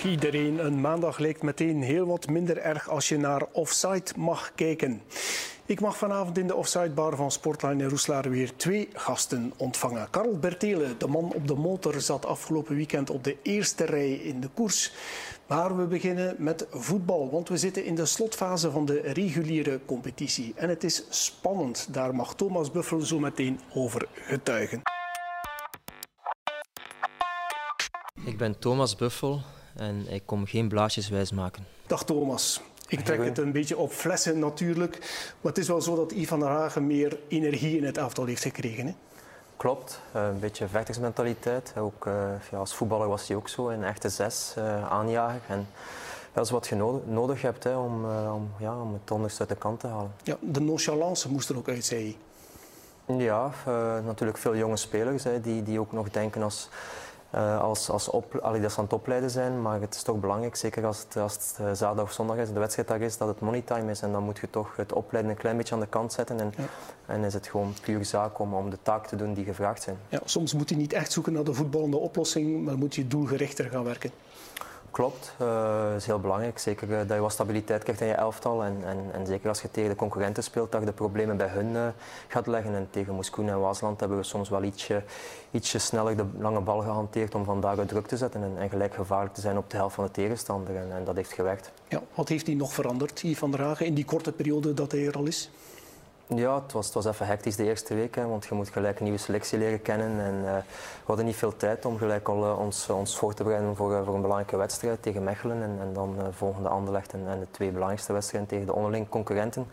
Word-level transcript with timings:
Iedereen. 0.00 0.64
Een 0.64 0.80
maandag 0.80 1.18
lijkt 1.18 1.42
meteen 1.42 1.82
heel 1.82 2.06
wat 2.06 2.28
minder 2.28 2.58
erg 2.58 2.88
als 2.88 3.08
je 3.08 3.18
naar 3.18 3.42
Offside 3.52 4.12
mag 4.16 4.52
kijken. 4.54 5.02
Ik 5.66 5.80
mag 5.80 5.96
vanavond 5.96 6.38
in 6.38 6.46
de 6.46 6.54
Offside-bar 6.54 7.16
van 7.16 7.30
Sportline 7.30 7.82
in 7.82 7.88
Roeslaar 7.88 8.30
weer 8.30 8.56
twee 8.56 8.88
gasten 8.92 9.52
ontvangen. 9.56 10.10
Karel 10.10 10.38
Bertele, 10.38 10.96
de 10.96 11.06
man 11.06 11.32
op 11.34 11.48
de 11.48 11.54
motor, 11.54 12.00
zat 12.00 12.26
afgelopen 12.26 12.76
weekend 12.76 13.10
op 13.10 13.24
de 13.24 13.36
eerste 13.42 13.84
rij 13.84 14.12
in 14.12 14.40
de 14.40 14.48
koers. 14.48 14.92
Maar 15.46 15.76
we 15.76 15.84
beginnen 15.84 16.34
met 16.38 16.66
voetbal, 16.70 17.30
want 17.30 17.48
we 17.48 17.56
zitten 17.56 17.84
in 17.84 17.94
de 17.94 18.06
slotfase 18.06 18.70
van 18.70 18.84
de 18.84 19.00
reguliere 19.00 19.80
competitie. 19.86 20.52
En 20.56 20.68
het 20.68 20.84
is 20.84 21.04
spannend. 21.08 21.88
Daar 21.90 22.14
mag 22.14 22.34
Thomas 22.34 22.70
Buffel 22.70 23.00
zo 23.00 23.18
meteen 23.18 23.60
over 23.74 24.08
getuigen. 24.12 24.82
Ik 28.24 28.38
ben 28.38 28.58
Thomas 28.58 28.96
Buffel 28.96 29.40
en 29.76 30.06
ik 30.08 30.22
kom 30.24 30.46
geen 30.46 30.68
blaasjes 30.68 31.08
wijsmaken. 31.08 31.66
Dag 31.86 32.04
Thomas. 32.04 32.60
Ik 32.88 33.00
trek 33.00 33.24
het 33.24 33.38
een 33.38 33.52
beetje 33.52 33.76
op 33.76 33.92
flessen 33.92 34.38
natuurlijk. 34.38 34.98
Maar 35.40 35.52
het 35.52 35.58
is 35.58 35.68
wel 35.68 35.80
zo 35.80 35.96
dat 35.96 36.12
Ivan 36.12 36.40
der 36.40 36.48
Hagen 36.48 36.86
meer 36.86 37.18
energie 37.28 37.76
in 37.76 37.84
het 37.84 37.98
elftal 37.98 38.24
heeft 38.24 38.42
gekregen. 38.42 38.86
Hè? 38.86 38.94
Klopt, 39.56 40.00
eh, 40.12 40.26
een 40.26 40.38
beetje 40.38 40.68
vechtersmentaliteit. 40.68 41.72
Ook, 41.76 42.06
uh, 42.06 42.14
ja, 42.50 42.58
als 42.58 42.74
voetballer 42.74 43.08
was 43.08 43.28
hij 43.28 43.36
ook 43.36 43.48
zo, 43.48 43.68
een 43.68 43.84
echte 43.84 44.08
zes 44.08 44.54
uh, 44.58 44.90
aanjager. 44.90 45.40
En 45.48 45.66
dat 46.32 46.44
is 46.44 46.50
wat 46.50 46.66
je 46.66 46.74
nodig, 46.74 47.00
nodig 47.06 47.42
hebt 47.42 47.64
hè, 47.64 47.76
om, 47.76 48.04
om, 48.04 48.50
ja, 48.58 48.80
om 48.80 48.92
het 48.92 49.10
onderste 49.10 49.40
uit 49.40 49.48
de 49.48 49.56
kant 49.56 49.80
te 49.80 49.86
halen. 49.86 50.12
Ja, 50.22 50.36
de 50.40 50.60
nonchalance 50.60 51.30
moest 51.30 51.48
er 51.48 51.56
ook 51.56 51.68
uit, 51.68 51.84
zei. 51.84 52.16
Ja, 53.06 53.50
natuurlijk 54.04 54.38
veel 54.38 54.56
jonge 54.56 54.76
spelers 54.76 55.24
hè, 55.24 55.40
die, 55.40 55.62
die 55.62 55.80
ook 55.80 55.92
nog 55.92 56.10
denken 56.10 56.42
als 56.42 56.68
uh, 57.34 57.60
als, 57.60 57.90
als 57.90 58.08
op, 58.08 58.34
allee, 58.34 58.60
dat 58.60 58.72
ze 58.72 58.78
aan 58.78 58.84
het 58.84 58.92
opleiden 58.92 59.30
zijn, 59.30 59.62
maar 59.62 59.80
het 59.80 59.94
is 59.94 60.02
toch 60.02 60.20
belangrijk, 60.20 60.56
zeker 60.56 60.86
als 60.86 60.98
het, 60.98 61.16
als 61.16 61.32
het 61.32 61.58
uh, 61.60 61.66
zaterdag 61.66 62.04
of 62.04 62.12
zondag 62.12 62.36
is, 62.36 62.52
de 62.52 62.58
wedstrijddag 62.58 62.98
is, 62.98 63.16
dat 63.16 63.28
het 63.28 63.40
moneytime 63.40 63.90
is. 63.90 64.02
En 64.02 64.12
dan 64.12 64.22
moet 64.22 64.38
je 64.38 64.50
toch 64.50 64.76
het 64.76 64.92
opleiden 64.92 65.32
een 65.32 65.38
klein 65.38 65.56
beetje 65.56 65.74
aan 65.74 65.80
de 65.80 65.86
kant 65.86 66.12
zetten. 66.12 66.40
En, 66.40 66.52
ja. 66.56 66.64
en 67.06 67.24
is 67.24 67.34
het 67.34 67.46
gewoon 67.46 67.74
puur 67.82 68.04
zaak 68.04 68.38
om, 68.38 68.54
om 68.54 68.70
de 68.70 68.78
taak 68.82 69.06
te 69.06 69.16
doen 69.16 69.34
die 69.34 69.44
gevraagd 69.44 69.82
zijn. 69.82 69.96
Ja, 70.08 70.20
soms 70.24 70.54
moet 70.54 70.68
je 70.68 70.76
niet 70.76 70.92
echt 70.92 71.12
zoeken 71.12 71.32
naar 71.32 71.44
de 71.44 71.54
voetballende 71.54 71.96
oplossing, 71.96 72.64
maar 72.64 72.78
moet 72.78 72.94
je 72.94 73.06
doelgerichter 73.06 73.70
gaan 73.70 73.84
werken. 73.84 74.10
Klopt, 74.92 75.34
uh, 75.42 75.94
is 75.96 76.06
heel 76.06 76.20
belangrijk. 76.20 76.58
Zeker 76.58 76.88
uh, 76.88 76.98
dat 76.98 77.08
je 77.08 77.20
wat 77.20 77.32
stabiliteit 77.32 77.82
krijgt 77.82 78.00
in 78.00 78.06
je 78.06 78.12
elftal. 78.12 78.64
En, 78.64 78.76
en, 78.84 78.98
en, 79.12 79.26
zeker 79.26 79.48
als 79.48 79.62
je 79.62 79.70
tegen 79.70 79.90
de 79.90 79.96
concurrenten 79.96 80.42
speelt, 80.42 80.72
dat 80.72 80.80
je 80.80 80.86
de 80.86 80.92
problemen 80.92 81.36
bij 81.36 81.48
hun 81.48 81.70
uh, 81.70 81.86
gaat 82.28 82.46
leggen. 82.46 82.74
En 82.74 82.88
tegen 82.90 83.14
Moskou 83.14 83.48
en 83.48 83.60
Waasland 83.60 84.00
hebben 84.00 84.18
we 84.18 84.24
soms 84.24 84.48
wel 84.48 84.62
ietsje, 84.62 85.02
ietsje 85.50 85.78
sneller 85.78 86.16
de 86.16 86.24
lange 86.38 86.60
bal 86.60 86.80
gehanteerd 86.80 87.34
om 87.34 87.44
vandaag 87.44 87.86
druk 87.86 88.06
te 88.06 88.16
zetten 88.16 88.42
en, 88.42 88.52
en, 88.58 88.68
gelijk 88.68 88.94
gevaarlijk 88.94 89.34
te 89.34 89.40
zijn 89.40 89.56
op 89.56 89.70
de 89.70 89.76
helft 89.76 89.94
van 89.94 90.04
de 90.04 90.10
tegenstander. 90.10 90.76
En, 90.76 90.92
en 90.92 91.04
dat 91.04 91.16
heeft 91.16 91.32
gewerkt. 91.32 91.72
Ja, 91.88 92.02
wat 92.14 92.28
heeft 92.28 92.46
hij 92.46 92.54
nog 92.54 92.72
veranderd, 92.72 93.20
hier 93.20 93.36
Van 93.36 93.50
der 93.50 93.60
Hagen, 93.60 93.86
in 93.86 93.94
die 93.94 94.04
korte 94.04 94.32
periode 94.32 94.74
dat 94.74 94.92
hij 94.92 95.06
er 95.06 95.16
al 95.16 95.26
is? 95.26 95.50
Ja, 96.36 96.62
het 96.62 96.92
was, 96.92 97.06
even 97.06 97.26
hectisch 97.26 97.56
de 97.56 97.64
eerste 97.64 97.94
week, 97.94 98.16
want 98.16 98.44
je 98.44 98.54
moet 98.54 98.68
gelijk 98.68 98.98
een 98.98 99.04
nieuwe 99.04 99.18
selectie 99.18 99.58
leren 99.58 99.82
kennen. 99.82 100.20
En, 100.20 100.34
uh, 100.34 100.54
we 100.54 101.04
hadden 101.04 101.24
niet 101.24 101.36
veel 101.36 101.56
tijd 101.56 101.84
om 101.84 101.98
gelijk 101.98 102.28
al 102.28 102.44
uh, 102.44 102.58
ons, 102.58 102.88
ons 102.88 103.16
voor 103.16 103.34
te 103.34 103.42
bereiden 103.42 103.76
voor, 103.76 103.92
een 103.92 104.04
belangrijke 104.04 104.56
wedstrijd 104.56 105.02
tegen 105.02 105.24
Mechelen. 105.24 105.62
En, 105.62 105.76
en 105.80 105.92
dan 105.92 106.16
volgende 106.30 106.68
Anderlecht 106.68 107.12
en, 107.12 107.20
en, 107.28 107.40
de 107.40 107.46
twee 107.50 107.70
belangrijkste 107.70 108.12
wedstrijden 108.12 108.48
tegen 108.48 108.66
de 108.66 108.74
onderling 108.74 109.08
concurrenten. 109.08 109.66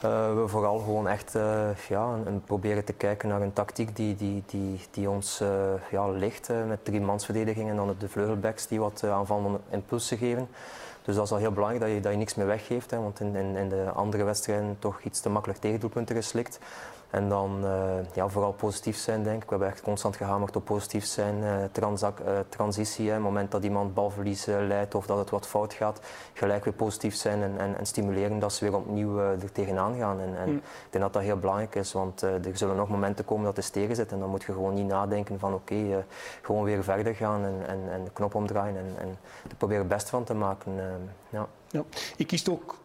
we 0.00 0.44
vooral 0.46 0.78
gewoon 0.78 1.08
echt 1.08 1.36
ja, 1.88 2.18
proberen 2.44 2.84
te 2.84 2.92
kijken 2.92 3.28
naar 3.28 3.40
een 3.40 3.52
tactiek 3.52 3.96
die, 3.96 4.16
die, 4.16 4.42
die, 4.46 4.80
die 4.90 5.10
ons 5.10 5.42
ja, 5.90 6.08
ligt. 6.08 6.48
met 6.66 6.84
drie 6.84 7.00
mansverdediging 7.00 7.70
en 7.70 7.76
dan 7.76 7.94
de 7.98 8.08
vleugelbacks 8.08 8.66
die 8.66 8.80
wat 8.80 9.04
aanvallende 9.04 9.58
impulsen 9.70 10.18
geven. 10.18 10.48
Dus 11.08 11.16
dat 11.16 11.26
is 11.26 11.32
al 11.32 11.38
heel 11.38 11.52
belangrijk 11.52 11.84
dat 11.84 11.94
je, 11.94 12.00
dat 12.00 12.12
je 12.12 12.18
niks 12.18 12.34
meer 12.34 12.46
weggeeft. 12.46 12.90
Hè, 12.90 12.98
want 12.98 13.20
in, 13.20 13.36
in, 13.36 13.56
in 13.56 13.68
de 13.68 13.90
andere 13.94 14.24
wedstrijden 14.24 14.76
toch 14.78 15.00
iets 15.02 15.20
te 15.20 15.28
makkelijk 15.28 15.60
tegendoelpunten 15.60 16.16
geslikt. 16.16 16.58
En 17.10 17.28
dan 17.28 17.60
uh, 17.64 17.70
ja, 18.14 18.28
vooral 18.28 18.52
positief 18.52 18.96
zijn, 18.96 19.22
denk 19.22 19.36
ik. 19.42 19.44
We 19.44 19.50
hebben 19.50 19.68
echt 19.68 19.80
constant 19.80 20.16
gehamerd 20.16 20.56
op 20.56 20.64
positief 20.64 21.04
zijn. 21.04 21.68
Transac, 21.72 22.20
uh, 22.20 22.26
transitie, 22.48 23.10
het 23.10 23.22
moment 23.22 23.50
dat 23.50 23.64
iemand 23.64 23.94
balverlies 23.94 24.44
leidt 24.44 24.94
of 24.94 25.06
dat 25.06 25.18
het 25.18 25.30
wat 25.30 25.46
fout 25.46 25.72
gaat, 25.72 26.00
gelijk 26.32 26.64
weer 26.64 26.74
positief 26.74 27.14
zijn 27.14 27.42
en, 27.42 27.58
en, 27.58 27.78
en 27.78 27.86
stimuleren 27.86 28.38
dat 28.38 28.52
ze 28.52 28.64
weer 28.64 28.76
opnieuw 28.76 29.18
er 29.18 29.52
tegenaan 29.52 29.96
gaan. 29.98 30.20
En, 30.20 30.36
en 30.36 30.50
mm. 30.50 30.56
ik 30.56 30.90
denk 30.90 31.04
dat 31.04 31.12
dat 31.12 31.22
heel 31.22 31.38
belangrijk 31.38 31.74
is, 31.74 31.92
want 31.92 32.22
er 32.22 32.40
zullen 32.52 32.76
nog 32.76 32.88
momenten 32.88 33.24
komen 33.24 33.44
dat 33.44 33.56
het 33.56 33.72
tegen 33.72 33.96
zit. 33.96 34.12
En 34.12 34.18
dan 34.18 34.30
moet 34.30 34.42
je 34.42 34.52
gewoon 34.52 34.74
niet 34.74 34.86
nadenken 34.86 35.38
van 35.38 35.54
oké, 35.54 35.74
okay, 35.74 36.04
gewoon 36.42 36.64
weer 36.64 36.84
verder 36.84 37.14
gaan 37.14 37.44
en, 37.44 37.66
en, 37.66 37.80
en 37.90 38.04
de 38.04 38.10
knop 38.10 38.34
omdraaien 38.34 38.76
en, 38.76 38.94
en 38.98 39.18
er 39.48 39.56
proberen 39.56 39.82
het 39.82 39.92
best 39.92 40.08
van 40.08 40.24
te 40.24 40.34
maken. 40.34 40.72
ja. 41.28 41.48
Ja. 41.70 41.84
Je 42.16 42.24
kiest 42.24 42.48
ook 42.48 42.76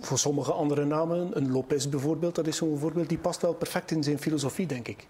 voor 0.00 0.18
sommige 0.18 0.52
andere 0.52 0.84
namen, 0.84 1.30
een 1.32 1.52
Lopez 1.52 1.88
bijvoorbeeld, 1.88 2.34
dat 2.34 2.46
is 2.46 2.56
zo'n 2.56 2.78
voorbeeld, 2.78 3.08
die 3.08 3.18
past 3.18 3.42
wel 3.42 3.54
perfect 3.54 3.90
in 3.90 4.02
zijn 4.02 4.18
filosofie, 4.18 4.66
denk 4.66 4.88
ik. 4.88 5.06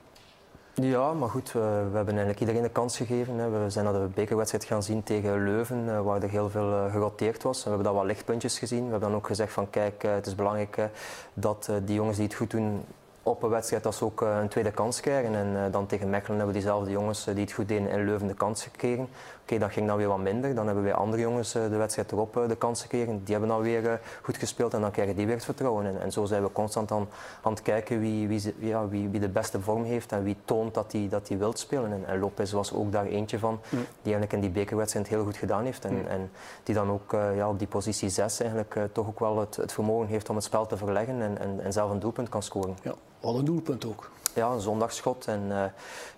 Ja, 0.75 1.13
maar 1.13 1.29
goed, 1.29 1.53
we, 1.53 1.59
we 1.59 1.97
hebben 1.97 2.09
eigenlijk 2.09 2.41
iedereen 2.41 2.63
de 2.63 2.69
kans 2.69 2.97
gegeven. 2.97 3.35
Hè. 3.35 3.51
We 3.51 3.71
zijn 3.71 3.85
naar 3.85 3.95
de 3.95 4.09
bekerwedstrijd 4.15 4.65
gaan 4.65 4.83
zien 4.83 5.03
tegen 5.03 5.45
Leuven, 5.45 5.89
eh, 5.89 6.01
waar 6.01 6.23
er 6.23 6.31
heel 6.31 6.51
veel 6.51 6.71
uh, 6.71 6.93
geroteerd 6.93 7.43
was. 7.43 7.63
we 7.63 7.69
hebben 7.69 7.87
daar 7.87 7.95
wat 7.95 8.05
lichtpuntjes 8.05 8.59
gezien. 8.59 8.85
We 8.85 8.91
hebben 8.91 9.09
dan 9.09 9.19
ook 9.19 9.27
gezegd 9.27 9.53
van 9.53 9.71
kijk, 9.71 10.05
uh, 10.05 10.15
het 10.15 10.27
is 10.27 10.35
belangrijk 10.35 10.89
dat 11.35 11.71
die 11.85 11.95
jongens 11.95 12.17
die 12.17 12.27
het 12.27 12.35
goed 12.35 12.51
doen 12.51 12.85
op 13.23 13.43
een 13.43 13.49
wedstrijd 13.51 13.83
dat 13.83 13.95
ze 13.95 14.05
ook 14.05 14.21
een 14.21 14.49
tweede 14.49 14.71
kans 14.71 15.01
krijgen. 15.01 15.35
En 15.35 15.71
dan 15.71 15.87
tegen 15.87 16.11
Mechelen 16.11 16.37
hebben 16.37 16.55
we 16.55 16.61
diezelfde 16.61 16.91
jongens 16.91 17.25
die 17.25 17.35
het 17.35 17.53
goed 17.53 17.69
deden 17.69 17.89
in 17.89 18.05
Leuven 18.05 18.27
de 18.27 18.35
kans 18.35 18.63
gekregen. 18.63 19.09
Oké, 19.53 19.61
dat 19.61 19.73
ging 19.73 19.87
dan 19.87 19.97
weer 19.97 20.09
wat 20.09 20.19
minder. 20.19 20.55
Dan 20.55 20.67
hebben 20.67 20.85
wij 20.85 20.95
andere 20.95 21.23
jongens 21.23 21.53
de 21.53 21.77
wedstrijd 21.77 22.13
erop 22.13 22.45
de 22.49 22.57
kans 22.57 22.83
gekregen. 22.83 23.25
Die 23.25 23.33
hebben 23.35 23.49
dan 23.49 23.63
weer 23.63 24.01
goed 24.23 24.37
gespeeld 24.37 24.75
en 24.75 24.81
dan 24.81 24.91
krijgen 24.91 25.17
die 25.17 25.27
weer 25.27 25.35
het 25.35 25.45
vertrouwen. 25.45 25.87
En, 25.87 26.01
en 26.01 26.13
zo 26.13 26.25
zijn 26.25 26.43
we 26.43 26.53
constant 26.53 26.91
aan, 26.91 27.09
aan 27.43 27.53
het 27.53 27.63
kijken 27.63 28.01
wie, 28.01 28.29
wie, 28.29 28.55
ja, 28.59 28.89
wie, 28.89 29.09
wie 29.09 29.21
de 29.21 29.29
beste 29.29 29.61
vorm 29.61 29.85
heeft 29.85 30.13
en 30.13 30.23
wie 30.23 30.37
toont 30.45 30.75
dat 30.75 30.93
hij 30.93 31.07
dat 31.11 31.29
wilt 31.29 31.59
spelen. 31.59 31.93
En, 31.93 32.07
en, 32.07 32.19
Lopez 32.19 32.53
was 32.53 32.73
ook 32.73 32.93
daar 32.93 33.07
eentje 33.07 33.39
van, 33.39 33.61
die 33.71 33.81
eigenlijk 34.03 34.33
in 34.33 34.41
die 34.41 34.51
bekerwedstrijd 34.51 35.09
heel 35.09 35.25
goed 35.25 35.37
gedaan 35.37 35.65
heeft. 35.65 35.85
En, 35.85 36.09
en 36.09 36.31
die 36.63 36.75
dan 36.75 36.91
ook 36.91 37.11
ja, 37.11 37.49
op 37.49 37.59
die 37.59 37.69
positie 37.69 38.09
6 38.09 38.41
eigenlijk 38.41 38.79
toch 38.93 39.07
ook 39.07 39.21
wel 39.21 39.39
het, 39.39 39.57
het, 39.57 39.73
vermogen 39.73 40.07
heeft 40.07 40.29
om 40.29 40.35
het 40.35 40.45
spel 40.45 40.67
te 40.67 40.77
verleggen 40.77 41.23
en, 41.23 41.39
en, 41.39 41.61
en 41.61 41.73
zelf 41.73 41.91
een 41.91 42.01
doelpunt 42.01 42.29
kan 42.29 42.43
scoren. 42.43 42.77
Ja, 42.83 42.95
al 43.21 43.39
een 43.39 43.45
doelpunt 43.45 43.85
ook 43.85 44.11
ja, 44.35 44.49
een 44.49 44.61
zondagschot. 44.61 45.27
En 45.27 45.43
uh, 45.49 45.65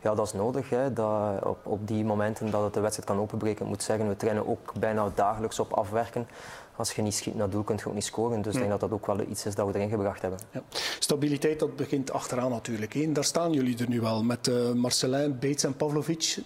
ja, 0.00 0.14
dat 0.14 0.26
is 0.26 0.32
nodig. 0.32 0.70
Hè, 0.70 0.92
dat 0.92 1.44
op, 1.44 1.66
op 1.66 1.88
die 1.88 2.04
momenten 2.04 2.50
dat 2.50 2.64
het 2.64 2.74
de 2.74 2.80
wedstrijd 2.80 3.08
kan 3.08 3.20
openbreken. 3.20 3.62
Ik 3.62 3.70
moet 3.70 3.82
zeggen, 3.82 4.08
we 4.08 4.16
trainen 4.16 4.48
ook 4.48 4.72
bijna 4.78 5.10
dagelijks 5.14 5.58
op 5.58 5.72
afwerken. 5.72 6.28
Als 6.76 6.92
je 6.92 7.02
niet 7.02 7.14
schiet 7.14 7.34
naar 7.34 7.50
doel, 7.50 7.62
kun 7.62 7.76
je 7.76 7.86
ook 7.86 7.94
niet 7.94 8.04
scoren. 8.04 8.42
Dus 8.42 8.52
ik 8.52 8.58
denk 8.58 8.70
dat 8.70 8.80
dat 8.80 8.92
ook 8.92 9.06
wel 9.06 9.20
iets 9.20 9.46
is 9.46 9.54
dat 9.54 9.66
we 9.66 9.74
erin 9.74 9.88
gebracht 9.88 10.22
hebben. 10.22 10.38
Ja. 10.50 10.62
Stabiliteit, 10.98 11.58
dat 11.58 11.76
begint 11.76 12.12
achteraan 12.12 12.50
natuurlijk. 12.50 12.92
Hè. 12.92 13.12
Daar 13.12 13.24
staan 13.24 13.52
jullie 13.52 13.78
er 13.78 13.88
nu 13.88 14.00
wel. 14.00 14.22
Met 14.22 14.46
uh, 14.46 14.72
Marcelin, 14.72 15.38
Beets 15.38 15.64
en 15.64 15.76
Pavlovic. 15.76 16.38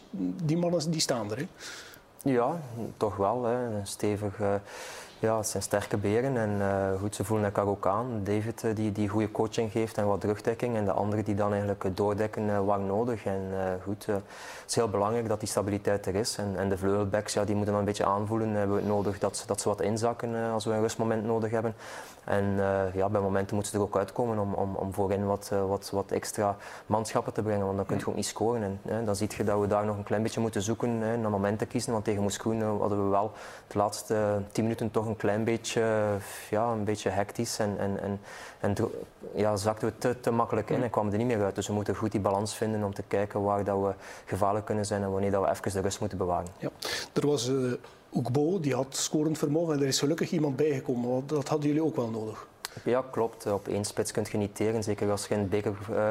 Die 0.44 0.56
mannen 0.56 0.90
die 0.90 1.00
staan 1.00 1.30
er. 1.30 1.38
Hè? 1.38 1.46
Ja, 2.30 2.60
toch 2.96 3.16
wel. 3.16 3.44
Hè. 3.44 3.84
Stevig... 3.84 4.38
Uh, 4.38 4.54
ja, 5.20 5.36
het 5.36 5.48
zijn 5.48 5.62
sterke 5.62 5.96
beren 5.96 6.36
en 6.36 6.50
uh, 6.58 7.00
goed, 7.00 7.14
ze 7.14 7.24
voelen 7.24 7.46
elkaar 7.46 7.66
ook 7.66 7.86
aan. 7.86 8.20
David 8.24 8.62
uh, 8.62 8.74
die, 8.74 8.92
die 8.92 9.08
goede 9.08 9.30
coaching 9.30 9.72
geeft 9.72 9.98
en 9.98 10.06
wat 10.06 10.24
rugdekking 10.24 10.76
en 10.76 10.84
de 10.84 10.92
anderen 10.92 11.24
die 11.24 11.34
dan 11.34 11.50
eigenlijk 11.50 11.96
doordekken 11.96 12.42
uh, 12.42 12.64
waar 12.64 12.80
nodig. 12.80 13.24
En 13.24 13.42
goed, 13.82 14.06
het 14.06 14.22
is 14.66 14.74
heel 14.74 14.88
belangrijk 14.88 15.28
dat 15.28 15.40
die 15.40 15.48
stabiliteit 15.48 16.06
er 16.06 16.14
is. 16.14 16.36
En, 16.38 16.54
en 16.56 16.68
de 16.68 16.78
vleugelbacks 16.78 17.32
ja, 17.32 17.44
die 17.44 17.54
moeten 17.54 17.72
dan 17.72 17.82
een 17.82 17.88
beetje 17.88 18.04
aanvoelen. 18.04 18.48
Hebben 18.48 18.76
we 18.76 18.82
het 18.82 18.90
nodig 18.90 19.18
dat, 19.18 19.44
dat 19.46 19.60
ze 19.60 19.68
wat 19.68 19.80
inzakken 19.80 20.50
als 20.52 20.64
we 20.64 20.72
een 20.72 20.80
rustmoment 20.80 21.24
nodig 21.24 21.50
hebben. 21.50 21.74
En 22.24 22.44
ja, 22.94 23.08
bij 23.08 23.20
momenten 23.20 23.54
moeten 23.54 23.72
ze 23.72 23.78
er 23.78 23.84
ook 23.84 23.96
uitkomen 23.96 24.38
om, 24.38 24.54
om, 24.54 24.74
om 24.74 24.92
voorin 24.94 25.26
wat, 25.26 25.52
wat, 25.68 25.90
wat 25.90 26.10
extra 26.10 26.56
manschappen 26.86 27.32
te 27.32 27.42
brengen, 27.42 27.64
want 27.64 27.76
dan 27.76 27.86
kun 27.86 27.98
je 27.98 28.06
ook 28.06 28.14
niet 28.14 28.26
scoren. 28.26 28.80
En 28.84 29.04
dan 29.04 29.16
zie 29.16 29.28
je 29.36 29.44
dat 29.44 29.60
we 29.60 29.66
daar 29.66 29.84
nog 29.84 29.96
een 29.96 30.02
klein 30.02 30.22
beetje 30.22 30.40
moeten 30.40 30.62
zoeken 30.62 30.98
naar 30.98 31.30
momenten 31.30 31.66
kiezen. 31.66 31.92
Want 31.92 32.04
tegen 32.04 32.22
Moskou 32.22 32.64
hadden 32.64 33.04
we 33.04 33.10
wel 33.10 33.32
de 33.66 33.78
laatste 33.78 34.42
tien 34.52 34.62
minuten 34.62 34.90
toch 34.90 35.06
een 35.08 35.16
klein 35.16 35.44
beetje, 35.44 36.16
ja, 36.50 36.72
een 36.72 36.84
beetje 36.84 37.10
hectisch 37.10 37.58
en, 37.58 37.78
en, 37.78 38.02
en, 38.02 38.20
en 38.60 38.74
ja, 39.34 39.56
zakten 39.56 39.88
we 39.88 39.98
te, 39.98 40.20
te 40.20 40.30
makkelijk 40.30 40.70
in 40.70 40.82
en 40.82 40.90
kwamen 40.90 41.12
er 41.12 41.18
niet 41.18 41.26
meer 41.26 41.44
uit. 41.44 41.54
Dus 41.54 41.66
we 41.66 41.72
moeten 41.72 41.94
goed 41.94 42.12
die 42.12 42.20
balans 42.20 42.54
vinden 42.54 42.82
om 42.82 42.94
te 42.94 43.02
kijken 43.08 43.42
waar 43.42 43.64
dat 43.64 43.80
we 43.80 43.94
gevaarlijk 44.24 44.66
kunnen 44.66 44.86
zijn 44.86 45.02
en 45.02 45.10
wanneer 45.10 45.30
dat 45.30 45.42
we 45.42 45.50
even 45.50 45.72
de 45.72 45.80
rust 45.80 46.00
moeten 46.00 46.18
bewaren. 46.18 46.48
Ja. 46.58 46.70
Er 47.12 47.26
was 47.26 47.48
uh, 47.48 47.72
Oekbo, 48.12 48.60
die 48.60 48.74
had 48.74 48.96
scorend 48.96 49.38
vermogen 49.38 49.74
en 49.74 49.80
er 49.80 49.86
is 49.86 49.98
gelukkig 49.98 50.30
iemand 50.30 50.56
bijgekomen. 50.56 51.22
Dat 51.26 51.48
hadden 51.48 51.68
jullie 51.68 51.84
ook 51.84 51.96
wel 51.96 52.10
nodig. 52.10 52.46
Ja, 52.82 53.04
klopt. 53.10 53.52
Op 53.52 53.68
één 53.68 53.84
spits 53.84 54.12
kun 54.12 54.26
je 54.30 54.38
niet 54.38 54.56
teren. 54.56 54.82
Zeker 54.82 55.10
als 55.10 55.26
je 55.26 55.34
in 55.34 55.48
beker, 55.48 55.76
uh, 55.90 56.10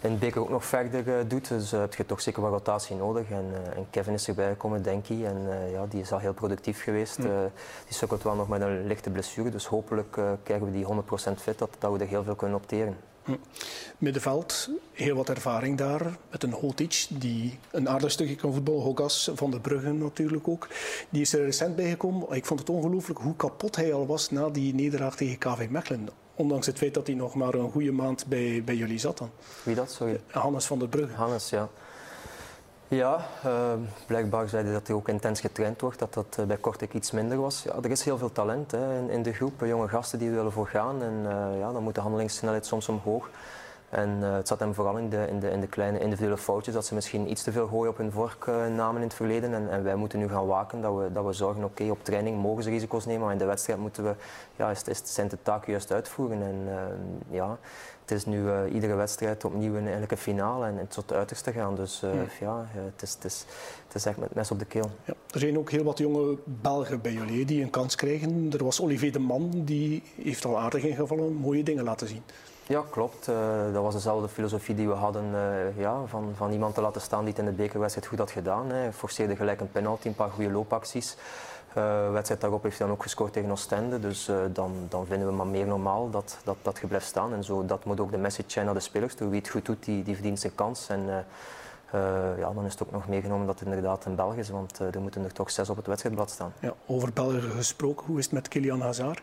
in 0.00 0.18
beker 0.18 0.40
ook 0.40 0.48
nog 0.48 0.64
verder 0.64 1.06
uh, 1.06 1.14
doet. 1.26 1.48
Dus 1.48 1.70
heb 1.70 1.94
je 1.94 2.06
toch 2.06 2.20
zeker 2.20 2.42
wat 2.42 2.50
rotatie 2.50 2.96
nodig. 2.96 3.30
En, 3.30 3.52
en 3.74 3.86
Kevin 3.90 4.14
is 4.14 4.28
erbij 4.28 4.48
gekomen, 4.48 4.82
denk 4.82 5.08
ik. 5.08 5.24
En 5.24 5.70
ja, 5.70 5.86
die 5.88 6.00
is 6.00 6.12
al 6.12 6.18
heel 6.18 6.32
productief 6.32 6.82
geweest. 6.82 7.18
Mm. 7.18 7.50
die 7.86 7.94
sukkelt 7.94 8.22
wel 8.22 8.34
nog 8.34 8.48
met 8.48 8.60
een 8.60 8.86
lichte 8.86 9.10
blessure. 9.10 9.50
Dus 9.50 9.66
hopelijk 9.66 10.18
krijgen 10.42 10.66
we 10.66 10.72
die 10.72 10.86
100% 10.86 11.40
fit, 11.40 11.58
dat, 11.58 11.70
dat 11.78 11.92
we 11.92 11.98
er 11.98 12.06
heel 12.06 12.22
veel 12.22 12.34
kunnen 12.34 12.56
opteren. 12.56 12.96
Hm. 13.24 13.32
Middenveld, 13.98 14.70
heel 14.92 15.16
wat 15.16 15.28
ervaring 15.28 15.78
daar. 15.78 16.16
Met 16.30 16.42
een 16.42 16.52
Hotic 16.52 17.06
die 17.10 17.58
een 17.70 17.88
aardig 17.88 18.10
stukje 18.10 18.36
kan 18.36 18.52
voetballen. 18.52 18.82
Hogas 18.82 19.30
van 19.34 19.50
de 19.50 19.60
Bruggen 19.60 19.98
natuurlijk 19.98 20.48
ook. 20.48 20.68
Die 21.10 21.20
is 21.20 21.32
er 21.32 21.44
recent 21.44 21.76
bijgekomen. 21.76 22.32
Ik 22.32 22.46
vond 22.46 22.60
het 22.60 22.70
ongelooflijk 22.70 23.20
hoe 23.20 23.36
kapot 23.36 23.76
hij 23.76 23.92
al 23.92 24.06
was 24.06 24.30
na 24.30 24.48
die 24.48 24.74
nederlaag 24.74 25.16
tegen 25.16 25.38
KV 25.38 25.66
Mechelen. 25.70 26.08
Ondanks 26.34 26.66
het 26.66 26.78
feit 26.78 26.94
dat 26.94 27.06
hij 27.06 27.16
nog 27.16 27.34
maar 27.34 27.54
een 27.54 27.70
goede 27.70 27.92
maand 27.92 28.26
bij, 28.26 28.62
bij 28.64 28.76
jullie 28.76 28.98
zat 28.98 29.18
dan. 29.18 29.30
Wie 29.62 29.74
dat, 29.74 29.90
sorry? 29.90 30.20
Hannes 30.26 30.66
van 30.66 30.78
der 30.78 30.88
Brugge. 30.88 31.14
Hannes, 31.14 31.50
ja. 31.50 31.68
Ja, 32.90 33.26
uh, 33.46 33.72
blijkbaar 34.06 34.48
zei 34.48 34.64
hij 34.64 34.72
dat 34.72 34.86
hij 34.86 34.96
ook 34.96 35.08
intens 35.08 35.40
getraind 35.40 35.80
wordt, 35.80 35.98
dat 35.98 36.14
dat 36.14 36.36
uh, 36.40 36.46
bij 36.46 36.56
Kortrijk 36.56 36.94
iets 36.94 37.10
minder 37.10 37.40
was. 37.40 37.62
Ja, 37.62 37.74
er 37.82 37.90
is 37.90 38.04
heel 38.04 38.18
veel 38.18 38.32
talent 38.32 38.70
hè, 38.70 38.98
in, 38.98 39.10
in, 39.10 39.22
de 39.22 39.32
groep, 39.32 39.52
jonge 39.64 39.88
gasten 39.88 40.18
die 40.18 40.30
willen 40.30 40.52
voor 40.52 40.66
gaan. 40.66 41.02
En 41.02 41.14
uh, 41.24 41.58
ja, 41.58 41.72
dan 41.72 41.82
moet 41.82 41.94
de 41.94 42.00
handelingssnelheid 42.00 42.66
soms 42.66 42.88
omhoog. 42.88 43.30
En 43.88 44.08
het 44.08 44.48
zat 44.48 44.58
hem 44.58 44.74
vooral 44.74 44.96
in 44.96 45.08
de, 45.08 45.26
in, 45.28 45.40
de, 45.40 45.50
in 45.50 45.60
de 45.60 45.66
kleine 45.66 45.98
individuele 45.98 46.38
foutjes, 46.38 46.74
dat 46.74 46.86
ze 46.86 46.94
misschien 46.94 47.30
iets 47.30 47.42
te 47.42 47.52
veel 47.52 47.66
gooien 47.66 47.90
op 47.90 47.96
hun 47.96 48.12
vork 48.12 48.46
namen 48.76 48.96
in 48.96 49.06
het 49.06 49.16
verleden. 49.16 49.54
En, 49.54 49.70
en, 49.70 49.82
wij 49.84 49.94
moeten 49.94 50.18
nu 50.18 50.28
gaan 50.28 50.46
waken, 50.46 50.80
dat 50.80 50.96
we, 50.96 51.12
dat 51.12 51.24
we 51.24 51.32
zorgen, 51.32 51.64
oké, 51.64 51.90
op 51.90 52.04
training 52.04 52.42
mogen 52.42 52.62
ze 52.62 52.70
risico's 52.70 53.06
nemen, 53.06 53.22
maar 53.22 53.32
in 53.32 53.38
de 53.38 53.44
wedstrijd 53.44 53.78
moeten 53.78 54.04
we, 54.04 54.14
ja, 54.56 54.70
is, 54.70 54.82
is, 54.82 55.02
zijn 55.04 55.28
de 55.28 55.38
taken 55.42 55.70
juist 55.70 55.92
uitvoeren. 55.92 56.42
En 56.42 56.68
ja, 57.30 57.58
het 58.10 58.18
is 58.18 58.26
nu 58.26 58.42
uh, 58.42 58.74
iedere 58.74 58.94
wedstrijd 58.94 59.44
opnieuw 59.44 59.74
een, 59.74 59.82
eigenlijk 59.82 60.12
een 60.12 60.18
finale 60.18 60.66
en, 60.66 60.78
en 60.78 60.88
tot 60.88 61.08
het 61.08 61.18
uiterste 61.18 61.52
gaan. 61.52 61.74
Dus 61.74 62.02
uh, 62.04 62.10
ja, 62.40 62.68
ja 62.74 62.80
het, 62.94 63.02
is, 63.02 63.12
het, 63.12 63.24
is, 63.24 63.44
het 63.86 63.94
is 63.94 64.04
echt 64.04 64.16
met 64.16 64.34
mes 64.34 64.50
op 64.50 64.58
de 64.58 64.64
keel. 64.64 64.90
Ja, 65.04 65.14
er 65.30 65.40
zijn 65.40 65.58
ook 65.58 65.70
heel 65.70 65.84
wat 65.84 65.98
jonge 65.98 66.36
Belgen 66.44 67.00
bij 67.00 67.12
jullie 67.12 67.44
die 67.44 67.62
een 67.62 67.70
kans 67.70 67.94
krijgen. 67.94 68.52
Er 68.52 68.64
was 68.64 68.80
Olivier 68.80 69.12
de 69.12 69.18
Man, 69.18 69.50
die 69.54 70.02
heeft 70.22 70.44
al 70.44 70.58
aardig 70.58 70.82
ingevallen, 70.82 71.34
mooie 71.34 71.62
dingen 71.62 71.84
laten 71.84 72.08
zien. 72.08 72.22
Ja, 72.66 72.84
klopt. 72.90 73.28
Uh, 73.28 73.36
dat 73.72 73.82
was 73.82 73.94
dezelfde 73.94 74.28
filosofie 74.28 74.74
die 74.74 74.88
we 74.88 74.94
hadden 74.94 75.24
ja, 75.76 76.04
van, 76.06 76.32
van 76.36 76.52
iemand 76.52 76.74
te 76.74 76.80
laten 76.80 77.00
staan 77.00 77.24
die 77.24 77.28
het 77.28 77.38
in 77.38 77.44
de 77.44 77.52
bekerwedstrijd 77.52 78.06
goed 78.08 78.18
had 78.18 78.30
gedaan. 78.30 78.70
Hij 78.70 78.92
forceerde 78.92 79.36
gelijk 79.36 79.60
een 79.60 79.70
penalty, 79.70 80.06
een 80.06 80.14
paar 80.14 80.30
goede 80.30 80.50
loopacties. 80.50 81.16
Uh, 81.76 82.12
wedstrijd 82.12 82.40
daarop 82.40 82.62
heeft 82.62 82.78
hij 82.78 82.86
dan 82.86 82.96
ook 82.96 83.02
gescoord 83.02 83.32
tegen 83.32 83.50
Oostende. 83.50 84.00
Dus 84.00 84.28
uh, 84.28 84.36
dan, 84.52 84.72
dan 84.88 85.06
vinden 85.06 85.28
we 85.28 85.34
maar 85.34 85.46
meer 85.46 85.66
normaal 85.66 86.10
dat, 86.10 86.38
dat, 86.44 86.56
dat 86.62 86.78
je 86.80 86.86
blijft 86.86 87.06
staan. 87.06 87.32
En 87.32 87.44
zo, 87.44 87.64
dat 87.64 87.84
moet 87.84 88.00
ook 88.00 88.10
de 88.10 88.18
message 88.18 88.50
zijn 88.50 88.64
naar 88.64 88.74
de 88.74 88.80
spelers 88.80 89.14
toe. 89.14 89.28
Wie 89.28 89.38
het 89.38 89.48
goed 89.48 89.64
doet, 89.66 89.84
die, 89.84 90.02
die 90.02 90.14
verdient 90.14 90.40
zijn 90.40 90.54
kans. 90.54 90.88
En 90.88 91.00
uh, 91.00 92.38
ja, 92.38 92.52
dan 92.52 92.64
is 92.64 92.72
het 92.72 92.82
ook 92.82 92.92
nog 92.92 93.08
meegenomen 93.08 93.46
dat 93.46 93.58
het 93.58 93.68
inderdaad 93.68 94.04
een 94.04 94.14
Belg 94.14 94.34
is. 94.34 94.50
Want 94.50 94.78
er 94.78 95.00
moeten 95.00 95.24
er 95.24 95.32
toch 95.32 95.50
zes 95.50 95.70
op 95.70 95.76
het 95.76 95.86
wedstrijdblad 95.86 96.30
staan. 96.30 96.52
Ja, 96.60 96.74
over 96.86 97.12
Belgen 97.12 97.50
gesproken, 97.50 98.06
hoe 98.06 98.18
is 98.18 98.24
het 98.24 98.34
met 98.34 98.48
Kilian 98.48 98.80
Hazard? 98.80 99.22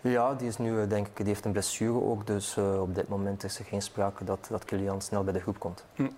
Ja, 0.00 0.34
die, 0.34 0.48
is 0.48 0.58
nu, 0.58 0.86
denk 0.86 1.06
ik, 1.06 1.16
die 1.16 1.26
heeft 1.26 1.44
een 1.44 1.52
blessure 1.52 2.02
ook. 2.02 2.26
Dus 2.26 2.58
op 2.58 2.94
dit 2.94 3.08
moment 3.08 3.44
is 3.44 3.58
er 3.58 3.64
geen 3.64 3.82
sprake 3.82 4.24
dat, 4.24 4.46
dat 4.50 4.64
Kilian 4.64 5.00
snel 5.00 5.24
bij 5.24 5.32
de 5.32 5.40
groep 5.40 5.58
komt. 5.58 5.84
Hm. 5.94 6.08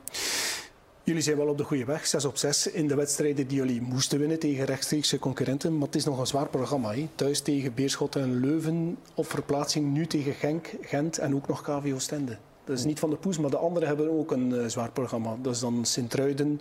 Jullie 1.07 1.23
zijn 1.23 1.37
wel 1.37 1.49
op 1.49 1.59
de 1.59 1.65
goede 1.65 1.85
weg, 1.85 2.07
6 2.07 2.25
op 2.25 2.37
6 2.37 2.67
in 2.67 2.89
de 2.89 2.95
wedstrijden 2.95 3.47
die 3.47 3.57
jullie 3.57 3.83
moesten 3.83 4.19
winnen 4.19 4.39
tegen 4.39 4.65
rechtstreekse 4.65 5.19
concurrenten. 5.19 5.73
Maar 5.73 5.87
het 5.87 5.97
is 5.97 6.05
nog 6.05 6.19
een 6.19 6.27
zwaar 6.27 6.49
programma. 6.49 6.95
Hè? 6.95 7.09
Thuis 7.15 7.41
tegen 7.41 7.75
Beerschot 7.75 8.17
en 8.17 8.41
Leuven, 8.41 8.99
op 9.15 9.31
verplaatsing 9.31 9.93
nu 9.93 10.07
tegen 10.07 10.33
Genk, 10.33 10.75
Gent 10.81 11.19
en 11.19 11.35
ook 11.35 11.49
nog 11.49 11.63
KV 11.63 11.93
Oostende. 11.95 12.37
Dat 12.65 12.79
is 12.79 12.85
niet 12.85 12.99
van 12.99 13.11
de 13.11 13.17
poes, 13.17 13.39
maar 13.39 13.51
de 13.51 13.57
anderen 13.57 13.89
hebben 13.89 14.19
ook 14.19 14.31
een 14.31 14.51
uh, 14.51 14.67
zwaar 14.67 14.91
programma. 14.91 15.37
Dat 15.43 15.55
is 15.55 15.61
dan 15.61 15.85
Sint-Truiden, 15.85 16.61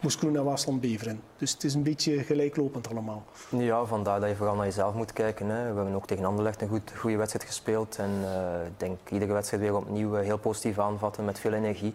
Moeskroen 0.00 0.36
en 0.36 0.44
Waasland-Beveren. 0.44 1.20
Dus 1.36 1.52
het 1.52 1.64
is 1.64 1.74
een 1.74 1.82
beetje 1.82 2.22
gelijklopend 2.22 2.90
allemaal. 2.90 3.24
Ja, 3.58 3.84
vandaar 3.84 4.20
dat 4.20 4.28
je 4.28 4.36
vooral 4.36 4.54
naar 4.54 4.64
jezelf 4.64 4.94
moet 4.94 5.12
kijken. 5.12 5.46
Hè. 5.46 5.70
We 5.70 5.76
hebben 5.76 5.94
ook 5.94 6.06
tegen 6.06 6.24
Anderlecht 6.24 6.62
een 6.62 6.68
goed, 6.68 6.92
goede 6.96 7.16
wedstrijd 7.16 7.46
gespeeld. 7.46 7.96
En 7.98 8.10
uh, 8.22 8.66
ik 8.66 8.80
denk 8.80 8.98
iedere 9.10 9.32
wedstrijd 9.32 9.62
weer 9.62 9.76
opnieuw 9.76 10.16
uh, 10.16 10.22
heel 10.22 10.38
positief 10.38 10.78
aanvatten 10.78 11.24
met 11.24 11.38
veel 11.38 11.52
energie. 11.52 11.94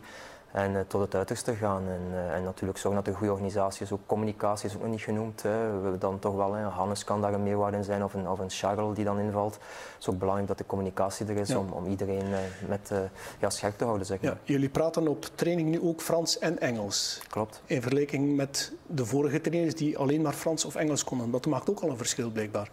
En 0.51 0.71
uh, 0.71 0.79
tot 0.87 1.01
het 1.01 1.15
uiterste 1.15 1.55
gaan. 1.55 1.87
En, 1.87 2.01
uh, 2.11 2.35
en 2.35 2.43
natuurlijk 2.43 2.79
zorgen 2.79 3.03
dat 3.03 3.13
er 3.13 3.17
goede 3.17 3.33
organisatie 3.33 3.85
is. 3.85 3.91
Ook 3.91 3.99
communicatie 4.05 4.69
is 4.69 4.75
ook 4.75 4.81
nog 4.81 4.91
niet 4.91 5.01
genoemd. 5.01 5.41
Hè. 5.41 5.49
We 5.49 5.81
hebben 5.81 5.99
dan 5.99 6.19
toch 6.19 6.35
wel, 6.35 6.53
hè. 6.53 6.63
Hannes 6.63 7.03
kan 7.03 7.21
daar 7.21 7.33
een 7.33 7.43
meerwaarde 7.43 7.77
in 7.77 7.83
zijn 7.83 8.03
of 8.03 8.13
een, 8.13 8.29
of 8.29 8.39
een 8.39 8.49
Charles 8.49 8.95
die 8.95 9.05
dan 9.05 9.19
invalt. 9.19 9.53
Het 9.53 9.63
is 9.99 10.09
ook 10.09 10.17
belangrijk 10.17 10.47
dat 10.47 10.57
de 10.57 10.65
communicatie 10.65 11.25
er 11.25 11.37
is 11.37 11.49
ja. 11.49 11.57
om, 11.57 11.71
om 11.71 11.85
iedereen 11.85 12.27
uh, 12.29 12.37
met 12.67 12.91
ja, 13.39 13.49
scherp 13.49 13.77
te 13.77 13.83
houden. 13.83 14.05
Zeg 14.05 14.21
maar. 14.21 14.31
ja, 14.31 14.37
jullie 14.43 14.69
praten 14.69 15.07
op 15.07 15.25
training 15.35 15.69
nu 15.69 15.81
ook 15.81 16.01
Frans 16.01 16.39
en 16.39 16.59
Engels. 16.59 17.21
Klopt. 17.29 17.61
In 17.65 17.81
vergelijking 17.81 18.35
met 18.35 18.71
de 18.85 19.05
vorige 19.05 19.41
trainers 19.41 19.75
die 19.75 19.97
alleen 19.97 20.21
maar 20.21 20.33
Frans 20.33 20.65
of 20.65 20.75
Engels 20.75 21.03
konden. 21.03 21.31
Dat 21.31 21.45
maakt 21.45 21.69
ook 21.69 21.79
al 21.79 21.89
een 21.89 21.97
verschil 21.97 22.29
blijkbaar. 22.29 22.69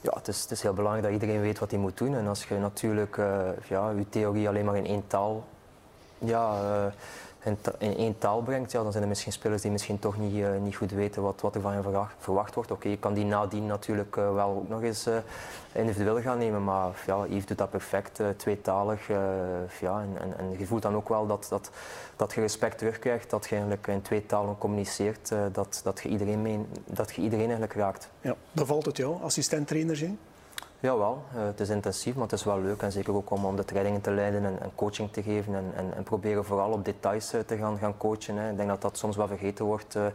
Ja, 0.00 0.12
het 0.14 0.28
is, 0.28 0.42
het 0.42 0.50
is 0.50 0.62
heel 0.62 0.72
belangrijk 0.72 1.04
dat 1.04 1.12
iedereen 1.12 1.40
weet 1.40 1.58
wat 1.58 1.70
hij 1.70 1.80
moet 1.80 1.98
doen. 1.98 2.14
En 2.14 2.26
als 2.26 2.44
je 2.44 2.54
natuurlijk 2.54 3.16
ja, 3.68 3.90
je 3.90 4.08
theorie 4.08 4.48
alleen 4.48 4.64
maar 4.64 4.76
in 4.76 4.86
één 4.86 5.06
taal 5.06 5.44
ja, 6.24 6.54
in, 7.44 7.58
in 7.78 7.96
één 7.96 8.18
taal 8.18 8.42
brengt, 8.42 8.72
ja, 8.72 8.82
dan 8.82 8.90
zijn 8.90 9.02
er 9.02 9.08
misschien 9.08 9.32
spelers 9.32 9.62
die 9.62 9.70
misschien 9.70 9.98
toch 9.98 10.18
niet, 10.18 10.34
uh, 10.34 10.48
niet 10.62 10.76
goed 10.76 10.90
weten 10.90 11.22
wat, 11.22 11.40
wat 11.40 11.54
er 11.54 11.60
van 11.60 11.72
hen 11.72 12.08
verwacht, 12.18 12.54
wordt. 12.54 12.70
Oké, 12.70 12.88
je 12.88 12.98
kan 12.98 13.14
die 13.14 13.24
nadien 13.24 13.66
natuurlijk 13.66 14.16
uh, 14.16 14.34
wel 14.34 14.48
ook 14.48 14.68
nog 14.68 14.82
eens 14.82 15.08
individueel 15.72 16.20
gaan 16.20 16.38
nemen, 16.38 16.64
maar 16.64 16.90
ja, 17.06 17.26
Yves 17.26 17.46
doet 17.46 17.58
dat 17.58 17.70
perfect, 17.70 18.20
tweetalig. 18.36 19.06
ja, 19.80 20.04
en, 20.38 20.58
je 20.58 20.66
voelt 20.66 20.82
dan 20.82 20.94
ook 20.94 21.08
wel 21.08 21.26
dat, 21.26 21.46
dat, 21.48 21.70
dat 22.16 22.32
je 22.32 22.40
respect 22.40 22.78
terugkrijgt, 22.78 23.30
dat 23.30 23.44
je 23.44 23.54
eigenlijk 23.54 23.86
in 23.86 24.02
twee 24.02 24.26
talen 24.26 24.58
communiceert, 24.58 25.32
dat, 25.52 25.80
dat, 25.84 26.00
je 26.02 26.08
iedereen 26.08 26.42
mee, 26.42 26.66
dat 26.84 27.14
je 27.14 27.22
iedereen 27.22 27.48
eigenlijk 27.48 27.74
raakt. 27.78 28.08
Ja, 28.20 28.36
bevalt 28.52 28.84
het 28.84 28.96
jou, 28.96 29.22
assistent-trainer 29.22 29.96
zijn? 29.96 30.18
Jawel, 30.82 31.22
uh, 31.36 31.44
het 31.44 31.60
is 31.60 31.68
intensief, 31.68 32.14
maar 32.14 32.22
het 32.22 32.32
is 32.32 32.44
wel 32.44 32.60
leuk. 32.60 32.82
En 32.82 32.92
zeker 32.92 33.14
ook 33.14 33.30
om, 33.30 33.44
om 33.44 33.56
de 33.56 33.64
trainingen 33.64 34.00
te 34.00 34.10
leiden 34.10 34.44
en, 34.44 34.60
en 34.60 34.70
coaching 34.74 35.12
te 35.12 35.22
geven. 35.22 35.54
En, 35.54 35.72
en, 35.76 35.94
en, 35.96 36.02
proberen 36.02 36.44
vooral 36.44 36.70
op 36.70 36.84
details 36.84 37.34
uh, 37.34 37.40
te 37.40 37.56
gaan, 37.56 37.78
gaan 37.78 37.96
coachen. 37.96 38.36
Hè. 38.36 38.50
Ik 38.50 38.56
denk 38.56 38.68
dat 38.68 38.80
dat 38.80 38.98
soms 38.98 39.16
wel 39.16 39.26
vergeten 39.26 39.64
wordt. 39.64 39.94
Uh, 39.94 40.06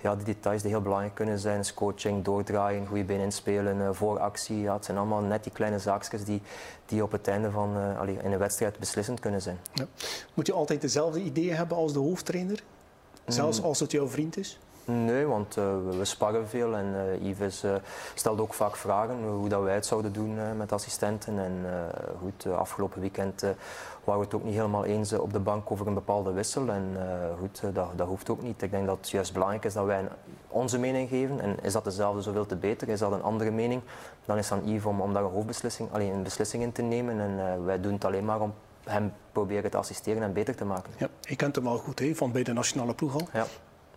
ja, 0.00 0.16
die 0.16 0.24
details 0.24 0.62
die 0.62 0.70
heel 0.70 0.80
belangrijk 0.80 1.14
kunnen 1.14 1.38
zijn. 1.38 1.58
Is 1.60 1.74
coaching, 1.74 2.24
doordraaien, 2.24 2.86
goede 2.86 3.04
been 3.04 3.20
inspelen, 3.20 3.94
vooractie. 3.94 4.60
Ja, 4.60 4.74
het 4.74 4.84
zijn 4.84 4.96
allemaal 4.96 5.20
net 5.20 5.42
die 5.42 5.52
kleine 5.52 5.78
zaakjes 5.78 6.24
die, 6.24 6.42
die 6.86 7.02
op 7.02 7.12
het 7.12 7.28
einde 7.28 7.50
van 7.50 7.96
allee, 7.98 8.16
in 8.22 8.32
een 8.32 8.38
wedstrijd 8.38 8.78
beslissend 8.78 9.20
kunnen 9.20 9.42
zijn. 9.42 9.58
Ja. 9.72 9.84
Moet 10.34 10.46
je 10.46 10.52
altijd 10.52 10.80
dezelfde 10.80 11.20
ideeën 11.20 11.56
hebben 11.56 11.76
als 11.76 11.92
de 11.92 11.98
hoofdtrainer? 11.98 12.62
Zelfs 13.26 13.58
mm. 13.58 13.64
als 13.64 13.80
het 13.80 13.90
jouw 13.90 14.08
vriend 14.08 14.36
is? 14.36 14.58
Nee, 14.86 15.26
want 15.26 15.56
uh, 15.56 15.64
we 15.98 16.04
sparren 16.04 16.48
veel 16.48 16.76
en 16.76 16.94
uh, 16.94 17.28
Yves 17.28 17.64
uh, 17.64 17.74
stelde 18.14 18.42
ook 18.42 18.54
vaak 18.54 18.76
vragen 18.76 19.24
hoe 19.24 19.48
dat 19.48 19.62
wij 19.62 19.74
het 19.74 19.86
zouden 19.86 20.12
doen 20.12 20.56
met 20.56 20.72
assistenten. 20.72 21.38
En 21.38 21.66
goed, 22.20 22.46
afgelopen 22.46 23.00
weekend 23.00 23.40
waren 24.04 24.20
we 24.20 24.26
het 24.26 24.34
ook 24.34 24.44
niet 24.44 24.54
helemaal 24.54 24.84
eens 24.84 25.12
op 25.12 25.32
de 25.32 25.38
bank 25.38 25.70
over 25.70 25.86
een 25.86 25.94
bepaalde 25.94 26.32
wissel. 26.32 26.68
En 26.68 26.96
goed, 27.38 27.62
dat, 27.72 27.88
dat 27.96 28.06
hoeft 28.06 28.30
ook 28.30 28.42
niet. 28.42 28.62
Ik 28.62 28.70
denk 28.70 28.86
dat 28.86 28.96
het 28.96 29.10
juist 29.10 29.32
belangrijk 29.32 29.64
is 29.64 29.72
dat 29.72 29.84
wij 29.84 30.08
onze 30.48 30.78
mening 30.78 31.08
geven. 31.08 31.40
En 31.40 31.56
is 31.62 31.72
dat 31.72 31.84
dezelfde, 31.84 32.22
zoveel 32.22 32.46
te 32.46 32.56
beter. 32.56 32.88
Is 32.88 32.98
dat 32.98 33.12
een 33.12 33.22
andere 33.22 33.50
mening, 33.50 33.82
dan 34.24 34.38
is 34.38 34.50
het 34.50 34.58
aan 34.58 34.68
Yves 34.68 34.84
om, 34.84 35.00
om 35.00 35.12
daar 35.12 35.24
een 35.24 35.30
hoofdbeslissing, 35.30 35.88
alleen 35.92 36.12
een 36.12 36.22
beslissing 36.22 36.62
in 36.62 36.72
te 36.72 36.82
nemen. 36.82 37.20
En 37.20 37.64
wij 37.64 37.80
doen 37.80 37.92
het 37.92 38.04
alleen 38.04 38.24
maar 38.24 38.40
om 38.40 38.54
hem 38.84 39.12
proberen 39.32 39.70
te 39.70 39.76
assisteren 39.76 40.22
en 40.22 40.32
beter 40.32 40.56
te 40.56 40.64
maken. 40.64 40.92
Ja, 40.96 41.08
je 41.20 41.36
kent 41.36 41.56
hem 41.56 41.66
al 41.66 41.78
goed, 41.78 41.98
hè? 41.98 42.14
van 42.14 42.32
bij 42.32 42.42
de 42.42 42.52
nationale 42.52 42.94
ploeg 42.94 43.14
al. 43.14 43.28
Ja. 43.32 43.46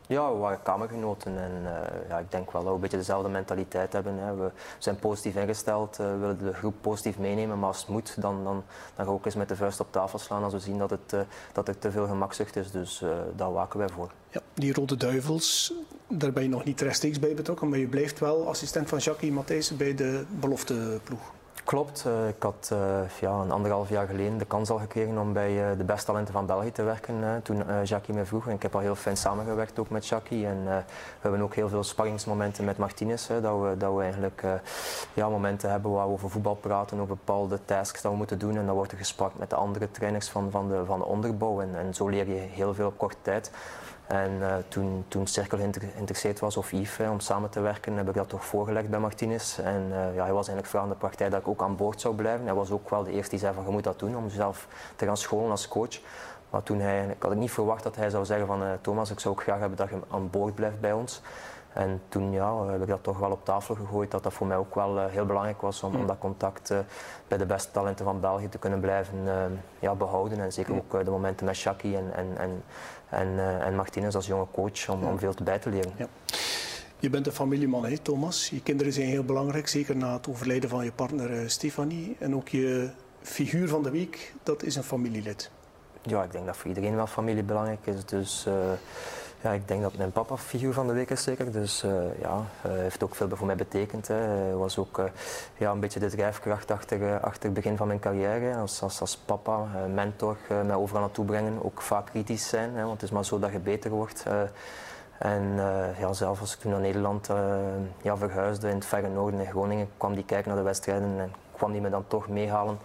Ja, 0.07 0.31
we 0.31 0.37
waren 0.37 0.61
kamergenoten 0.61 1.37
en 1.37 1.51
uh, 1.63 1.69
ja, 2.09 2.17
ik 2.17 2.31
denk 2.31 2.51
wel 2.51 2.61
dat 2.61 2.69
we 2.69 2.75
een 2.75 2.81
beetje 2.81 2.97
dezelfde 2.97 3.29
mentaliteit 3.29 3.93
hebben. 3.93 4.17
Hè. 4.17 4.35
We 4.35 4.51
zijn 4.77 4.99
positief 4.99 5.35
ingesteld, 5.35 5.97
we 5.97 6.17
willen 6.17 6.37
de 6.37 6.53
groep 6.53 6.75
positief 6.81 7.17
meenemen, 7.17 7.59
maar 7.59 7.67
als 7.67 7.79
het 7.79 7.87
moet, 7.87 8.21
dan, 8.21 8.43
dan, 8.43 8.43
dan 8.43 8.63
gaan 8.95 9.05
we 9.05 9.11
ook 9.11 9.25
eens 9.25 9.35
met 9.35 9.49
de 9.49 9.55
vuist 9.55 9.79
op 9.79 9.91
tafel 9.91 10.19
slaan 10.19 10.43
als 10.43 10.53
we 10.53 10.59
zien 10.59 10.77
dat, 10.77 10.89
het, 10.89 11.13
uh, 11.13 11.19
dat 11.53 11.67
er 11.67 11.79
te 11.79 11.91
veel 11.91 12.07
gemakzucht 12.07 12.55
is. 12.55 12.71
Dus 12.71 13.03
daar 13.35 13.53
waken 13.53 13.79
wij 13.79 13.89
voor. 13.89 14.11
Ja, 14.29 14.41
die 14.53 14.73
Rode 14.73 14.97
Duivels, 14.97 15.73
daar 16.07 16.31
ben 16.31 16.43
je 16.43 16.49
nog 16.49 16.63
niet 16.63 16.81
rechtstreeks 16.81 17.19
bij 17.19 17.33
betrokken, 17.33 17.69
maar 17.69 17.79
je 17.79 17.87
blijft 17.87 18.19
wel 18.19 18.47
assistent 18.47 18.89
van 18.89 18.97
Jackie 18.97 19.31
Matthijssen 19.31 19.77
bij 19.77 19.95
de 19.95 20.25
belofteploeg. 20.29 21.35
Klopt. 21.67 22.03
Uh, 22.07 22.27
ik 22.27 22.43
had 22.43 22.69
uh, 22.73 22.79
ja, 23.19 23.31
een 23.31 23.51
anderhalf 23.51 23.89
jaar 23.89 24.07
geleden 24.07 24.37
de 24.37 24.45
kans 24.45 24.69
al 24.69 24.77
gekregen 24.77 25.17
om 25.17 25.33
bij 25.33 25.71
uh, 25.71 25.77
de 25.77 25.83
beste 25.83 26.05
talenten 26.05 26.33
van 26.33 26.45
België 26.45 26.71
te 26.71 26.83
werken. 26.83 27.39
toen 27.43 27.63
Jackie 27.83 28.13
me 28.13 28.25
vroeg. 28.25 28.47
En 28.47 28.53
ik 28.53 28.61
heb 28.61 28.75
al 28.75 28.81
heel 28.81 28.95
fijn 28.95 29.17
samengewerkt 29.17 29.79
ook 29.79 29.89
met 29.89 30.07
Jackie. 30.07 30.45
En 30.45 30.63
we 30.63 30.83
hebben 31.19 31.41
ook 31.41 31.55
heel 31.55 31.69
veel 31.69 31.83
sparringsmomenten 31.83 32.65
met 32.65 32.77
Martinez. 32.77 33.27
Dat, 33.27 33.61
we, 33.61 33.75
dat 33.77 33.95
we 33.95 34.01
eigenlijk 34.01 34.43
ja, 35.13 35.29
momenten 35.29 35.69
hebben 35.69 35.91
waar 35.91 36.07
we 36.07 36.13
over 36.13 36.29
voetbal 36.29 36.55
praten, 36.55 36.99
over 36.99 37.15
bepaalde 37.15 37.59
tasks 37.65 38.01
dat 38.01 38.11
we 38.11 38.17
moeten 38.17 38.39
doen. 38.39 38.57
En 38.57 38.65
dan 38.65 38.75
wordt 38.75 38.91
er 38.91 38.97
gespart 38.97 39.37
met 39.37 39.49
de 39.49 39.55
andere 39.55 39.91
trainers 39.91 40.29
van, 40.29 40.51
van, 40.51 40.67
de, 40.67 40.85
van 40.85 40.99
de 40.99 41.05
onderbouw. 41.05 41.61
En, 41.61 41.75
en 41.75 41.93
zo 41.93 42.07
leer 42.07 42.27
je 42.27 42.33
heel 42.33 42.73
veel 42.73 42.87
op 42.87 42.97
korte 42.97 43.17
tijd. 43.21 43.51
En 44.07 44.31
uh, 44.31 44.55
toen, 44.67 45.05
toen 45.07 45.27
Cirkel 45.27 45.57
geïnteresseerd 45.57 46.39
was, 46.39 46.57
of 46.57 46.71
Yves, 46.71 47.09
om 47.09 47.19
samen 47.19 47.49
te 47.49 47.59
werken, 47.59 47.97
heb 47.97 48.07
ik 48.07 48.13
dat 48.13 48.29
toch 48.29 48.45
voorgelegd 48.45 48.89
bij 48.89 48.99
Martinez. 48.99 49.59
En 49.59 49.85
uh, 49.89 50.15
ja, 50.15 50.23
hij 50.23 50.33
was 50.33 50.47
eigenlijk 50.47 50.65
vooral 50.67 50.83
aan 50.83 50.89
de 50.89 50.99
praktijk 50.99 51.31
dat 51.31 51.39
ik 51.39 51.47
ook 51.47 51.61
aan 51.61 51.75
boord 51.75 52.01
zou 52.01 52.15
blijven. 52.15 52.45
Hij 52.45 52.53
was 52.53 52.71
ook 52.71 52.89
wel 52.89 53.03
de 53.03 53.11
eerste 53.11 53.29
die 53.29 53.39
zei 53.39 53.53
van 53.53 53.63
je 53.63 53.69
moet 53.69 53.83
dat 53.83 53.99
doen, 53.99 54.17
om 54.17 54.23
jezelf 54.23 54.67
te 54.95 55.05
gaan 55.05 55.17
scholen 55.17 55.51
als 55.51 55.67
coach. 55.67 55.99
Maar 56.49 56.63
toen 56.63 56.79
hij, 56.79 57.05
ik 57.05 57.23
had 57.23 57.31
ik 57.31 57.37
niet 57.37 57.51
verwacht 57.51 57.83
dat 57.83 57.95
hij 57.95 58.09
zou 58.09 58.25
zeggen 58.25 58.47
van 58.47 58.63
uh, 58.63 58.69
Thomas, 58.81 59.11
ik 59.11 59.19
zou 59.19 59.33
ook 59.33 59.41
graag 59.41 59.59
hebben 59.59 59.77
dat 59.77 59.89
je 59.89 59.99
aan 60.09 60.29
boord 60.29 60.55
blijft 60.55 60.79
bij 60.79 60.93
ons. 60.93 61.21
En 61.77 62.01
toen 62.09 62.31
ja, 62.31 62.65
heb 62.65 62.81
ik 62.81 62.87
dat 62.87 63.03
toch 63.03 63.19
wel 63.19 63.31
op 63.31 63.45
tafel 63.45 63.75
gegooid, 63.75 64.11
dat 64.11 64.23
dat 64.23 64.33
voor 64.33 64.47
mij 64.47 64.57
ook 64.57 64.75
wel 64.75 65.07
heel 65.07 65.25
belangrijk 65.25 65.61
was 65.61 65.83
om, 65.83 65.95
om 65.95 66.07
dat 66.07 66.17
contact 66.19 66.73
bij 67.27 67.37
de 67.37 67.45
beste 67.45 67.71
talenten 67.71 68.05
van 68.05 68.19
België 68.19 68.49
te 68.49 68.57
kunnen 68.57 68.79
blijven 68.79 69.17
ja, 69.79 69.95
behouden. 69.95 70.39
En 70.39 70.53
zeker 70.53 70.75
ook 70.75 71.05
de 71.05 71.11
momenten 71.11 71.45
met 71.45 71.55
Shaki 71.55 71.95
en, 71.95 72.13
en, 72.15 72.37
en, 72.37 72.63
en, 73.09 73.61
en 73.61 73.75
Martinez 73.75 74.15
als 74.15 74.27
jonge 74.27 74.45
coach 74.51 74.89
om, 74.89 75.03
om 75.03 75.19
veel 75.19 75.33
te 75.33 75.43
bij 75.43 75.59
te 75.59 75.69
leren. 75.69 75.91
Ja. 75.95 76.07
Je 76.99 77.09
bent 77.09 77.25
een 77.25 77.31
familieman, 77.31 77.85
hè, 77.85 77.97
Thomas. 77.97 78.49
Je 78.49 78.61
kinderen 78.61 78.93
zijn 78.93 79.07
heel 79.07 79.23
belangrijk, 79.23 79.67
zeker 79.67 79.95
na 79.95 80.13
het 80.13 80.27
overlijden 80.29 80.69
van 80.69 80.83
je 80.83 80.91
partner 80.91 81.49
Stefanie. 81.49 82.15
En 82.19 82.35
ook 82.35 82.47
je 82.47 82.89
figuur 83.21 83.67
van 83.67 83.83
de 83.83 83.91
week, 83.91 84.33
dat 84.43 84.63
is 84.63 84.75
een 84.75 84.83
familielid. 84.83 85.51
Ja, 86.01 86.23
ik 86.23 86.31
denk 86.31 86.45
dat 86.45 86.57
voor 86.57 86.67
iedereen 86.67 86.95
wel 86.95 87.07
familie 87.07 87.43
belangrijk 87.43 87.85
is. 87.85 88.05
Dus 88.05 88.45
uh, 88.47 88.53
ja, 89.41 89.51
ik 89.51 89.67
denk 89.67 89.81
dat 89.81 89.97
mijn 89.97 90.11
papa 90.11 90.37
figuur 90.37 90.73
van 90.73 90.87
de 90.87 90.93
week 90.93 91.09
is 91.09 91.23
zeker. 91.23 91.51
Dus 91.51 91.83
uh, 91.83 91.91
ja, 92.19 92.43
heeft 92.67 93.03
ook 93.03 93.15
veel 93.15 93.29
voor 93.29 93.45
mij 93.45 93.55
betekend. 93.55 94.07
Hij 94.07 94.53
was 94.53 94.77
ook 94.77 95.01
ja, 95.57 95.71
een 95.71 95.79
beetje 95.79 95.99
de 95.99 96.09
drijfkracht 96.09 96.71
achter, 96.71 97.19
achter 97.19 97.43
het 97.43 97.53
begin 97.53 97.77
van 97.77 97.87
mijn 97.87 97.99
carrière. 97.99 98.55
Als, 98.55 98.81
als, 98.81 99.01
als 99.01 99.17
papa, 99.17 99.67
mentor, 99.93 100.37
mij 100.65 100.75
overal 100.75 101.01
naartoe 101.01 101.25
brengen. 101.25 101.63
Ook 101.63 101.81
vaak 101.81 102.05
kritisch 102.05 102.47
zijn, 102.47 102.75
hè, 102.75 102.81
want 102.81 102.93
het 102.93 103.03
is 103.03 103.11
maar 103.11 103.25
zo 103.25 103.39
dat 103.39 103.51
je 103.51 103.59
beter 103.59 103.91
wordt. 103.91 104.23
En 105.17 105.55
ja, 105.99 106.13
zelf 106.13 106.39
als 106.39 106.53
ik 106.53 106.59
toen 106.59 106.71
naar 106.71 106.79
Nederland 106.79 107.29
ja, 108.01 108.17
verhuisde 108.17 108.69
in 108.69 108.75
het 108.75 108.85
verre 108.85 109.09
noorden 109.09 109.39
in 109.39 109.49
Groningen, 109.49 109.89
kwam 109.97 110.15
die 110.15 110.25
kijken 110.25 110.47
naar 110.47 110.57
de 110.57 110.63
wedstrijden 110.63 111.19
en 111.19 111.33
kwam 111.55 111.71
die 111.71 111.81
me 111.81 111.89
dan 111.89 112.03
toch 112.07 112.27
meehalen 112.27 112.77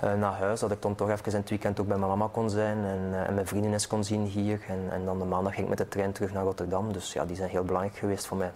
naar 0.00 0.32
huis. 0.32 0.60
Dat 0.60 0.70
ik 0.70 0.82
dan 0.82 0.94
toch 0.94 1.10
even 1.10 1.32
in 1.32 1.38
het 1.38 1.48
weekend 1.48 1.80
ook 1.80 1.86
bij 1.86 1.96
mijn 1.96 2.10
mama 2.10 2.28
kon 2.32 2.50
zijn 2.50 2.84
en, 2.84 3.26
en 3.26 3.34
mijn 3.34 3.46
vrienden 3.46 3.72
eens 3.72 3.86
kon 3.86 4.04
zien 4.04 4.24
hier. 4.24 4.60
En, 4.68 4.88
en 4.90 5.04
dan 5.04 5.18
de 5.18 5.24
maandag 5.24 5.52
ging 5.52 5.62
ik 5.62 5.68
met 5.68 5.78
de 5.78 5.88
trein 5.88 6.12
terug 6.12 6.32
naar 6.32 6.44
Rotterdam. 6.44 6.92
Dus 6.92 7.12
ja, 7.12 7.24
die 7.24 7.36
zijn 7.36 7.50
heel 7.50 7.64
belangrijk 7.64 7.96
geweest 7.96 8.26
voor 8.26 8.36
mij. 8.36 8.50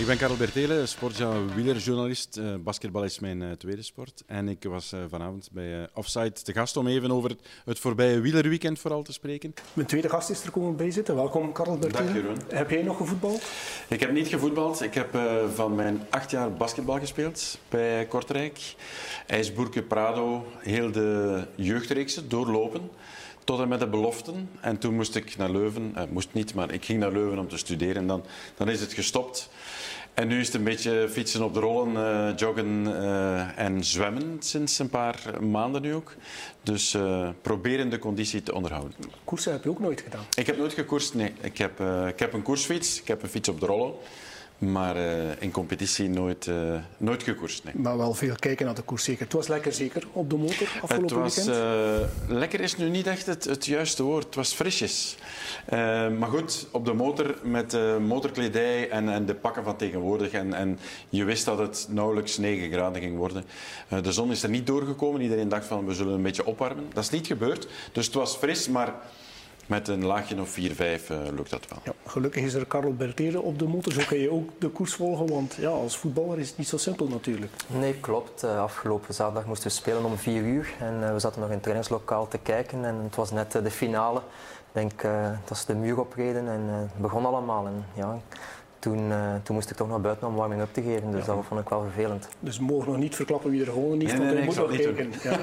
Ik 0.00 0.06
ben 0.06 0.16
Karel 0.16 0.36
Bertele, 0.36 0.86
sportjournalist, 0.86 1.54
wielerjournalist. 1.54 2.36
Uh, 2.36 2.54
basketbal 2.56 3.04
is 3.04 3.18
mijn 3.18 3.40
uh, 3.40 3.52
tweede 3.52 3.82
sport. 3.82 4.22
En 4.26 4.48
ik 4.48 4.64
was 4.64 4.92
uh, 4.92 5.00
vanavond 5.08 5.48
bij 5.52 5.88
Offside 5.94 6.32
te 6.32 6.52
gast 6.52 6.76
om 6.76 6.86
even 6.86 7.10
over 7.10 7.30
het, 7.30 7.40
het, 7.64 7.78
voorbije 7.78 8.20
wielerweekend 8.20 8.78
vooral 8.78 9.02
te 9.02 9.12
spreken. 9.12 9.54
Mijn 9.72 9.86
tweede 9.86 10.08
gast 10.08 10.30
is 10.30 10.44
er 10.44 10.50
komen 10.50 10.76
bij 10.76 10.90
zitten. 10.90 11.14
Welkom, 11.14 11.52
Karel 11.52 11.78
Bertele. 11.78 12.04
Dag, 12.04 12.14
Jeroen. 12.14 12.36
Heb 12.48 12.70
jij 12.70 12.82
nog 12.82 12.96
gevoetbald? 12.96 13.42
Ik 13.88 14.00
heb 14.00 14.12
niet 14.12 14.28
gevoetbald. 14.28 14.82
Ik 14.82 14.94
heb 14.94 15.18
van 15.54 15.74
mijn 15.74 16.06
acht 16.10 16.30
jaar 16.30 16.52
basketbal 16.52 16.98
gespeeld 16.98 17.58
bij 17.68 18.06
Kortrijk. 18.06 18.74
IJsboerke 19.26 19.82
Prado, 19.82 20.46
heel 20.58 20.90
de 20.90 21.46
jeugdreeksen 21.54 22.28
doorlopen 22.28 22.90
tot 23.50 23.60
en 23.60 23.68
met 23.68 23.80
de 23.80 23.86
beloften. 23.86 24.50
En 24.60 24.78
toen 24.78 24.94
moest 24.94 25.14
ik 25.14 25.36
naar 25.36 25.50
Leuven, 25.50 25.92
eh, 25.94 26.02
moest 26.10 26.28
niet, 26.32 26.54
maar 26.54 26.72
ik 26.72 26.84
ging 26.84 27.00
naar 27.00 27.12
Leuven 27.12 27.38
om 27.38 27.48
te 27.48 27.56
studeren. 27.56 27.96
En 27.96 28.06
dan, 28.06 28.24
dan 28.56 28.68
is 28.68 28.80
het 28.80 28.92
gestopt. 28.92 29.50
En 30.14 30.28
nu 30.28 30.40
is 30.40 30.46
het 30.46 30.54
een 30.54 30.64
beetje 30.64 31.08
fietsen 31.10 31.42
op 31.42 31.54
de 31.54 31.60
rollen, 31.60 31.92
uh, 31.92 32.36
joggen 32.36 32.84
uh, 32.86 33.58
en 33.58 33.84
zwemmen 33.84 34.36
sinds 34.38 34.78
een 34.78 34.88
paar 34.88 35.44
maanden 35.44 35.82
nu 35.82 35.94
ook. 35.94 36.14
Dus 36.62 36.94
uh, 36.94 37.28
proberen 37.42 37.90
de 37.90 37.98
conditie 37.98 38.42
te 38.42 38.54
onderhouden. 38.54 38.94
Koersen 39.24 39.52
heb 39.52 39.64
je 39.64 39.70
ook 39.70 39.80
nooit 39.80 40.00
gedaan? 40.00 40.24
Ik 40.34 40.46
heb 40.46 40.56
nooit 40.56 40.72
gekoerst, 40.72 41.14
nee. 41.14 41.32
Ik 41.40 41.58
heb, 41.58 41.80
ik 42.08 42.18
heb 42.18 42.32
een 42.32 42.42
koersfiets, 42.42 43.00
ik 43.00 43.08
heb 43.08 43.22
een 43.22 43.28
fiets 43.28 43.48
op 43.48 43.60
de 43.60 43.66
rollen. 43.66 43.92
Maar 44.60 44.96
uh, 44.96 45.42
in 45.42 45.50
competitie 45.50 46.08
nooit, 46.08 46.46
uh, 46.46 46.74
nooit 46.96 47.22
gekoerst. 47.22 47.64
Nee. 47.64 47.74
Maar 47.76 47.96
wel 47.96 48.14
veel 48.14 48.34
kijken 48.38 48.66
naar 48.66 48.74
de 48.74 48.82
koers 48.82 49.04
zeker. 49.04 49.24
Het 49.24 49.32
was 49.32 49.48
lekker 49.48 49.72
zeker 49.72 50.06
op 50.12 50.30
de 50.30 50.36
motor 50.36 50.78
afgelopen 50.82 51.02
het 51.02 51.34
was, 51.34 51.34
weekend? 51.34 51.56
Uh, 52.28 52.36
lekker 52.36 52.60
is 52.60 52.76
nu 52.76 52.88
niet 52.88 53.06
echt 53.06 53.26
het, 53.26 53.44
het 53.44 53.66
juiste 53.66 54.02
woord. 54.02 54.24
Het 54.24 54.34
was 54.34 54.52
frisjes. 54.52 55.16
maar 56.18 56.28
goed, 56.28 56.66
op 56.70 56.84
de 56.84 56.92
motor 56.92 57.38
met 57.42 57.76
motorkledij 58.00 58.90
en, 58.90 59.08
en 59.08 59.26
de 59.26 59.34
pakken 59.34 59.64
van 59.64 59.76
tegenwoordig. 59.76 60.32
En, 60.32 60.54
en 60.54 60.78
je 61.08 61.24
wist 61.24 61.44
dat 61.44 61.58
het 61.58 61.86
nauwelijks 61.88 62.38
9 62.38 62.70
graden 62.70 63.02
ging 63.02 63.16
worden. 63.16 63.44
de 64.02 64.12
zon 64.12 64.30
is 64.30 64.42
er 64.42 64.50
niet 64.50 64.66
doorgekomen. 64.66 65.20
Iedereen 65.20 65.48
dacht 65.48 65.66
van 65.66 65.86
we 65.86 65.94
zullen 65.94 66.14
een 66.14 66.22
beetje 66.22 66.46
opwarmen. 66.46 66.84
Dat 66.92 67.04
is 67.04 67.10
niet 67.10 67.26
gebeurd. 67.26 67.68
Dus 67.92 68.06
het 68.06 68.14
was 68.14 68.36
fris, 68.36 68.68
maar 68.68 68.94
met 69.70 69.88
een 69.88 70.04
laagje 70.04 70.40
of 70.40 70.48
4, 70.48 70.74
5 70.74 71.10
uh, 71.10 71.18
lukt 71.36 71.50
dat 71.50 71.66
wel. 71.68 71.78
Ja, 71.84 71.92
gelukkig 72.10 72.42
is 72.42 72.54
er 72.54 72.66
Carlo 72.66 72.90
Bertere 72.90 73.40
op 73.40 73.58
de 73.58 73.66
motor, 73.66 73.92
zo 73.92 74.00
kan 74.08 74.18
je 74.18 74.30
ook 74.30 74.50
de 74.58 74.68
koers 74.68 74.94
volgen. 74.94 75.28
Want 75.28 75.54
ja, 75.54 75.68
als 75.68 75.96
voetballer 75.96 76.38
is 76.38 76.48
het 76.48 76.58
niet 76.58 76.68
zo 76.68 76.76
simpel 76.76 77.08
natuurlijk. 77.08 77.52
Nee, 77.66 77.94
klopt. 77.94 78.44
Uh, 78.44 78.60
afgelopen 78.60 79.14
zaterdag 79.14 79.46
moesten 79.46 79.68
we 79.68 79.74
spelen 79.74 80.04
om 80.04 80.16
4 80.16 80.42
uur. 80.42 80.72
En 80.80 81.00
uh, 81.00 81.12
we 81.12 81.18
zaten 81.18 81.40
nog 81.40 81.48
in 81.48 81.54
het 81.54 81.62
trainingslokaal 81.62 82.28
te 82.28 82.38
kijken. 82.38 82.84
En 82.84 82.94
het 82.94 83.16
was 83.16 83.30
net 83.30 83.52
de 83.52 83.70
finale. 83.70 84.18
Ik 84.18 84.76
denk 84.76 85.02
dat 85.44 85.58
ze 85.58 85.66
de 85.66 85.74
muur 85.74 86.00
opreden 86.00 86.48
en 86.48 86.60
het 86.60 86.96
begon 86.96 87.26
allemaal. 87.26 87.66
En, 87.66 87.84
ja, 87.94 88.18
toen, 88.80 89.10
uh, 89.10 89.34
toen 89.42 89.54
moest 89.54 89.70
ik 89.70 89.76
toch 89.76 89.88
naar 89.88 90.00
buiten 90.00 90.26
om 90.26 90.34
warming-up 90.34 90.72
te 90.72 90.82
geven. 90.82 91.10
Dus 91.10 91.26
ja. 91.26 91.34
dat 91.34 91.44
vond 91.48 91.60
ik 91.60 91.68
wel 91.68 91.82
vervelend. 91.82 92.28
Dus 92.40 92.58
we 92.58 92.64
mogen 92.64 92.90
nog 92.90 93.00
niet 93.00 93.14
verklappen 93.14 93.50
wie 93.50 93.60
er 93.60 93.72
gewoon 93.72 93.98
niet 93.98 94.18
nee, 94.18 94.34
nee, 94.34 94.44
moet 94.44 94.56
nog 94.56 94.76
kijken. 94.76 95.12
Ja. 95.22 95.38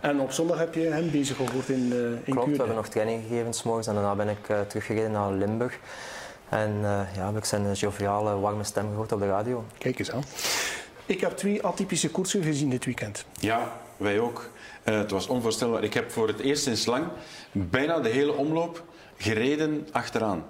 en 0.00 0.20
op 0.20 0.32
zondag 0.32 0.58
heb 0.58 0.74
je 0.74 0.80
hem 0.80 1.10
bezig 1.10 1.36
gehoord 1.36 1.68
in, 1.68 1.92
uh, 1.92 2.10
in 2.10 2.20
Klopt, 2.24 2.50
we 2.50 2.56
hebben 2.56 2.76
nog 2.76 2.88
training 2.88 3.22
gegeven 3.28 3.52
s'morgens 3.52 3.86
en 3.86 3.94
daarna 3.94 4.14
ben 4.14 4.28
ik 4.28 4.48
uh, 4.48 4.60
teruggereden 4.60 5.10
naar 5.10 5.32
Limburg. 5.32 5.78
En 6.48 6.70
ja, 7.14 7.26
heb 7.26 7.36
ik 7.36 7.44
zijn 7.44 7.72
joviale, 7.72 8.38
warme 8.38 8.64
stem 8.64 8.86
gehoord 8.88 9.12
op 9.12 9.20
de 9.20 9.26
radio. 9.26 9.64
Kijk 9.78 9.98
eens 9.98 10.10
aan. 10.10 10.22
Ik 11.08 11.20
heb 11.20 11.36
twee 11.36 11.62
atypische 11.62 12.10
koersen 12.10 12.42
gezien 12.42 12.70
dit 12.70 12.84
weekend. 12.84 13.24
Ja, 13.40 13.80
wij 13.96 14.18
ook. 14.20 14.50
het 14.82 15.10
was 15.10 15.26
onvoorstelbaar. 15.26 15.84
Ik 15.84 15.94
heb 15.94 16.10
voor 16.10 16.28
het 16.28 16.40
eerst 16.40 16.62
sinds 16.62 16.86
lang 16.86 17.06
bijna 17.52 18.00
de 18.00 18.08
hele 18.08 18.32
omloop 18.32 18.84
gereden 19.16 19.88
achteraan. 19.92 20.44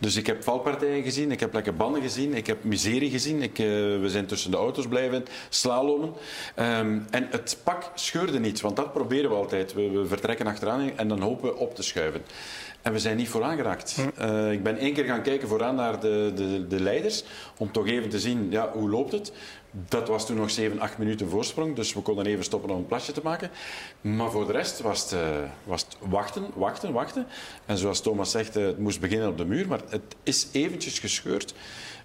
Dus 0.00 0.16
ik 0.16 0.26
heb 0.26 0.42
valpartijen 0.42 1.02
gezien, 1.02 1.32
ik 1.32 1.40
heb 1.40 1.52
lekker 1.52 1.74
banden 1.74 2.02
gezien, 2.02 2.34
ik 2.34 2.46
heb 2.46 2.64
miserie 2.64 3.10
gezien. 3.10 3.42
Ik, 3.42 3.58
uh, 3.58 3.66
we 4.00 4.06
zijn 4.06 4.26
tussen 4.26 4.50
de 4.50 4.56
auto's 4.56 4.88
blijven 4.88 5.24
slalomen. 5.48 6.12
Um, 6.58 7.06
en 7.10 7.28
het 7.30 7.58
pak 7.64 7.90
scheurde 7.94 8.40
niet, 8.40 8.60
want 8.60 8.76
dat 8.76 8.92
proberen 8.92 9.30
we 9.30 9.36
altijd. 9.36 9.74
We, 9.74 10.04
vertrekken 10.06 10.46
achteraan 10.46 10.96
en 10.96 11.08
dan 11.08 11.20
hopen 11.20 11.48
we 11.48 11.56
op 11.56 11.74
te 11.74 11.82
schuiven. 11.82 12.22
En 12.88 12.94
we 12.94 13.00
zijn 13.00 13.16
niet 13.16 13.28
vooraan 13.28 13.56
geraakt. 13.56 13.96
Uh, 14.20 14.52
ik 14.52 14.62
ben 14.62 14.76
één 14.76 14.92
keer 14.92 15.04
gaan 15.04 15.22
kijken 15.22 15.48
vooraan 15.48 15.74
naar 15.74 16.00
de, 16.00 16.32
de, 16.34 16.66
de 16.66 16.80
leiders, 16.80 17.24
om 17.56 17.72
toch 17.72 17.86
even 17.86 18.08
te 18.08 18.20
zien, 18.20 18.50
ja, 18.50 18.70
hoe 18.72 18.90
loopt 18.90 19.12
het? 19.12 19.32
Dat 19.70 20.08
was 20.08 20.26
toen 20.26 20.36
nog 20.36 20.50
7, 20.50 20.80
8 20.80 20.98
minuten 20.98 21.28
voorsprong, 21.28 21.76
dus 21.76 21.94
we 21.94 22.00
konden 22.00 22.26
even 22.26 22.44
stoppen 22.44 22.70
om 22.70 22.76
een 22.76 22.86
plasje 22.86 23.12
te 23.12 23.20
maken. 23.24 23.50
Maar 24.00 24.30
voor 24.30 24.46
de 24.46 24.52
rest 24.52 24.80
was 24.80 25.02
het, 25.02 25.12
uh, 25.12 25.20
was 25.64 25.82
het 25.82 25.96
wachten, 26.10 26.46
wachten, 26.54 26.92
wachten. 26.92 27.26
En 27.66 27.78
zoals 27.78 28.00
Thomas 28.00 28.30
zegt, 28.30 28.56
uh, 28.56 28.66
het 28.66 28.78
moest 28.78 29.00
beginnen 29.00 29.28
op 29.28 29.38
de 29.38 29.44
muur, 29.44 29.68
maar 29.68 29.80
het 29.88 30.16
is 30.22 30.48
eventjes 30.52 30.98
gescheurd. 30.98 31.54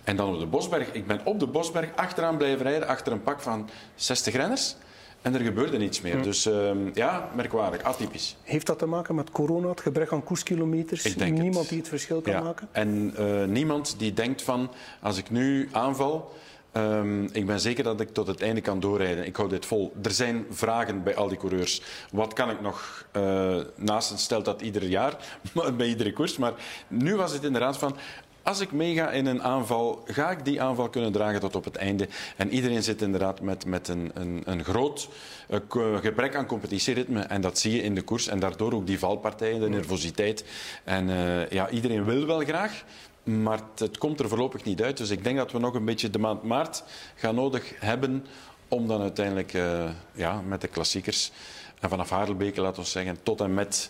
En 0.03 0.15
dan 0.15 0.33
op 0.33 0.39
de 0.39 0.45
Bosberg. 0.45 0.91
Ik 0.91 1.07
ben 1.07 1.25
op 1.25 1.39
de 1.39 1.47
Bosberg 1.47 1.95
achteraan 1.95 2.37
blijven 2.37 2.65
rijden, 2.65 2.87
achter 2.87 3.13
een 3.13 3.23
pak 3.23 3.41
van 3.41 3.69
60 3.95 4.33
renners. 4.33 4.75
En 5.23 5.33
er 5.33 5.41
gebeurde 5.41 5.77
niets 5.77 6.01
meer. 6.01 6.15
Hm. 6.15 6.21
Dus 6.21 6.47
uh, 6.47 6.71
ja, 6.93 7.29
merkwaardig, 7.35 7.83
atypisch. 7.83 8.35
Heeft 8.43 8.65
dat 8.65 8.79
te 8.79 8.85
maken 8.85 9.15
met 9.15 9.31
corona, 9.31 9.69
het 9.69 9.81
gebrek 9.81 10.11
aan 10.11 10.23
koerskilometers? 10.23 11.05
Ik 11.05 11.17
denk 11.17 11.37
niemand 11.37 11.55
het. 11.55 11.69
die 11.69 11.77
het 11.77 11.87
verschil 11.87 12.21
kan 12.21 12.33
ja. 12.33 12.41
maken? 12.41 12.67
En 12.71 13.13
uh, 13.19 13.43
niemand 13.43 13.95
die 13.97 14.13
denkt 14.13 14.41
van, 14.41 14.71
als 15.01 15.17
ik 15.17 15.29
nu 15.29 15.69
aanval, 15.71 16.31
Um, 16.77 17.29
ik 17.31 17.45
ben 17.45 17.59
zeker 17.59 17.83
dat 17.83 18.01
ik 18.01 18.13
tot 18.13 18.27
het 18.27 18.41
einde 18.41 18.61
kan 18.61 18.79
doorrijden. 18.79 19.25
Ik 19.25 19.35
hou 19.35 19.49
dit 19.49 19.65
vol. 19.65 19.93
Er 20.03 20.11
zijn 20.11 20.45
vragen 20.49 21.03
bij 21.03 21.15
al 21.15 21.27
die 21.27 21.37
coureurs. 21.37 21.81
Wat 22.11 22.33
kan 22.33 22.49
ik 22.49 22.61
nog? 22.61 23.05
Uh, 23.17 23.59
naast 23.75 24.19
stelt 24.19 24.45
dat 24.45 24.61
ieder 24.61 24.83
jaar, 24.83 25.17
bij 25.77 25.87
iedere 25.87 26.13
koers. 26.13 26.37
Maar 26.37 26.53
nu 26.87 27.15
was 27.15 27.33
het 27.33 27.43
inderdaad 27.43 27.77
van. 27.77 27.95
Als 28.43 28.59
ik 28.59 28.71
meega 28.71 29.11
in 29.11 29.25
een 29.25 29.43
aanval, 29.43 30.03
ga 30.07 30.31
ik 30.31 30.45
die 30.45 30.61
aanval 30.61 30.89
kunnen 30.89 31.11
dragen 31.11 31.39
tot 31.39 31.55
op 31.55 31.63
het 31.63 31.75
einde. 31.75 32.07
En 32.37 32.49
iedereen 32.49 32.83
zit 32.83 33.01
inderdaad 33.01 33.41
met, 33.41 33.65
met 33.65 33.87
een, 33.87 34.11
een, 34.13 34.41
een 34.45 34.63
groot 34.63 35.09
uh, 35.49 35.97
gebrek 35.97 36.35
aan 36.35 36.45
competitieritme. 36.45 37.21
En 37.21 37.41
dat 37.41 37.59
zie 37.59 37.75
je 37.75 37.81
in 37.81 37.95
de 37.95 38.01
koers. 38.01 38.27
En 38.27 38.39
daardoor 38.39 38.73
ook 38.73 38.87
die 38.87 38.99
valpartijen, 38.99 39.59
de 39.59 39.69
nervositeit. 39.69 40.45
En 40.83 41.09
uh, 41.09 41.49
ja, 41.49 41.69
iedereen 41.69 42.03
wil 42.03 42.25
wel 42.25 42.39
graag. 42.39 42.83
Maar 43.23 43.59
het 43.77 43.97
komt 43.97 44.19
er 44.19 44.29
voorlopig 44.29 44.63
niet 44.63 44.81
uit. 44.81 44.97
Dus 44.97 45.09
ik 45.09 45.23
denk 45.23 45.37
dat 45.37 45.51
we 45.51 45.59
nog 45.59 45.73
een 45.73 45.85
beetje 45.85 46.09
de 46.09 46.19
maand 46.19 46.43
maart 46.43 46.83
gaan 47.15 47.35
nodig 47.35 47.73
hebben 47.79 48.25
om 48.67 48.87
dan 48.87 49.01
uiteindelijk 49.01 49.53
uh, 49.53 49.89
ja, 50.13 50.41
met 50.41 50.61
de 50.61 50.67
klassiekers 50.67 51.31
en 51.79 51.89
vanaf 51.89 52.09
Harelbeke, 52.09 52.61
laten 52.61 52.81
we 52.83 52.89
zeggen, 52.89 53.17
tot 53.23 53.41
en 53.41 53.53
met 53.53 53.89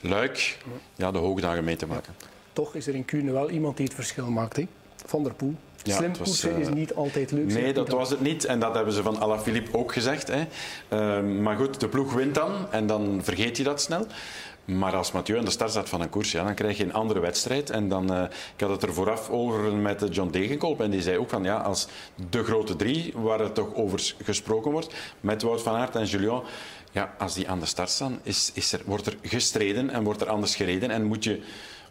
Luik 0.00 0.58
ja, 0.96 1.10
de 1.10 1.18
hoogdagen 1.18 1.64
mee 1.64 1.76
te 1.76 1.86
maken. 1.86 2.14
Toch 2.54 2.74
is 2.74 2.86
er 2.86 2.94
in 2.94 3.04
Kuurne 3.04 3.32
wel 3.32 3.50
iemand 3.50 3.76
die 3.76 3.86
het 3.86 3.94
verschil 3.94 4.30
maakt, 4.30 4.56
hè? 4.56 4.66
Van 5.06 5.22
der 5.22 5.34
Poel. 5.34 5.54
Ja, 5.82 5.96
Slim 5.96 6.16
koersen 6.16 6.52
uh, 6.52 6.58
is 6.58 6.68
niet 6.68 6.94
altijd 6.94 7.30
leuk. 7.30 7.52
Nee, 7.52 7.72
dat 7.72 7.88
was 7.88 8.10
het 8.10 8.20
niet. 8.20 8.44
En 8.44 8.60
dat 8.60 8.74
hebben 8.74 8.92
ze 8.92 9.02
van 9.02 9.20
Alaphilippe 9.20 9.76
ook 9.76 9.92
gezegd. 9.92 10.28
Hè. 10.28 10.40
Uh, 10.40 11.40
maar 11.40 11.56
goed, 11.56 11.80
de 11.80 11.88
ploeg 11.88 12.12
wint 12.12 12.34
dan 12.34 12.52
en 12.70 12.86
dan 12.86 13.20
vergeet 13.22 13.56
je 13.56 13.62
dat 13.62 13.80
snel. 13.80 14.06
Maar 14.64 14.94
als 14.96 15.12
Mathieu 15.12 15.38
aan 15.38 15.44
de 15.44 15.50
start 15.50 15.70
staat 15.70 15.88
van 15.88 16.00
een 16.00 16.08
koers, 16.08 16.32
ja, 16.32 16.44
dan 16.44 16.54
krijg 16.54 16.76
je 16.76 16.84
een 16.84 16.92
andere 16.92 17.20
wedstrijd. 17.20 17.70
En 17.70 17.88
dan, 17.88 18.12
uh, 18.12 18.22
ik 18.54 18.60
had 18.60 18.70
het 18.70 18.82
er 18.82 18.94
vooraf 18.94 19.30
over 19.30 19.74
met 19.74 20.06
John 20.10 20.30
Degenkolb. 20.30 20.80
En 20.80 20.90
die 20.90 21.02
zei 21.02 21.18
ook 21.18 21.30
van 21.30 21.44
ja, 21.44 21.56
als 21.56 21.88
de 22.30 22.44
grote 22.44 22.76
drie, 22.76 23.12
waar 23.16 23.40
er 23.40 23.52
toch 23.52 23.74
over 23.74 24.14
gesproken 24.22 24.70
wordt, 24.70 24.94
met 25.20 25.42
Wout 25.42 25.62
van 25.62 25.74
Aert 25.74 25.96
en 25.96 26.04
Julien. 26.04 26.42
Ja, 26.92 27.14
als 27.18 27.34
die 27.34 27.48
aan 27.48 27.60
de 27.60 27.66
start 27.66 27.90
staan, 27.90 28.20
is, 28.22 28.50
is 28.54 28.72
er, 28.72 28.80
wordt 28.84 29.06
er 29.06 29.16
gestreden 29.22 29.90
en 29.90 30.04
wordt 30.04 30.20
er 30.20 30.28
anders 30.28 30.56
gereden. 30.56 30.90
En 30.90 31.04
moet 31.04 31.24
je 31.24 31.42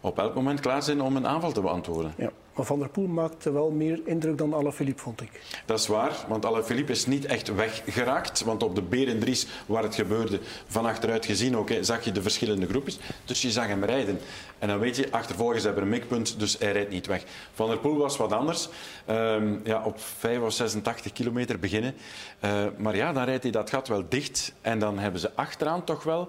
op 0.04 0.18
elk 0.18 0.34
moment 0.34 0.60
klaar 0.60 0.82
zijn 0.82 1.02
om 1.02 1.16
een 1.16 1.26
aanval 1.26 1.52
te 1.52 1.60
beantwoorden. 1.60 2.14
Ja, 2.16 2.30
maar 2.54 2.64
Van 2.64 2.78
der 2.78 2.88
Poel 2.88 3.06
maakte 3.06 3.52
wel 3.52 3.70
meer 3.70 4.00
indruk 4.04 4.38
dan 4.38 4.54
Alaphilippe, 4.54 5.02
vond 5.02 5.20
ik. 5.20 5.30
Dat 5.64 5.78
is 5.78 5.86
waar, 5.86 6.24
want 6.28 6.46
Alaphilippe 6.46 6.92
is 6.92 7.06
niet 7.06 7.24
echt 7.24 7.54
weggeraakt. 7.54 8.44
Want 8.44 8.62
op 8.62 8.74
de 8.74 8.82
Berendries, 8.82 9.46
waar 9.66 9.82
het 9.82 9.94
gebeurde, 9.94 10.40
van 10.66 10.86
achteruit 10.86 11.26
gezien 11.26 11.56
ook, 11.56 11.70
zag 11.80 12.04
je 12.04 12.12
de 12.12 12.22
verschillende 12.22 12.66
groepjes. 12.66 12.98
Dus 13.24 13.42
je 13.42 13.50
zag 13.50 13.66
hem 13.66 13.84
rijden. 13.84 14.20
En 14.58 14.68
dan 14.68 14.78
weet 14.78 14.96
je, 14.96 15.10
achtervolgens 15.10 15.64
hebben 15.64 15.82
een 15.82 15.88
mikpunt, 15.88 16.38
dus 16.38 16.58
hij 16.58 16.72
rijdt 16.72 16.90
niet 16.90 17.06
weg. 17.06 17.24
Van 17.52 17.68
der 17.68 17.78
Poel 17.78 17.96
was 17.96 18.16
wat 18.16 18.32
anders. 18.32 18.68
Um, 19.10 19.60
ja, 19.64 19.82
op 19.84 20.00
5 20.00 20.40
of 20.40 20.52
86 20.52 21.12
kilometer 21.12 21.58
beginnen. 21.58 21.94
Uh, 22.44 22.64
maar 22.76 22.96
ja, 22.96 23.12
dan 23.12 23.24
rijdt 23.24 23.42
hij 23.42 23.52
dat 23.52 23.70
gat 23.70 23.88
wel 23.88 24.04
dicht. 24.08 24.52
En 24.60 24.78
dan 24.78 24.98
hebben 24.98 25.20
ze 25.20 25.30
achteraan 25.34 25.84
toch 25.84 26.02
wel 26.02 26.28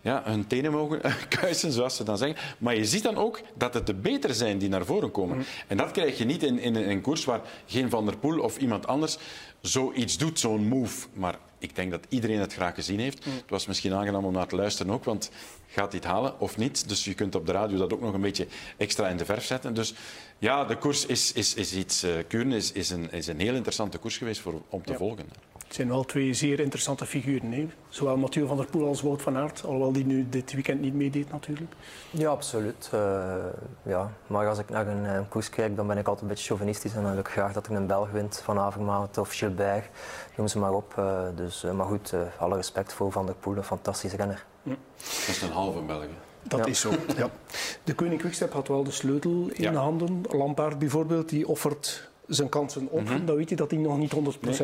ja, 0.00 0.22
hun 0.24 0.46
tenen 0.46 0.72
mogen 0.72 1.00
kuisen, 1.40 1.72
zoals 1.72 1.96
ze 1.96 2.04
dan 2.04 2.18
zeggen. 2.18 2.36
Maar 2.58 2.76
je 2.76 2.84
ziet 2.84 3.02
dan 3.02 3.16
ook 3.16 3.40
dat 3.54 3.74
het 3.74 3.86
de 3.86 3.94
beter 3.94 4.34
zijn 4.34 4.58
die 4.58 4.68
naar 4.68 4.84
voren 4.84 5.10
komen. 5.10 5.36
Mm. 5.36 5.44
En 5.66 5.76
dat 5.76 5.90
krijg 5.90 6.18
je 6.18 6.24
niet 6.24 6.42
in, 6.42 6.58
in, 6.58 6.74
een 6.74 7.00
koers 7.00 7.24
waar 7.24 7.40
geen 7.66 7.90
Van 7.90 8.04
der 8.04 8.16
Poel 8.16 8.40
of 8.40 8.58
iemand 8.58 8.86
anders 8.86 9.18
zoiets 9.60 10.18
doet, 10.18 10.38
zo'n 10.38 10.68
move. 10.68 11.06
Maar 11.12 11.38
ik 11.58 11.76
denk 11.76 11.90
dat 11.90 12.06
iedereen 12.08 12.38
het 12.38 12.52
graag 12.52 12.74
gezien 12.74 13.00
heeft. 13.00 13.26
Mm. 13.26 13.32
Het 13.32 13.50
was 13.50 13.66
misschien 13.66 13.94
aangenaam 13.94 14.24
om 14.24 14.32
naar 14.32 14.46
te 14.46 14.56
luisteren 14.56 14.92
ook, 14.92 15.04
want 15.04 15.30
gaat 15.66 15.92
hij 15.92 16.00
het 16.00 16.10
halen 16.10 16.40
of 16.40 16.56
niet? 16.56 16.88
Dus 16.88 17.04
je 17.04 17.14
kunt 17.14 17.34
op 17.34 17.46
de 17.46 17.52
radio 17.52 17.78
dat 17.78 17.92
ook 17.92 18.00
nog 18.00 18.14
een 18.14 18.20
beetje 18.20 18.46
extra 18.76 19.08
in 19.08 19.16
de 19.16 19.24
verf 19.24 19.44
zetten. 19.44 19.74
Dus 19.74 19.94
ja, 20.38 20.64
de 20.64 20.76
koers 20.76 21.06
is, 21.06 21.32
is, 21.32 21.54
is 21.54 21.74
iets... 21.74 22.04
Uh, 22.04 22.54
is, 22.54 22.72
is, 22.72 22.90
een, 22.90 23.12
is 23.12 23.26
een 23.26 23.40
heel 23.40 23.54
interessante 23.54 23.98
koers 23.98 24.16
geweest 24.16 24.40
voor, 24.40 24.62
om 24.68 24.82
te 24.82 24.94
volgen. 24.94 25.28
Het 25.68 25.76
zijn 25.76 25.88
wel 25.88 26.04
twee 26.04 26.34
zeer 26.34 26.60
interessante 26.60 27.06
figuren. 27.06 27.52
Hè? 27.52 27.68
Zowel 27.88 28.16
Mathieu 28.16 28.46
van 28.46 28.56
der 28.56 28.66
Poel 28.66 28.86
als 28.86 29.02
Wout 29.02 29.22
van 29.22 29.36
Aert. 29.36 29.64
Alhoewel 29.64 29.92
die 29.92 30.06
nu 30.06 30.28
dit 30.28 30.52
weekend 30.52 30.80
niet 30.80 30.94
meedeed 30.94 31.32
natuurlijk. 31.32 31.72
Ja, 32.10 32.28
absoluut. 32.28 32.90
Uh, 32.94 33.34
ja. 33.82 34.12
Maar 34.26 34.48
als 34.48 34.58
ik 34.58 34.68
naar 34.68 34.86
een, 34.86 35.04
een, 35.04 35.28
koers 35.28 35.50
kijk, 35.50 35.76
dan 35.76 35.86
ben 35.86 35.98
ik 35.98 36.06
altijd 36.06 36.22
een 36.22 36.28
beetje 36.28 36.46
chauvinistisch. 36.46 36.94
En 36.94 37.02
dan 37.02 37.10
wil 37.10 37.20
ik 37.20 37.28
graag 37.28 37.52
dat 37.52 37.66
er 37.66 37.72
een 37.72 37.86
Belg 37.86 38.10
wint. 38.10 38.40
Van 38.44 38.58
Avermaat 38.58 39.18
of 39.18 39.32
Gilbert. 39.32 39.84
Noem 40.36 40.48
ze 40.48 40.58
maar 40.58 40.72
op. 40.72 40.94
Uh, 40.98 41.22
dus, 41.34 41.64
uh, 41.64 41.72
maar 41.72 41.86
goed, 41.86 42.14
alle 42.38 42.56
respect 42.56 42.92
voor 42.92 43.12
Van 43.12 43.26
der 43.26 43.34
Poel. 43.34 43.56
Een 43.56 43.64
fantastische 43.64 44.16
renner. 44.16 44.44
Ja. 44.62 44.76
Dat 44.96 45.28
is 45.28 45.42
een 45.42 45.52
halve 45.52 45.80
Belg. 45.80 46.06
Dat 46.42 46.66
is 46.66 46.80
zo, 46.80 46.90
ja. 47.16 47.30
De 47.84 47.94
Koning 47.94 48.20
Quickstep 48.20 48.52
had 48.52 48.68
wel 48.68 48.84
de 48.84 48.90
sleutel 48.90 49.48
in 49.52 49.72
ja. 49.72 49.72
handen. 49.72 50.22
Lampaard 50.28 50.78
bijvoorbeeld, 50.78 51.28
die 51.28 51.48
offert 51.48 52.10
zijn 52.28 52.48
kansen 52.48 52.88
op, 52.90 53.08
mm 53.08 53.26
dan 53.26 53.36
weet 53.36 53.48
je 53.48 53.56
dat 53.56 53.70
hij 53.70 53.80
nog 53.80 53.98
niet 53.98 54.14
100% 54.14 54.16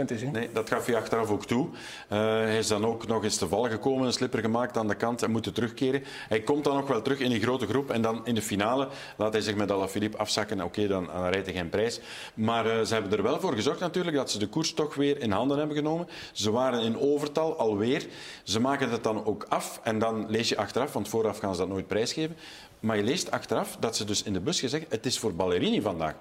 is. 0.06 0.23
Hè? 0.23 0.30
Nee, 0.30 0.49
dat 0.52 0.68
gaf 0.68 0.87
hij 0.87 0.97
achteraf 0.97 1.30
ook 1.30 1.47
toe. 1.47 1.66
Uh, 1.66 2.18
hij 2.18 2.59
is 2.59 2.66
dan 2.66 2.87
ook 2.87 3.06
nog 3.06 3.25
eens 3.25 3.37
te 3.37 3.49
val 3.49 3.62
gekomen, 3.62 4.06
een 4.06 4.12
slipper 4.12 4.40
gemaakt 4.40 4.76
aan 4.76 4.88
de 4.88 4.94
kant 4.94 5.23
en 5.23 5.30
moet 5.30 5.54
terugkeren. 5.54 6.02
Hij 6.28 6.40
komt 6.40 6.64
dan 6.64 6.76
nog 6.76 6.88
wel 6.88 7.02
terug 7.02 7.18
in 7.21 7.30
die 7.30 7.40
grote 7.40 7.66
groep 7.66 7.90
en 7.90 8.02
dan 8.02 8.21
in 8.25 8.35
de 8.35 8.42
finale 8.42 8.88
laat 9.16 9.33
hij 9.33 9.42
zich 9.42 9.54
met 9.54 9.71
Alaphilippe 9.71 10.16
afzakken. 10.16 10.56
Oké, 10.56 10.66
okay, 10.66 10.87
dan, 10.87 11.06
dan 11.06 11.28
rijdt 11.28 11.47
hij 11.47 11.54
geen 11.54 11.68
prijs. 11.68 12.00
Maar 12.35 12.66
uh, 12.66 12.80
ze 12.80 12.92
hebben 12.92 13.12
er 13.12 13.23
wel 13.23 13.40
voor 13.40 13.52
gezorgd 13.54 13.80
natuurlijk 13.80 14.16
dat 14.16 14.30
ze 14.30 14.38
de 14.38 14.49
koers 14.49 14.75
toch 14.75 14.94
weer 14.94 15.21
in 15.21 15.30
handen 15.30 15.59
hebben 15.59 15.76
genomen. 15.76 16.09
Ze 16.33 16.50
waren 16.50 16.83
in 16.83 16.99
overtal 16.99 17.56
alweer. 17.56 18.06
Ze 18.42 18.61
maken 18.61 18.90
het 18.90 19.02
dan 19.02 19.25
ook 19.25 19.47
af 19.49 19.80
en 19.83 19.99
dan 19.99 20.25
lees 20.28 20.49
je 20.49 20.56
achteraf, 20.56 20.92
want 20.92 21.09
vooraf 21.09 21.38
gaan 21.38 21.54
ze 21.54 21.61
dat 21.61 21.68
nooit 21.68 21.87
prijsgeven. 21.87 22.37
Maar 22.85 22.97
je 22.97 23.03
leest 23.03 23.31
achteraf 23.31 23.76
dat 23.81 23.97
ze 23.97 24.05
dus 24.05 24.23
in 24.23 24.33
de 24.33 24.41
bus 24.41 24.61
gezegd 24.61 24.85
het 24.88 25.07
is 25.07 25.19
voor 25.19 25.35
Ballerini 25.35 25.81
vandaag. 25.81 26.14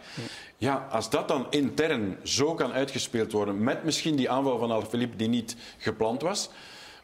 Ja, 0.58 0.88
als 0.92 1.10
dat 1.10 1.28
dan 1.28 1.48
intern 1.50 2.18
zo 2.24 2.54
kan 2.54 2.72
uitgespeeld 2.72 3.32
worden, 3.32 3.64
met 3.64 3.84
misschien 3.84 4.16
die 4.16 4.30
aanval 4.30 4.58
van 4.58 4.72
Alaphilippe 4.72 5.16
die 5.16 5.28
niet 5.28 5.56
gepland 5.78 6.22
was, 6.22 6.50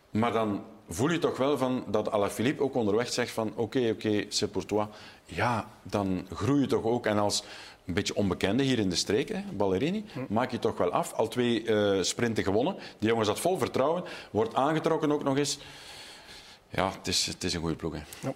maar 0.09 0.31
dan 0.31 0.63
voel 0.89 1.09
je 1.09 1.19
toch 1.19 1.37
wel 1.37 1.57
van 1.57 1.83
dat 1.87 2.11
Alaphilippe 2.11 2.63
ook 2.63 2.75
onderweg 2.75 3.13
zegt 3.13 3.31
van 3.31 3.49
oké, 3.49 3.61
okay, 3.61 3.89
oké, 3.89 4.07
okay, 4.07 4.25
c'est 4.29 4.51
pour 4.51 4.65
toi. 4.65 4.87
Ja, 5.25 5.69
dan 5.83 6.27
groei 6.33 6.61
je 6.61 6.67
toch 6.67 6.83
ook. 6.83 7.05
En 7.05 7.17
als 7.17 7.43
een 7.85 7.93
beetje 7.93 8.15
onbekende 8.15 8.63
hier 8.63 8.79
in 8.79 8.89
de 8.89 8.95
streek, 8.95 9.29
hè, 9.29 9.41
Ballerini, 9.53 10.05
maak 10.29 10.51
je 10.51 10.59
toch 10.59 10.77
wel 10.77 10.91
af. 10.91 11.13
Al 11.13 11.27
twee 11.27 11.63
uh, 11.63 12.01
sprinten 12.03 12.43
gewonnen. 12.43 12.75
Die 12.99 13.09
jongens 13.09 13.27
had 13.27 13.39
vol 13.39 13.57
vertrouwen. 13.57 14.03
Wordt 14.31 14.55
aangetrokken 14.55 15.11
ook 15.11 15.23
nog 15.23 15.37
eens. 15.37 15.59
Ja, 16.69 16.91
het 16.97 17.07
is, 17.07 17.25
het 17.25 17.43
is 17.43 17.53
een 17.53 17.59
goede 17.59 17.75
ploeg. 17.75 17.93
Hè. 17.93 18.01
Ja. 18.19 18.33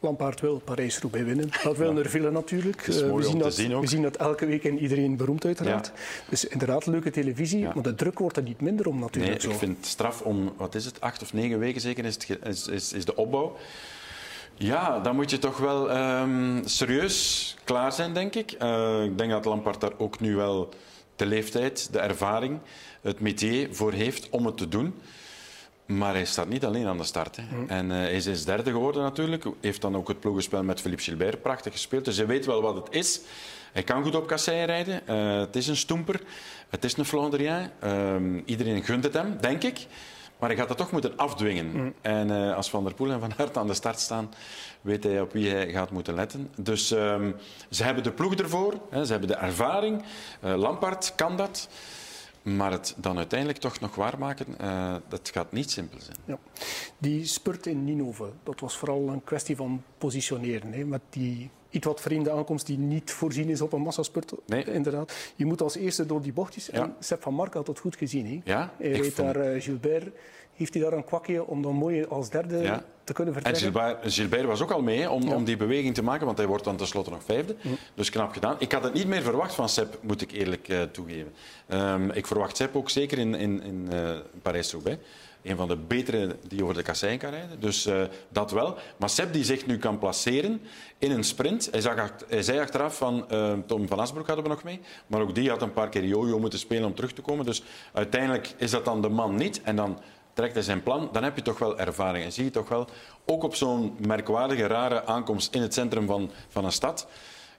Lampaard 0.00 0.40
wil 0.40 0.58
Parijs-Roubaix 0.64 1.24
winnen. 1.26 1.50
Dat 1.62 1.76
willen 1.76 1.96
er 1.96 2.10
velen 2.10 2.32
natuurlijk. 2.32 2.80
We, 2.80 3.22
zien 3.22 3.38
dat, 3.38 3.56
we 3.56 3.86
zien 3.86 4.02
dat 4.02 4.16
elke 4.16 4.46
week 4.46 4.64
en 4.64 4.78
iedereen 4.78 5.16
beroemd 5.16 5.44
uiteraard. 5.44 5.86
Ja. 5.86 5.92
Dus 6.28 6.44
inderdaad, 6.44 6.86
leuke 6.86 7.10
televisie. 7.10 7.58
Ja. 7.58 7.72
Maar 7.74 7.82
de 7.82 7.94
druk 7.94 8.18
wordt 8.18 8.36
er 8.36 8.42
niet 8.42 8.60
minder 8.60 8.88
om 8.88 8.98
natuurlijk. 8.98 9.42
Nee, 9.42 9.52
ik 9.52 9.58
vind 9.58 9.76
het 9.76 9.86
straf 9.86 10.20
om, 10.20 10.52
wat 10.56 10.74
is 10.74 10.84
het, 10.84 11.00
acht 11.00 11.22
of 11.22 11.32
negen 11.32 11.58
weken 11.58 11.80
zeker 11.80 12.04
is, 12.04 12.14
het, 12.14 12.38
is, 12.44 12.66
is, 12.66 12.92
is 12.92 13.04
de 13.04 13.16
opbouw. 13.16 13.56
Ja, 14.54 15.00
dan 15.00 15.14
moet 15.14 15.30
je 15.30 15.38
toch 15.38 15.58
wel 15.58 15.96
um, 15.96 16.62
serieus 16.64 17.56
klaar 17.64 17.92
zijn, 17.92 18.14
denk 18.14 18.34
ik. 18.34 18.56
Uh, 18.62 19.04
ik 19.04 19.18
denk 19.18 19.30
dat 19.30 19.44
Lampaard 19.44 19.80
daar 19.80 19.92
ook 19.98 20.20
nu 20.20 20.36
wel 20.36 20.68
de 21.16 21.26
leeftijd, 21.26 21.92
de 21.92 21.98
ervaring, 21.98 22.58
het 23.00 23.20
métier 23.20 23.74
voor 23.74 23.92
heeft 23.92 24.30
om 24.30 24.46
het 24.46 24.56
te 24.56 24.68
doen. 24.68 24.94
Maar 25.86 26.14
hij 26.14 26.24
staat 26.24 26.48
niet 26.48 26.64
alleen 26.64 26.86
aan 26.86 26.98
de 26.98 27.04
start. 27.04 27.36
Hè. 27.36 27.42
Mm. 27.56 27.68
En 27.68 27.86
uh, 27.86 27.92
hij 27.92 28.12
is 28.12 28.44
derde 28.44 28.70
geworden 28.70 29.02
natuurlijk. 29.02 29.44
Heeft 29.60 29.80
dan 29.80 29.96
ook 29.96 30.08
het 30.08 30.20
ploegenspel 30.20 30.62
met 30.62 30.80
Philippe 30.80 31.02
Gilbert 31.02 31.42
prachtig 31.42 31.72
gespeeld. 31.72 32.04
Dus 32.04 32.16
hij 32.16 32.26
weet 32.26 32.46
wel 32.46 32.62
wat 32.62 32.74
het 32.74 32.86
is. 32.90 33.20
Hij 33.72 33.82
kan 33.82 34.02
goed 34.02 34.14
op 34.14 34.26
kasseien 34.26 34.66
rijden. 34.66 35.00
Uh, 35.08 35.38
het 35.38 35.56
is 35.56 35.66
een 35.66 35.76
stoemper. 35.76 36.20
Het 36.68 36.84
is 36.84 36.96
een 36.96 37.04
Flandrien. 37.04 37.70
Uh, 37.84 38.14
iedereen 38.44 38.84
gunt 38.84 39.04
het 39.04 39.14
hem, 39.14 39.36
denk 39.40 39.62
ik. 39.62 39.86
Maar 40.38 40.48
hij 40.48 40.58
gaat 40.58 40.68
het 40.68 40.78
toch 40.78 40.92
moeten 40.92 41.16
afdwingen. 41.16 41.70
Mm. 41.72 41.94
En 42.00 42.28
uh, 42.28 42.56
als 42.56 42.70
Van 42.70 42.84
der 42.84 42.94
Poel 42.94 43.10
en 43.10 43.20
Van 43.20 43.32
Aert 43.36 43.56
aan 43.56 43.66
de 43.66 43.74
start 43.74 44.00
staan, 44.00 44.30
weet 44.80 45.04
hij 45.04 45.20
op 45.20 45.32
wie 45.32 45.50
hij 45.50 45.70
gaat 45.70 45.90
moeten 45.90 46.14
letten. 46.14 46.50
Dus 46.56 46.90
ehm, 46.90 47.30
ze 47.70 47.84
hebben 47.84 48.02
de 48.02 48.12
ploeg 48.12 48.34
ervoor. 48.34 48.74
Hè. 48.90 49.04
Ze 49.04 49.10
hebben 49.10 49.28
de 49.30 49.36
ervaring. 49.36 50.02
Lampard 50.40 51.12
kan 51.16 51.36
dat. 51.36 51.68
Maar 52.42 52.70
het 52.70 52.94
dan 52.96 53.16
uiteindelijk 53.16 53.58
toch 53.58 53.80
nog 53.80 53.94
waarmaken, 53.94 54.46
uh, 54.60 54.94
dat 55.08 55.30
gaat 55.32 55.52
niet 55.52 55.70
simpel 55.70 56.00
zijn. 56.00 56.16
Ja. 56.24 56.38
Die 56.98 57.24
spurt 57.24 57.66
in 57.66 57.84
Ninove, 57.84 58.30
dat 58.42 58.60
was 58.60 58.76
vooral 58.76 59.08
een 59.08 59.24
kwestie 59.24 59.56
van 59.56 59.82
positioneren. 59.98 60.72
Hè, 60.72 60.84
met 60.84 61.02
die 61.10 61.50
iets 61.72 61.86
wat 61.86 62.00
vreemde 62.00 62.30
aankomst 62.30 62.66
die 62.66 62.78
niet 62.78 63.10
voorzien 63.10 63.48
is 63.48 63.60
op 63.60 63.72
een 63.72 63.82
massaspurt. 63.82 64.32
Nee. 64.46 64.64
Inderdaad. 64.64 65.12
Je 65.36 65.46
moet 65.46 65.62
als 65.62 65.76
eerste 65.76 66.06
door 66.06 66.22
die 66.22 66.32
bochtjes. 66.32 66.66
Ja. 66.66 66.82
En 66.82 66.94
Sepp 66.98 67.22
van 67.22 67.34
Mark 67.34 67.54
had 67.54 67.66
dat 67.66 67.78
goed 67.78 67.96
gezien. 67.96 68.26
Hè. 68.26 68.52
Ja, 68.52 68.72
hij 68.78 68.90
reed 68.90 69.16
daar 69.16 69.54
uh, 69.54 69.62
Gilbert 69.62 70.08
heeft 70.52 70.74
hij 70.74 70.82
daar 70.82 70.92
een 70.92 71.04
kwakje 71.04 71.46
om 71.46 71.62
dan 71.62 71.74
mooi 71.74 72.04
als 72.04 72.30
derde 72.30 72.82
te 73.04 73.12
kunnen 73.12 73.34
vertrekken. 73.34 73.66
En 73.66 73.72
Gilbert, 73.72 74.12
Gilbert 74.12 74.44
was 74.44 74.62
ook 74.62 74.70
al 74.70 74.82
mee 74.82 75.10
om, 75.10 75.22
ja. 75.22 75.34
om, 75.34 75.44
die 75.44 75.56
beweging 75.56 75.94
te 75.94 76.02
maken, 76.02 76.26
want 76.26 76.38
hij 76.38 76.46
wordt 76.46 76.64
dan 76.64 76.76
tenslotte 76.76 77.10
nog 77.10 77.24
vijfde. 77.24 77.56
Dus 77.94 78.10
knap 78.10 78.32
gedaan. 78.32 78.56
Ik 78.58 78.72
had 78.72 78.82
het 78.82 78.92
niet 78.92 79.06
meer 79.06 79.22
verwacht 79.22 79.54
van 79.54 79.68
Sepp, 79.68 79.98
moet 80.00 80.22
ik 80.22 80.32
eerlijk 80.32 80.68
uh, 80.68 80.82
toegeven. 80.82 81.32
Um, 81.68 82.10
ik 82.10 82.26
verwacht 82.26 82.56
Sepp 82.56 82.76
ook 82.76 82.90
zeker 82.90 83.18
in, 83.18 83.34
in, 83.34 83.62
in 83.62 83.88
uh, 83.92 84.10
Parijs-Roubaix. 84.42 84.98
Een 85.42 85.56
van 85.56 85.68
de 85.68 85.76
betere 85.76 86.36
die 86.48 86.62
over 86.62 86.74
de 86.74 86.82
kassein 86.82 87.18
kan 87.18 87.30
rijden. 87.30 87.60
Dus 87.60 87.86
uh, 87.86 88.02
dat 88.28 88.50
wel. 88.50 88.76
Maar 88.96 89.10
Sepp 89.10 89.32
die 89.32 89.44
zich 89.44 89.66
nu 89.66 89.78
kan 89.78 89.98
placeren 89.98 90.60
in 90.98 91.10
een 91.10 91.24
sprint. 91.24 91.68
Hij, 91.70 91.80
zag, 91.80 92.12
hij 92.28 92.42
zei 92.42 92.60
achteraf 92.60 92.96
van 92.96 93.26
Tom 93.66 93.88
van 93.88 93.98
Asbroek 93.98 94.26
hadden 94.26 94.44
we 94.44 94.50
nog 94.50 94.62
mee. 94.62 94.80
Maar 95.06 95.20
ook 95.20 95.34
die 95.34 95.50
had 95.50 95.62
een 95.62 95.72
paar 95.72 95.88
keer 95.88 96.04
jojo 96.04 96.38
moeten 96.38 96.58
spelen 96.58 96.84
om 96.84 96.94
terug 96.94 97.12
te 97.12 97.22
komen. 97.22 97.44
Dus 97.44 97.62
uiteindelijk 97.92 98.54
is 98.56 98.70
dat 98.70 98.84
dan 98.84 99.02
de 99.02 99.08
man 99.08 99.34
niet. 99.34 99.62
En 99.62 99.76
dan 99.76 99.98
trekt 100.32 100.54
hij 100.54 100.62
zijn 100.62 100.82
plan, 100.82 101.08
dan 101.12 101.22
heb 101.22 101.36
je 101.36 101.42
toch 101.42 101.58
wel 101.58 101.78
ervaring. 101.78 102.24
En 102.24 102.32
zie 102.32 102.44
je 102.44 102.50
toch 102.50 102.68
wel, 102.68 102.86
ook 103.26 103.42
op 103.42 103.54
zo'n 103.54 103.96
merkwaardige, 104.06 104.66
rare 104.66 105.04
aankomst 105.04 105.54
in 105.54 105.62
het 105.62 105.74
centrum 105.74 106.06
van, 106.06 106.30
van 106.48 106.64
een 106.64 106.72
stad. 106.72 107.06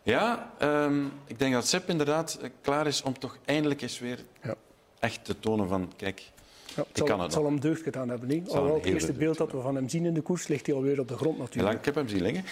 Ja, 0.04 0.52
um, 0.62 1.12
ik 1.26 1.40
denk 1.40 1.54
dat 1.54 1.68
Sepp 1.68 1.90
inderdaad 1.90 2.40
klaar 2.62 2.88
is 2.88 3.02
om 3.02 3.20
toch 3.20 3.38
eindelijk 3.46 3.82
eens 3.82 4.00
weer 4.00 4.26
ja. 4.44 4.56
echt 5.00 5.26
te 5.26 5.40
tonen 5.40 5.68
van, 5.68 5.92
kijk, 5.96 6.32
ja, 6.76 6.84
het, 6.88 7.08
zal, 7.08 7.20
het 7.20 7.34
zal, 7.34 7.46
hem 7.46 7.60
deugd 7.60 7.82
gedaan 7.82 8.10
hebben. 8.10 8.28
Niet? 8.28 8.50
Alhoewel 8.50 8.76
het 8.76 8.86
eerste 8.86 9.14
beeld 9.14 9.38
dat 9.38 9.52
we 9.52 9.62
van 9.62 9.76
hem 9.76 9.90
zien 9.90 10.06
in 10.06 10.14
de 10.14 10.22
koers 10.22 10.48
ligt 10.48 10.66
hij 10.66 10.76
alweer 10.76 11.00
op 11.00 11.08
de 11.08 11.16
grond 11.16 11.38
natuurlijk. 11.38 11.68
Lang, 11.68 11.78
ik 11.78 11.86
heb 11.86 11.96
hem 11.96 12.08
zien 12.08 12.22
liggen. 12.22 12.44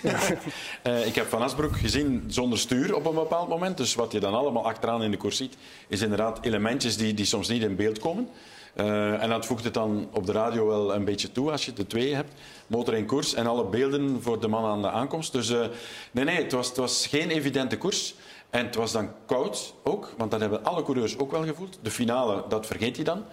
uh, 0.88 1.06
ik 1.10 1.16
heb 1.16 1.28
Van 1.28 1.42
Asbroek 1.42 1.78
gezien 1.78 2.24
zonder 2.28 2.60
stuur 2.60 2.96
op 2.96 3.06
een 3.06 3.14
bepaald 3.14 3.50
moment. 3.50 3.78
Dus 3.78 3.96
wat 3.96 4.12
je 4.12 4.20
dan 4.20 4.34
allemaal 4.34 4.66
achteraan 4.66 5.04
in 5.04 5.12
de 5.12 5.18
koers 5.18 5.38
ziet, 5.38 5.58
is 5.88 6.02
inderdaad 6.02 6.46
elementjes 6.46 6.98
die, 6.98 7.14
die 7.14 7.26
soms 7.26 7.48
niet 7.48 7.62
in 7.62 7.76
beeld 7.76 8.00
komen. 8.00 8.28
Uh, 8.76 9.24
en 9.24 9.30
dat 9.30 9.46
voegt 9.46 9.64
het 9.64 9.74
dan 9.74 10.08
op 10.12 10.26
de 10.26 10.32
radio 10.32 10.68
wel 10.68 10.96
een 10.96 11.06
beetje 11.06 11.32
toe 11.32 11.52
als 11.52 11.66
je 11.66 11.74
de 11.74 11.88
twee 11.88 12.16
hebt. 12.16 12.32
Motor 12.68 12.94
in 12.94 13.06
koers 13.06 13.34
en 13.34 13.48
alle 13.48 13.66
beelden 13.66 14.22
voor 14.22 14.40
de 14.40 14.48
man 14.48 14.66
aan 14.66 14.82
de 14.82 14.90
aankomst. 14.90 15.32
Dus 15.32 15.50
uh, 15.50 15.66
nee, 16.12 16.26
nee, 16.26 16.44
het 16.44 16.52
was, 16.52 16.68
het 16.68 16.78
was 16.78 17.08
geen 17.08 17.30
evidente 17.30 17.78
koers. 17.78 18.16
En 18.50 18.66
het 18.66 18.76
was 18.76 18.92
dan 18.92 19.10
koud 19.26 19.74
ook, 19.84 20.14
want 20.18 20.32
dat 20.32 20.40
hebben 20.40 20.64
alle 20.64 20.84
coureurs 20.84 21.18
ook 21.18 21.32
wel 21.32 21.44
gevoeld. 21.44 21.80
De 21.82 21.92
finale, 21.92 22.44
dat 22.50 22.66
vergeet 22.66 22.98
je 22.98 23.04
dan. 23.04 23.24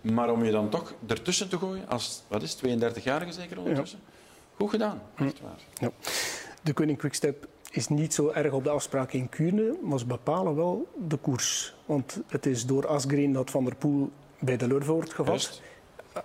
Maar 0.00 0.30
om 0.30 0.44
je 0.44 0.50
dan 0.50 0.68
toch 0.68 0.94
ertussen 1.06 1.48
te 1.48 1.58
gooien, 1.58 1.88
als 1.88 2.22
wat 2.28 2.42
is 2.42 2.56
32-jarige 2.56 3.32
zeker 3.32 3.58
ondertussen? 3.58 3.98
Ja. 4.04 4.12
Goed 4.56 4.70
gedaan, 4.70 5.02
echt 5.16 5.40
waar. 5.40 5.58
Ja. 5.74 5.90
De 6.62 6.72
Koning 6.72 6.98
Quickstep 6.98 7.46
is 7.70 7.88
niet 7.88 8.14
zo 8.14 8.30
erg 8.30 8.52
op 8.52 8.64
de 8.64 8.70
afspraak 8.70 9.12
in 9.12 9.28
Kuurne, 9.28 9.76
maar 9.82 9.98
ze 9.98 10.06
bepalen 10.06 10.56
wel 10.56 10.88
de 11.08 11.16
koers. 11.16 11.74
Want 11.86 12.20
het 12.26 12.46
is 12.46 12.66
door 12.66 12.86
Asgreen 12.86 13.32
dat 13.32 13.50
Van 13.50 13.64
der 13.64 13.74
Poel 13.74 14.10
bij 14.38 14.56
de 14.56 14.66
Lurve 14.66 14.92
wordt 14.92 15.12
gevat, 15.12 15.60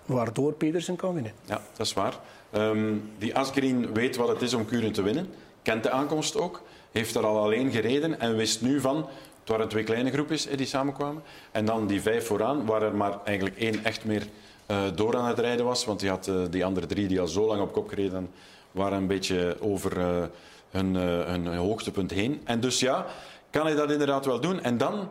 waardoor 0.04 0.52
Pedersen 0.52 0.96
kan 0.96 1.14
winnen. 1.14 1.32
Ja, 1.44 1.62
dat 1.76 1.86
is 1.86 1.92
waar. 1.92 2.18
Ehm, 2.50 2.94
die 3.18 3.36
Asgreen 3.36 3.92
weet 3.92 4.16
wat 4.16 4.28
het 4.28 4.42
is 4.42 4.54
om 4.54 4.64
Kuren 4.64 4.92
te 4.92 5.02
winnen. 5.02 5.28
Kent 5.62 5.82
de 5.82 5.90
aankomst 5.90 6.36
ook. 6.36 6.62
Heeft 6.92 7.14
er 7.14 7.26
al 7.26 7.38
alleen 7.38 7.70
gereden 7.70 8.20
en 8.20 8.36
wist 8.36 8.62
nu 8.62 8.80
van... 8.80 9.08
Het 9.44 9.52
waren 9.52 9.68
twee 9.68 9.84
kleine 9.84 10.10
groepjes 10.10 10.46
die 10.46 10.66
samenkwamen. 10.66 11.22
En 11.50 11.64
dan 11.64 11.86
die 11.86 12.00
vijf 12.00 12.26
vooraan, 12.26 12.66
waar 12.66 12.82
er 12.82 12.94
maar 12.94 13.18
eigenlijk 13.24 13.58
één 13.58 13.84
echt 13.84 14.04
meer 14.04 14.26
eh, 14.66 14.82
door 14.94 15.16
aan 15.16 15.26
het 15.26 15.38
rijden 15.38 15.64
was. 15.64 15.84
Want 15.84 16.00
die 16.00 16.08
had 16.08 16.28
eh, 16.28 16.36
die 16.50 16.64
andere 16.64 16.86
drie 16.86 17.08
die 17.08 17.20
al 17.20 17.26
zo 17.26 17.46
lang 17.46 17.60
op 17.60 17.72
kop 17.72 17.88
gereden 17.88 18.30
waren 18.70 18.98
een 18.98 19.06
beetje 19.06 19.56
over 19.60 20.00
eh, 20.00 20.22
hun, 20.70 21.46
hoogtepunt 21.46 22.10
heen. 22.10 22.40
En 22.44 22.60
dus 22.60 22.80
ja, 22.80 23.06
kan 23.50 23.66
hij 23.66 23.74
dat 23.74 23.90
inderdaad 23.90 24.26
wel 24.26 24.40
doen. 24.40 24.62
En 24.62 24.78
dan... 24.78 25.10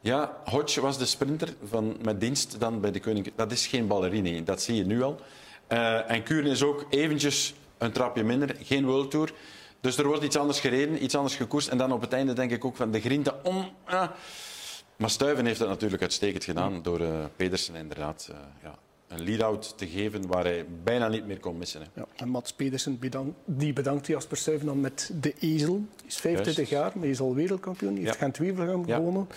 Ja, 0.00 0.36
Hodge 0.44 0.80
was 0.80 0.98
de 0.98 1.06
sprinter 1.06 1.48
van, 1.64 1.96
met 2.02 2.20
dienst 2.20 2.60
dan 2.60 2.80
bij 2.80 2.92
de 2.92 3.00
Koning. 3.00 3.32
Dat 3.36 3.52
is 3.52 3.66
geen 3.66 3.86
ballerine, 3.86 4.42
dat 4.42 4.62
zie 4.62 4.76
je 4.76 4.84
nu 4.84 5.02
al. 5.02 5.20
En 6.06 6.22
Kuren 6.22 6.50
is 6.50 6.62
ook 6.62 6.86
eventjes 6.90 7.54
een 7.78 7.92
trapje 7.92 8.24
minder, 8.24 8.56
geen 8.62 8.86
World 8.86 9.10
Tour. 9.10 9.32
Dus 9.80 9.96
er 9.98 10.06
wordt 10.06 10.22
iets 10.24 10.36
anders 10.36 10.60
gereden, 10.60 11.02
iets 11.04 11.14
anders 11.16 11.36
gekoerst. 11.36 11.68
En 11.68 11.78
dan 11.78 11.92
op 11.92 12.00
het 12.00 12.12
einde 12.12 12.32
denk 12.32 12.50
ik 12.50 12.64
ook 12.64 12.76
van 12.76 12.90
de 12.90 13.00
grinta 13.00 13.34
om... 13.42 13.68
ah. 13.84 14.08
Maar 14.96 15.10
Stuyven 15.10 15.46
heeft 15.46 15.58
dat 15.58 15.68
natuurlijk 15.68 16.02
uitstekend 16.02 16.44
gedaan 16.44 16.82
door 16.82 17.00
eh, 17.00 17.24
Pedersen 17.36 17.74
inderdaad 17.74 18.28
eh, 18.30 18.36
ja, 18.62 18.74
een 19.08 19.24
lead-out 19.24 19.78
te 19.78 19.86
geven 19.86 20.26
waar 20.26 20.44
hij 20.44 20.66
bijna 20.84 21.08
niet 21.08 21.26
meer 21.26 21.40
kon 21.40 21.58
missen. 21.58 21.80
Hè. 21.80 21.86
Ja. 21.94 22.06
En 22.16 22.28
Mats 22.28 22.52
Pedersen 22.52 22.98
bedankt, 22.98 23.36
die 23.44 23.72
bedankt 23.72 24.06
Jasper 24.06 24.36
Stuyven 24.36 24.66
dan 24.66 24.80
met 24.80 25.10
de 25.20 25.34
Ezel. 25.38 25.74
Die 25.96 26.06
is 26.06 26.16
25 26.16 26.68
jaar, 26.68 26.90
maar 26.94 27.02
hij 27.02 27.10
is 27.10 27.20
al 27.20 27.34
wereldkampioen. 27.34 27.92
Hij 27.94 28.02
heeft 28.02 28.14
Ja. 28.14 28.20
Gent-Wevelgem 28.20 28.86
Ja. 28.86 28.96
gewonnen. 28.96 29.28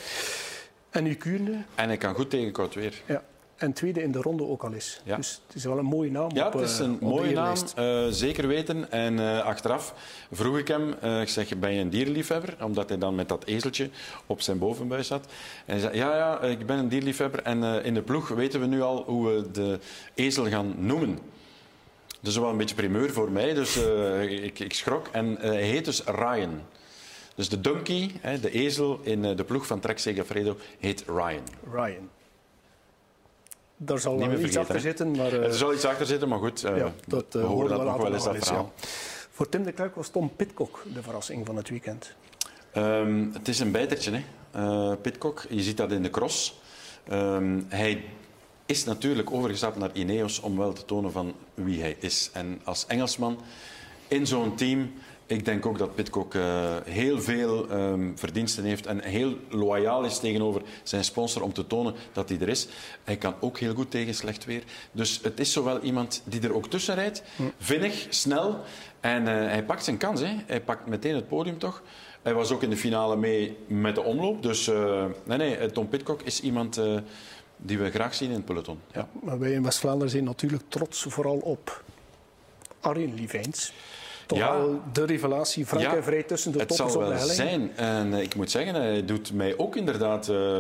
En 0.90 1.04
nu 1.04 1.14
Kuurne. 1.16 1.64
En 1.76 1.88
hij 1.88 1.98
kan 1.98 2.16
goed 2.16 2.30
tegen 2.30 2.52
koud 2.52 2.74
weer. 2.74 3.02
Ja. 3.06 3.24
En 3.62 3.74
tweede 3.74 4.02
in 4.02 4.12
de 4.12 4.22
ronde 4.22 4.44
ook 4.44 4.64
al 4.64 4.72
is. 4.72 5.02
Ja. 5.04 5.16
Dus 5.16 5.42
het 5.48 5.56
is 5.56 5.64
wel 5.64 5.78
een 5.78 5.86
mooie 5.86 6.12
naam 6.12 6.30
Ja, 6.34 6.48
op, 6.48 6.54
het 6.54 6.62
is 6.62 6.80
eh, 6.80 6.86
een 6.86 6.98
mooie 7.02 7.34
naam, 7.34 7.56
eh, 7.76 8.06
zeker 8.10 8.48
weten. 8.48 8.92
En 8.92 9.20
eh, 9.20 9.46
achteraf 9.46 9.94
vroeg 10.32 10.58
ik 10.58 10.68
hem, 10.68 10.90
ik 11.22 11.30
zeg, 11.30 11.58
ben 11.58 11.74
je 11.74 11.82
een 11.82 11.90
dierliefhebber? 11.90 12.56
Omdat 12.62 12.90
hij 12.90 12.98
dan 12.98 13.16
met 13.16 13.30
dat 13.30 13.46
ezeltje 13.46 13.90
op 14.26 14.42
zijn 14.42 14.58
bovenbuis 14.58 15.08
zat. 15.08 15.26
En 15.66 15.74
hij 15.74 15.80
zei, 15.80 15.96
ja, 15.96 16.16
ja, 16.16 16.42
ik 16.42 16.66
ben 16.66 16.78
een 16.78 16.88
dierliefhebber. 16.88 17.44
En 17.44 17.64
in 17.84 17.94
de 17.94 18.02
ploeg 18.02 18.28
weten 18.28 18.60
we 18.60 18.66
nu 18.66 18.82
al 18.82 19.04
hoe 19.04 19.28
we 19.28 19.52
de 19.52 19.80
ezel 20.14 20.46
gaan 20.46 20.74
noemen. 20.78 21.20
Dus 22.20 22.38
wel 22.38 22.50
een 22.50 22.58
beetje 22.58 22.76
primeur 22.76 23.12
voor 23.12 23.32
mij, 23.32 23.54
dus 23.54 23.76
ik, 24.22 24.60
ik 24.60 24.74
schrok. 24.74 25.08
En 25.12 25.38
hij 25.40 25.64
heet 25.64 25.86
dus 25.86 26.04
Ryan. 26.04 26.62
Dus 27.36 27.50
de 27.50 27.62
donkey, 27.62 28.12
hè, 28.22 28.40
de 28.40 28.52
ezel 28.52 29.00
in 29.04 29.22
de 29.22 29.44
ploeg 29.44 29.68
van 29.68 29.80
Trek 29.80 30.00
Segafredo, 30.00 30.58
heet 30.80 31.04
Ryan. 31.08 31.44
Ryan. 31.72 32.10
Daar 33.84 34.00
zal 34.00 34.18
wel 34.18 34.40
iets 34.40 34.58
zitten, 34.76 35.12
maar... 35.12 35.34
eh, 35.34 35.44
er 35.44 35.54
zal 35.54 35.74
iets 35.74 35.86
achter 35.86 36.06
zitten, 36.06 36.28
maar 36.30 36.40
goed, 36.40 36.64
eh, 36.64 36.78
ja, 36.78 36.92
dat 37.08 37.26
we 37.30 37.40
eh, 37.40 37.46
horen 37.46 37.70
dat 37.70 37.84
nog 37.84 37.98
wel 37.98 38.14
eens, 38.14 38.24
dat 38.24 38.34
ja. 38.34 38.42
verhaal. 38.42 38.74
Voor 39.32 39.50
Tim 39.50 39.64
de 39.64 39.72
Klerk 39.72 39.96
was 39.96 40.10
Tom 40.10 40.36
Pitcock 40.36 40.84
de 40.94 41.04
verrassing 41.04 41.46
van 41.46 41.56
het 41.56 41.70
weekend. 41.70 42.14
Ehm, 42.72 43.26
het 43.34 43.48
is 43.48 43.60
een 43.60 43.72
bijtertje, 43.72 44.12
hè? 44.12 44.24
Eh, 44.52 44.96
Pitcock. 45.02 45.46
Je 45.50 45.62
ziet 45.62 45.78
dat 45.78 45.92
in 45.92 46.04
de 46.04 46.10
cross. 46.10 46.62
Ehm, 47.08 47.60
hij 47.68 48.04
is 48.66 48.84
natuurlijk 48.84 49.32
overgestapt 49.32 49.78
naar 49.78 49.90
Ineos 49.94 50.40
om 50.40 50.58
wel 50.58 50.74
te 50.74 50.86
tonen 50.86 51.12
van 51.12 51.34
wie 51.54 51.82
hij 51.82 51.96
is. 52.00 52.30
En 52.34 52.62
als 52.64 52.86
Engelsman 52.88 53.40
in 54.08 54.28
zo'n 54.28 54.56
team, 54.56 54.94
ik 55.32 55.46
denk 55.46 55.66
ook 55.66 55.78
dat 55.78 55.96
Pitcock 55.96 56.36
eh, 56.36 56.76
heel 56.84 57.22
veel 57.22 57.70
ehm, 57.70 58.12
verdiensten 58.16 58.64
heeft 58.64 58.86
en 58.86 59.04
heel 59.04 59.38
loyaal 59.50 60.04
is 60.04 60.20
tegenover 60.20 60.62
zijn 60.84 61.04
sponsor 61.04 61.42
om 61.42 61.54
te 61.54 61.68
tonen 61.68 61.94
dat 62.14 62.30
hij 62.30 62.40
er 62.40 62.50
is. 62.50 62.68
Hij 63.04 63.18
kan 63.18 63.34
ook 63.40 63.60
heel 63.60 63.74
goed 63.74 63.92
tegen 63.92 64.14
slecht 64.14 64.46
weer. 64.46 64.64
Dus 64.92 65.20
het 65.24 65.40
is 65.40 65.52
zowel 65.52 65.80
iemand 65.80 66.22
die 66.26 66.42
er 66.42 66.56
ook 66.56 66.68
tussen 66.68 66.96
rijdt, 66.96 67.24
vinnig, 67.58 68.06
snel. 68.10 68.60
En 69.00 69.28
eh, 69.28 69.34
hij 69.34 69.64
pakt 69.64 69.84
zijn 69.84 69.98
kans. 69.98 70.22
Hè. 70.22 70.36
Hij 70.46 70.62
pakt 70.62 70.88
meteen 70.88 71.16
het 71.16 71.28
podium 71.28 71.58
toch. 71.58 71.84
Hij 72.22 72.34
was 72.34 72.52
ook 72.52 72.64
in 72.64 72.70
de 72.70 72.78
finale 72.78 73.16
mee 73.16 73.58
met 73.68 73.96
de 73.96 74.04
omloop. 74.04 74.44
Dus 74.44 74.68
eh, 74.68 75.06
nee, 75.24 75.38
nee, 75.38 75.72
Tom 75.72 75.90
Pitcock 75.90 76.22
is 76.22 76.42
iemand 76.42 76.82
die 77.58 77.78
we 77.78 77.92
graag 77.92 78.14
zien 78.14 78.30
in 78.30 78.36
het 78.36 78.46
peloton. 78.46 78.80
Ja. 78.94 79.08
Maar 79.24 79.40
wij 79.40 79.52
in 79.52 79.64
West-Vlaanderen 79.64 80.12
zijn 80.12 80.24
natuurlijk 80.24 80.64
trots 80.68 81.06
vooral 81.10 81.38
op 81.38 81.84
Arjen 82.80 83.14
Livijns. 83.14 83.74
Toch 84.32 84.40
Ja. 84.40 84.58
wel 84.58 84.82
de 84.94 85.06
revelatie, 85.06 85.66
frank 85.66 85.84
Ja, 85.84 85.96
en 85.96 86.04
vrij 86.04 86.24
tussen 86.24 86.52
de 86.52 86.60
het 86.60 86.68
toppers 86.68 86.92
zal 86.92 87.02
op 87.02 87.08
de 87.08 87.14
wel 87.14 87.20
helling. 87.28 87.38
zijn. 87.50 87.72
En 87.76 88.14
eh, 88.14 88.22
ik 88.22 88.36
moet 88.36 88.52
zeggen, 88.52 88.76
hij 88.76 89.06
doet 89.06 89.34
mij 89.34 89.58
ook 89.58 89.76
inderdaad 89.76 90.30
eh, 90.30 90.60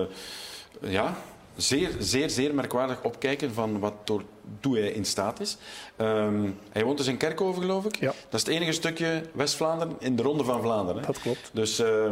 ja, 0.81 1.15
zeer, 1.55 1.89
zeer, 1.99 2.29
zeer 2.29 2.55
merkwaardig 2.55 3.03
opkijken 3.03 3.53
van 3.53 3.79
wat 3.79 3.93
door, 4.03 4.23
toe 4.59 4.77
hij 4.79 4.87
in 4.91 5.05
staat 5.05 5.39
is. 5.39 5.57
Ehm, 5.95 6.49
hij 6.71 6.83
woont 6.83 6.97
dus 6.97 7.07
in 7.07 7.17
Kerkhoven, 7.17 7.61
geloof 7.61 7.85
ik. 7.85 7.95
Ja. 7.95 8.13
Dat 8.29 8.39
is 8.39 8.45
het 8.45 8.55
enige 8.55 8.71
stukje 8.71 9.21
West-Vlaanderen 9.33 9.95
in 9.99 10.15
de 10.15 10.23
Ronde 10.23 10.43
van 10.43 10.61
Vlaanderen. 10.61 11.01
Hè. 11.01 11.07
Dat 11.07 11.19
klopt. 11.21 11.49
Dus 11.53 11.79
eh, 11.79 12.09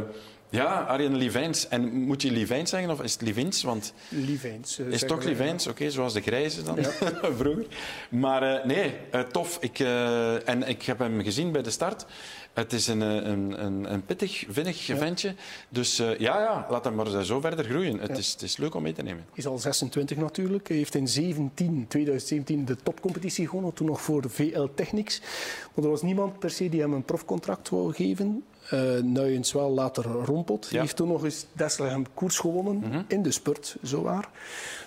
ja, 0.50 0.82
Arjen 0.82 1.16
Livijns. 1.16 1.68
En 1.68 1.94
moet 1.94 2.22
je 2.22 2.32
Livijns 2.32 2.70
zeggen 2.70 2.90
of 2.90 3.02
is 3.02 3.14
het 3.14 3.22
Livins? 3.22 3.64
Want 3.64 3.94
Livijns. 4.10 4.80
eh, 4.80 4.88
is 4.88 5.04
toch. 5.04 5.24
Livijns? 5.24 5.68
Oké, 5.68 5.90
zoals 5.90 6.14
de 6.14 6.22
grijze 6.22 6.64
dan 6.64 6.78
vroeger. 7.40 7.66
Maar 8.10 8.44
eh, 8.44 8.66
nee, 8.66 8.94
eh, 9.12 9.22
tof. 9.22 9.58
Ik, 9.62 9.80
en 10.46 10.68
ik 10.68 10.84
heb 10.84 11.00
hem 11.00 11.24
gezien 11.24 11.52
bij 11.52 11.62
de 11.62 11.70
start. 11.70 12.06
Het 12.54 12.74
is 12.74 12.88
een, 12.88 13.02
een, 13.02 13.66
een, 13.66 13.94
een 13.94 14.06
pittig, 14.06 14.46
vinnig 14.50 14.86
ventje. 14.86 15.36
Dus 15.70 15.98
ja, 15.98 16.16
ja, 16.18 16.68
laat 16.70 16.84
hem 16.84 16.96
maar 16.96 17.24
zo 17.24 17.40
verder 17.40 17.66
groeien. 17.66 18.00
Het, 18.00 18.18
is, 18.18 18.32
het 18.32 18.42
is 18.42 18.58
leuk 18.58 18.76
om 18.76 18.82
mee 18.84 18.94
te 18.94 19.04
nemen. 19.04 19.24
Hij 19.30 19.38
is 19.38 19.48
al 19.48 19.58
26 19.58 20.18
natuurlijk. 20.18 20.68
Hij 20.68 20.78
heeft 20.78 20.96
in 20.96 21.08
17, 21.08 21.86
2017 21.88 22.66
de 22.66 22.76
topcompetitie 22.84 23.48
gewonnen, 23.48 23.74
toen 23.74 23.88
nog 23.88 24.02
voor 24.02 24.24
VL 24.30 24.68
Technics. 24.76 25.22
Maar 25.76 25.84
er 25.86 25.92
was 25.92 26.02
niemand 26.02 26.40
per 26.40 26.50
se 26.50 26.70
die 26.70 26.82
hem 26.82 26.94
een 26.94 27.04
profcontract 27.04 27.70
wou 27.70 27.94
geven. 27.94 28.44
Eh 28.70 28.80
Nuyens 29.02 29.54
wel 29.54 29.70
later 29.70 30.04
Rompot. 30.04 30.70
Die 30.70 30.80
heeft 30.80 30.96
toen 30.96 31.08
nog 31.08 31.24
eens 31.24 31.46
Desselhem 31.54 32.06
koers 32.14 32.38
gewonnen 32.38 33.06
in 33.08 33.22
de 33.24 33.32
spurt, 33.32 33.76
zo 33.84 34.02
waar. 34.02 34.30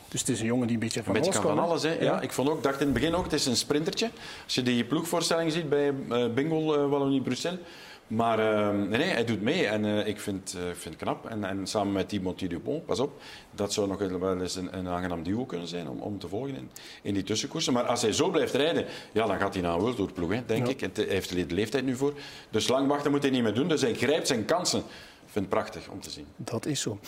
Dus 0.08 0.20
het 0.20 0.30
is 0.30 0.40
een 0.40 0.46
jongen 0.46 0.66
die 0.66 0.76
een 0.76 0.82
beetje 0.82 0.98
Een 0.98 1.04
van 1.04 1.14
beetje 1.14 1.30
alles 1.30 1.44
kan 1.44 1.56
van 1.56 1.64
alles. 1.64 1.82
Hè. 1.82 1.92
Ja. 2.00 2.20
ik 2.20 2.32
vond 2.32 2.48
ook, 2.48 2.62
dacht 2.62 2.80
in 2.80 2.86
het 2.86 2.94
begin 2.94 3.14
ook, 3.14 3.24
het 3.24 3.32
is 3.32 3.46
een 3.46 3.56
sprintertje. 3.56 4.10
Als 4.44 4.54
je 4.54 4.62
die 4.62 4.84
ploegvoorstelling 4.84 5.52
ziet 5.52 5.68
bij 5.68 5.94
eh 6.08 6.26
Bingo 6.34 6.74
eh, 6.74 6.90
Wallonie-Bruxelles. 6.90 7.60
Maar 8.06 8.38
eh, 8.38 8.74
nee, 8.88 9.02
hij 9.08 9.24
doet 9.24 9.42
mee 9.42 9.66
en 9.66 9.84
eh, 9.84 10.06
ik 10.06 10.20
vind, 10.20 10.54
ik 10.70 10.76
vind 10.76 10.94
het 10.94 11.02
knap. 11.02 11.26
En, 11.26 11.44
en 11.44 11.66
samen 11.66 11.92
met 11.92 12.08
Timothy 12.08 12.46
Dupont, 12.46 12.86
pas 12.86 13.00
op, 13.00 13.20
dat 13.50 13.72
zou 13.72 13.88
nog 13.88 13.98
wel 13.98 14.40
eens 14.40 14.56
een, 14.56 14.76
een 14.78 14.88
aangenaam 14.88 15.22
duo 15.22 15.44
kunnen 15.44 15.68
zijn 15.68 15.88
om, 15.88 16.00
om 16.00 16.18
te 16.18 16.28
volgen 16.28 16.54
in, 16.54 16.70
in 17.02 17.14
die 17.14 17.22
tussenkoersen. 17.22 17.72
Maar 17.72 17.84
als 17.84 18.02
hij 18.02 18.12
zo 18.12 18.30
blijft 18.30 18.54
rijden, 18.54 18.84
ja, 19.12 19.26
dan 19.26 19.38
gaat 19.38 19.54
hij 19.54 19.62
naar 19.62 19.74
een 19.74 19.80
World 19.80 20.48
denk 20.48 20.68
ik. 20.68 20.82
En 20.82 20.92
te- 20.92 21.02
hij 21.02 21.10
heeft 21.12 21.30
er 21.30 21.48
de 21.48 21.54
leeftijd 21.54 21.84
nu 21.84 21.96
voor. 21.96 22.12
Dus 22.50 22.68
lang 22.68 22.88
wachten 22.88 23.10
moet 23.10 23.22
hij 23.22 23.30
niet 23.30 23.42
meer 23.42 23.54
doen. 23.54 23.68
Dus 23.68 23.80
hij 23.80 23.94
grijpt 23.94 24.26
zijn 24.26 24.44
kansen. 24.44 24.78
Ik 24.78 25.38
vind 25.38 25.44
het 25.44 25.48
prachtig 25.48 25.88
om 25.88 26.00
te 26.00 26.10
zien. 26.10 26.26
Dat 26.36 26.66
is 26.66 26.80
zo. 26.80 26.98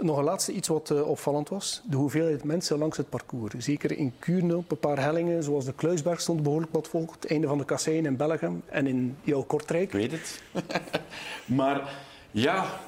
Nog 0.00 0.18
een 0.18 0.24
laatste 0.24 0.52
iets 0.52 0.68
wat 0.68 0.90
eh, 0.90 1.08
opvallend 1.08 1.48
was. 1.48 1.82
De 1.84 1.96
hoeveelheid 1.96 2.44
mensen 2.44 2.78
langs 2.78 2.96
het 2.96 3.08
parcours. 3.08 3.54
Zeker 3.58 3.98
in 3.98 4.12
Kuurne 4.18 4.56
op 4.56 4.70
een 4.70 4.78
paar 4.78 4.98
hellingen, 5.02 5.42
zoals 5.42 5.64
de 5.64 5.72
Kluisberg, 5.72 6.20
stond 6.20 6.42
behoorlijk 6.42 6.72
wat 6.72 6.88
volk. 6.88 7.12
Het 7.12 7.26
einde 7.30 7.46
van 7.46 7.58
de 7.58 7.64
Kasseien 7.64 8.06
in 8.06 8.16
Belgium 8.16 8.62
en 8.66 8.86
in 8.86 9.16
jouw 9.22 9.42
Kortrijk. 9.42 9.82
Ik 9.82 9.92
weet 9.92 10.12
het. 10.12 10.42
maar 11.58 11.96
ja, 12.30 12.80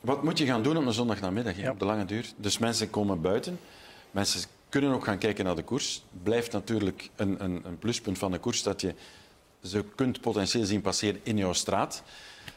wat 0.00 0.22
moet 0.22 0.38
je 0.38 0.46
gaan 0.46 0.62
doen 0.62 0.76
op 0.76 0.86
een 0.86 0.92
zondagnamiddag, 0.92 1.56
Ja. 1.56 1.70
op 1.70 1.78
de 1.78 1.84
lange 1.84 2.04
duur? 2.04 2.26
Dus 2.36 2.58
mensen 2.58 2.90
komen 2.90 3.20
buiten. 3.20 3.58
Mensen 4.10 4.48
kunnen 4.68 4.92
ook 4.92 5.04
gaan 5.04 5.18
kijken 5.18 5.44
naar 5.44 5.56
de 5.56 5.62
koers. 5.62 6.04
Blijft 6.22 6.52
natuurlijk 6.52 7.10
een, 7.16 7.44
een, 7.44 7.62
een 7.64 7.78
pluspunt 7.78 8.18
van 8.18 8.30
de 8.30 8.38
koers 8.38 8.62
dat 8.62 8.80
je 8.80 8.94
ze 9.62 9.84
kunt 9.94 10.20
potentieel 10.20 10.64
zien 10.64 10.80
passeren 10.80 11.20
in 11.22 11.36
jouw 11.36 11.52
straat. 11.52 12.02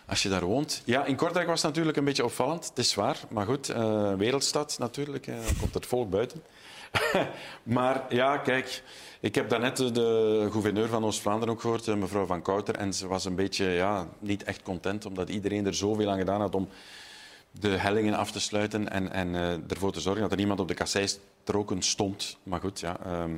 Als 0.06 0.24
je 0.24 0.30
daar 0.30 0.46
woont. 0.46 0.82
Ja, 0.86 1.06
in 1.06 1.16
Kortrijk 1.16 1.48
was 1.48 1.62
het 1.62 1.70
natuurlijk 1.72 1.98
een 1.98 2.04
beetje 2.04 2.24
opvallend. 2.26 2.70
Het 2.70 2.78
is 2.78 2.96
waar. 2.96 3.20
Maar 3.30 3.46
goed, 3.46 3.70
eh, 3.70 4.14
wereldstad 4.14 4.76
natuurlijk. 4.80 5.28
eh, 5.28 5.36
Dan 5.36 5.58
komt 5.60 5.74
het 5.74 5.86
volk 5.86 6.10
buiten. 6.10 6.44
maar 7.64 8.06
ja, 8.10 8.38
kijk. 8.38 8.84
Ik 9.20 9.36
heb 9.36 9.50
daarnet 9.50 9.78
de 9.78 10.48
gouverneur 10.52 10.88
van 10.88 11.06
Oost-Vlaanderen 11.06 11.54
ook 11.54 11.62
gehoord, 11.62 11.88
eh, 11.88 11.96
mevrouw 11.96 12.26
Van 12.26 12.42
Kouter. 12.42 12.76
En 12.76 12.94
ze 12.94 13.08
was 13.08 13.26
een 13.26 13.36
beetje 13.36 13.66
ja, 13.66 14.08
niet 14.20 14.44
echt 14.44 14.62
content, 14.62 15.06
omdat 15.06 15.30
iedereen 15.30 15.66
er 15.66 15.74
zoveel 15.76 16.10
aan 16.10 16.18
gedaan 16.18 16.42
had 16.42 16.56
om 16.56 16.70
de 17.52 17.70
hellingen 17.70 18.14
af 18.14 18.32
te 18.32 18.40
sluiten 18.40 18.90
en, 18.90 19.12
en 19.12 19.34
ervoor 19.70 19.92
te 19.92 20.02
zorgen 20.02 20.22
dat 20.22 20.32
er 20.32 20.38
niemand 20.38 20.60
op 20.60 20.68
de 20.68 20.74
kasseistroken 20.74 21.82
stond. 21.82 22.38
Maar 22.44 22.60
goed, 22.60 22.80
ja, 22.80 23.00
ehm, 23.06 23.32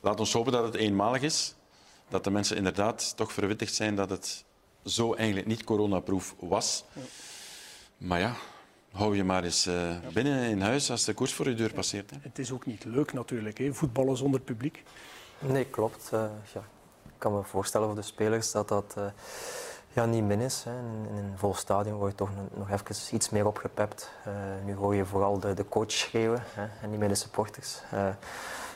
laat 0.00 0.20
ons 0.20 0.32
hopen 0.32 0.52
dat 0.52 0.64
het 0.64 0.74
eenmalig 0.74 1.22
is. 1.22 1.54
Dat 2.08 2.24
de 2.24 2.30
mensen 2.30 2.56
inderdaad 2.56 3.16
toch 3.16 3.32
verwittigd 3.32 3.74
zijn 3.74 3.94
dat 3.94 4.10
het 4.10 4.44
zo 4.84 5.14
eigenlijk 5.14 5.46
niet 5.46 5.64
coronaproof 5.64 6.34
was. 6.38 6.84
Maar 7.96 8.18
ja, 8.18 8.34
hou 8.92 9.16
je 9.16 9.24
maar 9.24 9.44
eens 9.44 9.66
eh, 9.66 9.96
binnen 10.12 10.50
in 10.50 10.60
huis 10.60 10.90
als 10.90 11.04
de 11.04 11.14
koers 11.14 11.32
voor 11.32 11.48
je 11.48 11.54
deur 11.54 11.72
passeert. 11.72 12.10
Hè. 12.10 12.16
Het 12.20 12.38
is 12.38 12.52
ook 12.52 12.66
niet 12.66 12.84
leuk 12.84 13.12
natuurlijk, 13.12 13.58
hè. 13.58 13.74
voetballen 13.74 14.16
zonder 14.16 14.40
publiek. 14.40 14.82
Nee, 15.38 15.64
klopt. 15.64 16.10
Uh, 16.14 16.20
ja. 16.54 16.60
Ik 17.04 17.14
kan 17.18 17.32
me 17.32 17.42
voorstellen 17.42 17.86
voor 17.86 17.96
de 17.96 18.02
spelers 18.02 18.50
dat 18.50 18.68
dat 18.68 18.94
uh, 18.98 19.04
ja, 19.98 20.06
niet 20.06 20.24
min 20.24 20.40
is. 20.40 20.64
Hè. 20.64 20.70
In, 20.70 21.16
in, 21.16 21.24
een 21.24 21.38
vol 21.38 21.54
stadion 21.54 21.96
word 21.96 22.10
je 22.10 22.16
toch 22.16 22.30
nog 22.54 22.70
even 22.70 23.14
iets 23.14 23.30
meer 23.30 23.46
opgepept. 23.46 24.10
Uh, 24.26 24.32
nu 24.64 24.74
hoor 24.74 24.94
je 24.94 25.04
vooral 25.04 25.38
de, 25.38 25.54
de 25.54 25.68
coach 25.68 25.92
schreeuwen 25.92 26.42
hè, 26.54 26.66
en 26.82 26.90
niet 26.90 26.98
meer 26.98 27.08
de 27.08 27.14
supporters. 27.14 27.80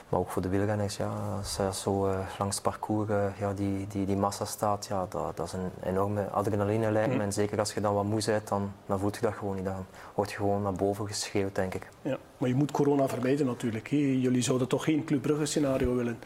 Maar 0.09 0.21
ook 0.21 0.31
voor 0.31 0.43
de 0.43 0.49
wielrenners, 0.49 0.97
ja, 0.97 1.11
als 1.39 1.57
je 1.57 1.69
zo 1.73 2.09
uh, 2.09 2.19
langs 2.39 2.55
het 2.55 2.65
parcours 2.65 3.09
ja, 3.39 3.53
die, 3.53 3.87
die, 3.87 4.07
die 4.07 4.17
massa 4.17 4.45
staat, 4.45 4.87
ja, 4.87 5.07
dat, 5.09 5.37
dat 5.37 5.47
is 5.47 5.53
een 5.53 5.71
enorme 5.85 6.29
adrenaline 6.31 6.91
lijkt 6.91 7.15
mm. 7.15 7.21
En 7.21 7.33
zeker 7.33 7.59
als 7.59 7.75
je 7.75 7.81
dan 7.81 7.95
wat 7.95 8.05
moe 8.05 8.23
bent, 8.27 8.49
dan, 8.49 8.73
dan 8.87 8.99
voelt 8.99 9.15
je 9.15 9.21
dat 9.21 9.35
gewoon 9.35 9.55
niet. 9.55 9.65
Dan 9.65 9.87
word 10.15 10.31
je 10.31 10.37
gewoon 10.37 10.63
naar 10.63 10.73
boven 10.73 11.07
geschreeuwd, 11.07 11.55
denk 11.55 11.75
ik. 11.75 11.89
Ja, 12.03 12.19
maar 12.39 12.49
je 12.49 12.55
moet 12.55 12.71
corona 12.71 13.09
vermijden 13.09 13.47
natuurlijk. 13.47 13.89
Hè? 13.89 13.97
Jullie 13.97 14.43
zouden 14.43 14.69
toch 14.69 14.85
geen 14.85 15.05
Club 15.05 15.23
Brugge 15.23 15.47
scenario 15.47 15.95
willen? 15.95 16.19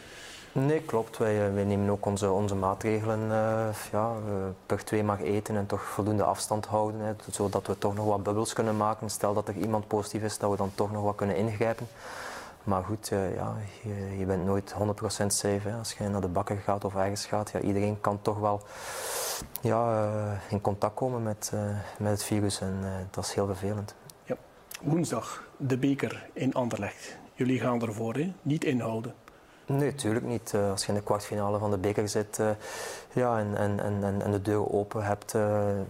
Nee, 0.56 0.80
klopt. 0.80 1.18
Wij, 1.18 1.52
wij 1.52 1.64
nemen 1.64 1.90
ook 1.90 2.06
onze, 2.06 2.30
onze 2.30 2.54
maatregelen. 2.54 3.20
Uh, 3.20 3.68
ja, 3.92 4.12
per 4.66 4.84
twee 4.84 5.04
mag 5.04 5.20
eten 5.20 5.56
en 5.56 5.66
toch 5.66 5.82
voldoende 5.82 6.24
afstand 6.24 6.66
houden. 6.66 7.00
Hè, 7.00 7.12
zodat 7.30 7.66
we 7.66 7.78
toch 7.78 7.94
nog 7.94 8.06
wat 8.06 8.22
bubbels 8.22 8.52
kunnen 8.52 8.76
maken. 8.76 9.10
Stel 9.10 9.34
dat 9.34 9.48
er 9.48 9.54
iemand 9.54 9.86
positief 9.86 10.22
is, 10.22 10.38
dat 10.38 10.50
we 10.50 10.56
dan 10.56 10.70
toch 10.74 10.92
nog 10.92 11.02
wat 11.02 11.14
kunnen 11.14 11.36
ingrijpen. 11.36 11.86
Maar 12.64 12.84
goed, 12.84 13.08
ja, 13.08 13.56
je, 13.82 14.18
je, 14.18 14.24
bent 14.24 14.44
nooit 14.44 14.74
100% 15.22 15.26
safe. 15.26 15.74
Als 15.78 15.92
je 15.92 16.08
naar 16.08 16.20
de 16.20 16.28
bakker 16.28 16.56
gaat 16.56 16.84
of 16.84 16.94
ergens 16.94 17.26
gaat, 17.26 17.50
ja, 17.50 17.60
iedereen 17.60 18.00
kan 18.00 18.18
toch 18.22 18.38
wel 18.38 18.60
ja, 19.60 20.10
in 20.48 20.60
contact 20.60 20.94
komen 20.94 21.22
met, 21.22 21.52
met 21.98 22.10
het 22.10 22.24
virus 22.24 22.60
en 22.60 23.08
dat 23.10 23.24
is 23.24 23.34
heel 23.34 23.46
vervelend. 23.46 23.94
Ja. 24.24 24.36
Woensdag 24.82 25.44
de 25.56 25.78
beker 25.78 26.28
in 26.32 26.54
Anderlecht. 26.54 27.16
Jullie 27.34 27.60
gaan 27.60 27.82
ervoor, 27.82 28.14
hè? 28.14 28.32
niet 28.42 28.64
inhouden. 28.64 29.14
Nee, 29.66 29.90
natuurlijk 29.90 30.26
niet. 30.26 30.54
als 30.70 30.82
je 30.82 30.88
in 30.88 30.94
de 30.94 31.02
kwartfinale 31.02 31.58
van 31.58 31.70
de 31.70 31.78
beker 31.78 32.08
zit 32.08 32.40
ja, 33.12 33.38
en, 33.38 33.56
en, 33.56 33.80
en, 34.02 34.22
en 34.22 34.30
de 34.30 34.42
deur 34.42 34.72
open 34.72 35.04
hebt 35.04 35.34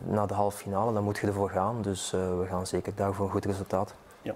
naar 0.05 0.27
de 0.27 0.35
halve 0.35 0.59
finale, 0.59 0.93
dan 0.93 1.05
moet 1.05 1.19
je 1.19 1.27
ervoor 1.27 1.51
gaan. 1.51 1.83
Dus 1.83 2.11
we 2.11 2.45
gaan 2.49 2.67
zeker 2.67 2.93
daar 2.95 3.15
voor 3.15 3.25
een 3.25 3.31
goed 3.31 3.45
resultaat. 3.45 3.95
Ja. 4.23 4.35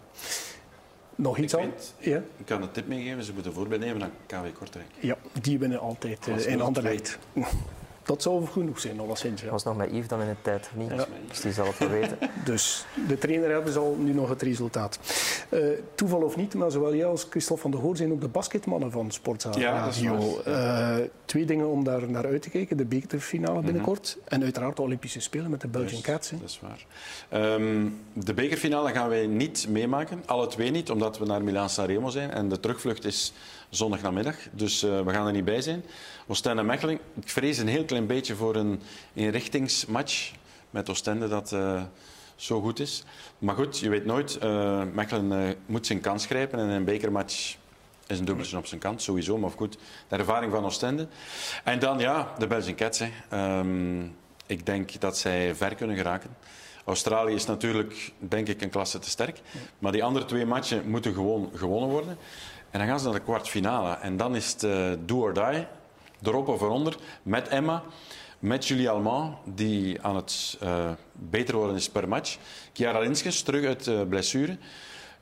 Nog 1.14 1.38
iets 1.38 1.57
aan? 1.57 1.72
Ja? 1.98 2.16
Ik 2.37 2.44
kan 2.44 2.62
een 2.62 2.70
tip 2.70 2.88
meegeven, 2.88 3.24
ze 3.24 3.33
moeten 3.33 3.53
voorbeeld 3.53 3.81
nemen 3.81 4.03
aan 4.03 4.12
KW 4.26 4.59
Kortrijk. 4.59 4.87
Ja, 5.00 5.16
die 5.40 5.59
winnen 5.59 5.81
altijd 5.81 6.26
uh, 6.26 6.46
in 6.46 6.61
Anderlecht. 6.61 7.18
Dat 8.02 8.22
zou 8.22 8.46
genoeg 8.46 8.80
zijn, 8.80 9.00
alleszins. 9.00 9.42
Ja. 9.42 9.50
was 9.50 9.64
nog 9.64 9.76
met 9.76 9.90
Yves 9.90 10.08
dan 10.08 10.20
in 10.20 10.28
de 10.28 10.34
tijd 10.42 10.70
niet, 10.74 10.90
ja. 10.90 11.06
dus 11.28 11.40
die 11.40 11.52
zal 11.52 11.66
het 11.66 11.78
wel 11.78 11.88
weten. 11.88 12.18
Dus 12.44 12.84
de 13.08 13.18
trainer 13.18 13.50
hebben 13.50 13.76
al 13.76 13.96
nu 13.98 14.12
nog 14.12 14.28
het 14.28 14.42
resultaat. 14.42 14.98
Uh, 15.50 15.60
toeval 15.94 16.22
of 16.22 16.36
niet, 16.36 16.54
maar 16.54 16.70
zowel 16.70 16.94
jij 16.94 17.06
als 17.06 17.26
Christophe 17.30 17.62
van 17.62 17.70
der 17.70 17.80
Hoor 17.80 17.96
zijn 17.96 18.12
ook 18.12 18.20
de 18.20 18.28
basketmannen 18.28 18.90
van 18.90 19.10
Sportzaal 19.10 19.58
ja, 19.58 19.90
uh, 20.46 20.96
twee 21.24 21.44
dingen 21.44 21.68
om 21.68 21.84
daar 21.84 22.10
naar 22.10 22.26
uit 22.26 22.42
te 22.42 22.50
kijken. 22.50 22.76
De 22.76 22.84
bekerfinale 22.84 23.56
mhm. 23.56 23.64
binnenkort 23.64 24.14
mm 24.16 24.22
-hmm. 24.22 24.38
en 24.38 24.42
uiteraard 24.42 24.76
de 24.76 24.82
Olympische 24.82 25.20
Spelen 25.20 25.50
met 25.50 25.60
de 25.60 25.68
Belgian 25.68 26.02
Cats. 26.02 26.30
Dat 26.30 26.40
is 26.44 26.60
waar. 26.62 26.86
Um, 27.54 28.00
de 28.12 28.34
bekerfinale 28.34 28.90
gaan 28.90 29.08
wij 29.08 29.26
niet 29.26 29.66
meemaken, 29.68 30.22
alle 30.26 30.46
twee 30.46 30.70
niet, 30.70 30.90
omdat 30.90 31.18
we 31.18 31.24
naar 31.24 31.42
Milaan 31.42 31.70
Sanremo 31.70 32.08
zijn 32.08 32.30
en 32.30 32.48
de 32.48 32.60
terugvlucht 32.60 33.04
is 33.04 33.32
zondagnamiddag. 33.68 34.36
Dus 34.52 34.84
uh, 34.84 35.00
we 35.00 35.12
gaan 35.12 35.26
er 35.26 35.32
niet 35.32 35.44
bij 35.44 35.60
zijn. 35.60 35.84
Oostende 36.30 36.62
Mechelen. 36.62 36.98
Ik 37.20 37.28
vrees 37.28 37.58
een 37.58 37.68
heel 37.68 37.84
klein 37.84 38.06
beetje 38.06 38.34
voor 38.34 38.56
een 38.56 38.80
inrichtingsmatch 39.12 40.32
met 40.70 40.90
Oostende 40.90 41.28
dat 41.28 41.52
uh, 41.52 41.82
zo 42.36 42.60
goed 42.60 42.80
is. 42.80 43.04
Maar 43.38 43.54
goed, 43.54 43.78
je 43.78 43.88
weet 43.88 44.04
nooit. 44.04 44.38
Uh, 44.42 44.82
Mechelen 44.92 45.56
moet 45.66 45.86
zijn 45.86 46.00
kans 46.00 46.26
grijpen 46.26 46.58
en 46.58 46.68
een 46.68 46.84
bekermatch 46.84 47.56
is 48.06 48.18
een 48.18 48.24
dubbeltje 48.24 48.56
op 48.56 48.66
zijn 48.66 48.80
kant, 48.80 49.02
sowieso. 49.02 49.38
Maar 49.38 49.50
goed, 49.50 49.78
de 50.08 50.16
ervaring 50.16 50.52
van 50.52 50.64
Oostende. 50.64 51.08
En 51.64 51.78
dan 51.78 51.98
ja, 51.98 52.32
de 52.38 52.46
Belgian 52.46 52.74
Cats. 52.74 53.02
Um, 53.32 54.16
ik 54.46 54.66
denk 54.66 55.00
dat 55.00 55.18
zij 55.18 55.54
ver 55.54 55.74
kunnen 55.74 55.96
geraken. 55.96 56.36
Australië 56.84 57.34
is 57.34 57.46
natuurlijk, 57.46 58.12
denk 58.18 58.48
ik, 58.48 58.62
een 58.62 58.70
klasse 58.70 58.98
te 58.98 59.10
sterk. 59.10 59.40
Maar 59.78 59.92
die 59.92 60.04
andere 60.04 60.24
twee 60.24 60.46
matchen 60.46 60.90
moeten 60.90 61.14
gewoon 61.14 61.50
gewonnen 61.54 61.88
worden. 61.88 62.16
En 62.70 62.78
dan 62.78 62.88
gaan 62.88 62.98
ze 62.98 63.04
naar 63.04 63.14
de 63.14 63.20
kwartfinale. 63.20 63.94
En 63.94 64.16
dan 64.16 64.36
is 64.36 64.52
het 64.52 64.60
do 65.08 65.20
or 65.20 65.34
die, 65.34 65.66
erop 66.22 66.48
of 66.48 66.61
eronder, 66.61 66.96
met 67.22 67.48
Emma, 67.48 67.83
met 68.38 68.66
Julie 68.66 68.90
Alman, 68.90 69.38
die 69.44 70.02
aan 70.02 70.16
het 70.16 70.59
uh, 70.62 70.90
beter 71.12 71.56
worden 71.56 71.76
is 71.76 71.88
per 71.88 72.09
match. 72.09 72.37
Chiara 72.72 72.98
Linskens, 72.98 73.42
terug 73.42 73.64
uit 73.64 73.87
uh, 73.87 74.02
blessure. 74.09 74.59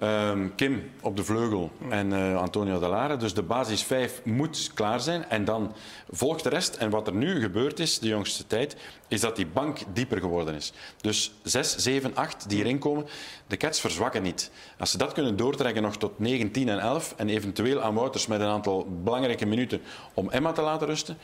Um, 0.02 0.54
Kim 0.54 0.90
op 1.02 1.16
de 1.16 1.24
vleugel 1.24 1.70
en 1.88 2.10
uh, 2.10 2.36
Antonio 2.36 2.78
Dallara. 2.78 3.16
Dus 3.16 3.34
de 3.34 3.42
basis 3.42 3.82
5 3.82 4.20
moet 4.24 4.70
klaar 4.74 5.00
zijn. 5.00 5.24
En 5.28 5.44
dan 5.44 5.74
volgt 6.10 6.42
de 6.42 6.48
rest. 6.48 6.76
En 6.76 6.90
wat 6.90 7.06
er 7.06 7.14
nu 7.14 7.40
gebeurd 7.40 7.78
is, 7.78 7.98
de 7.98 8.08
jongste 8.08 8.46
tijd, 8.46 8.76
is 9.08 9.20
dat 9.20 9.36
die 9.36 9.46
bank 9.46 9.78
dieper 9.92 10.18
geworden 10.18 10.54
is. 10.54 10.72
Dus 11.00 11.32
6, 11.42 11.76
7, 11.76 12.16
8 12.16 12.48
die 12.48 12.58
erin 12.58 12.78
komen, 12.78 13.06
de 13.46 13.56
Cats 13.56 13.80
verzwakken 13.80 14.22
niet. 14.22 14.50
Als 14.78 14.90
ze 14.90 14.98
dat 14.98 15.12
kunnen 15.12 15.36
doortrekken 15.36 15.82
nog 15.82 15.96
tot 15.96 16.18
9, 16.18 16.50
10 16.50 16.68
en 16.68 16.78
11 16.78 17.14
en 17.16 17.28
eventueel 17.28 17.80
aan 17.80 17.94
Wouters 17.94 18.26
met 18.26 18.40
een 18.40 18.46
aantal 18.46 18.86
belangrijke 19.02 19.46
minuten 19.46 19.80
om 20.14 20.30
Emma 20.30 20.52
te 20.52 20.62
laten 20.62 20.86
rusten, 20.86 21.18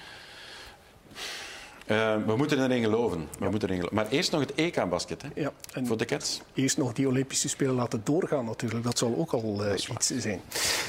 uh, 1.87 2.17
we 2.27 2.37
moeten 2.37 2.63
erin 2.63 2.83
geloven. 2.83 3.29
We 3.39 3.49
moeten 3.51 3.69
erin 3.69 3.81
geloven. 3.81 3.97
Maar 3.97 4.09
eerst 4.09 4.33
nog 4.33 4.41
het 4.41 4.55
EK-basket 4.55 5.25
ja, 5.35 5.53
voor 5.85 5.97
de 5.97 6.05
Cats. 6.05 6.41
Eerst 6.55 6.79
nog 6.79 6.93
die 6.93 7.09
Olympische 7.09 7.49
Spelen 7.49 7.75
laten 7.75 8.01
doorgaan 8.05 8.45
natuurlijk. 8.45 8.85
Dat 8.85 8.99
zal 8.99 9.15
ook 9.17 9.33
al 9.33 9.65
uh, 9.65 9.73
iets 9.73 10.07
zijn. 10.17 10.41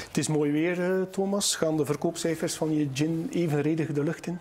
Het 0.06 0.18
is 0.18 0.28
mooi 0.28 0.52
weer, 0.52 0.78
uh, 0.78 1.02
Thomas. 1.10 1.56
Gaan 1.56 1.76
de 1.76 1.84
verkoopcijfers 1.84 2.54
van 2.54 2.76
je 2.76 2.88
gin 2.94 3.28
evenredig 3.32 3.92
de 3.92 4.02
lucht 4.02 4.26
in? 4.26 4.38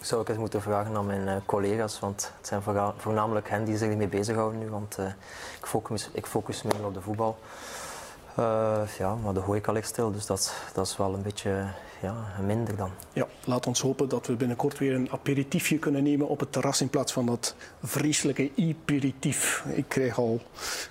Zou 0.00 0.22
ik 0.22 0.28
eens 0.28 0.38
moeten 0.38 0.62
vragen 0.62 0.96
aan 0.96 1.06
mijn 1.06 1.42
collega's, 1.46 1.98
want 1.98 2.32
het 2.38 2.46
zijn 2.46 2.62
voornamelijk 2.96 3.48
hen 3.48 3.64
die 3.64 3.76
zich 3.76 3.88
ermee 3.88 4.08
bezighouden 4.08 4.60
nu. 4.60 4.68
Want 4.68 4.98
ik, 5.60 5.66
focus, 5.66 6.10
ik 6.12 6.26
focus 6.26 6.62
me 6.62 6.70
op 6.84 6.94
de 6.94 7.00
voetbal. 7.00 7.38
Ja, 8.98 9.14
maar 9.22 9.34
de 9.34 9.40
horeca 9.40 9.72
ligt 9.72 9.88
stil, 9.88 10.12
dus 10.12 10.26
dat, 10.26 10.54
dat 10.74 10.86
is 10.86 10.96
wel 10.96 11.14
een 11.14 11.22
beetje 11.22 11.66
ja, 12.02 12.14
minder 12.46 12.76
dan. 12.76 12.90
Ja, 13.12 13.26
laat 13.44 13.66
ons 13.66 13.80
hopen 13.80 14.08
dat 14.08 14.26
we 14.26 14.36
binnenkort 14.36 14.78
weer 14.78 14.94
een 14.94 15.08
aperitiefje 15.10 15.78
kunnen 15.78 16.02
nemen 16.02 16.28
op 16.28 16.40
het 16.40 16.52
terras 16.52 16.80
in 16.80 16.88
plaats 16.88 17.12
van 17.12 17.26
dat 17.26 17.54
vreselijke 17.82 18.50
aperitief. 18.58 19.64
Ik 19.74 19.84
krijg 19.88 20.18
al 20.18 20.40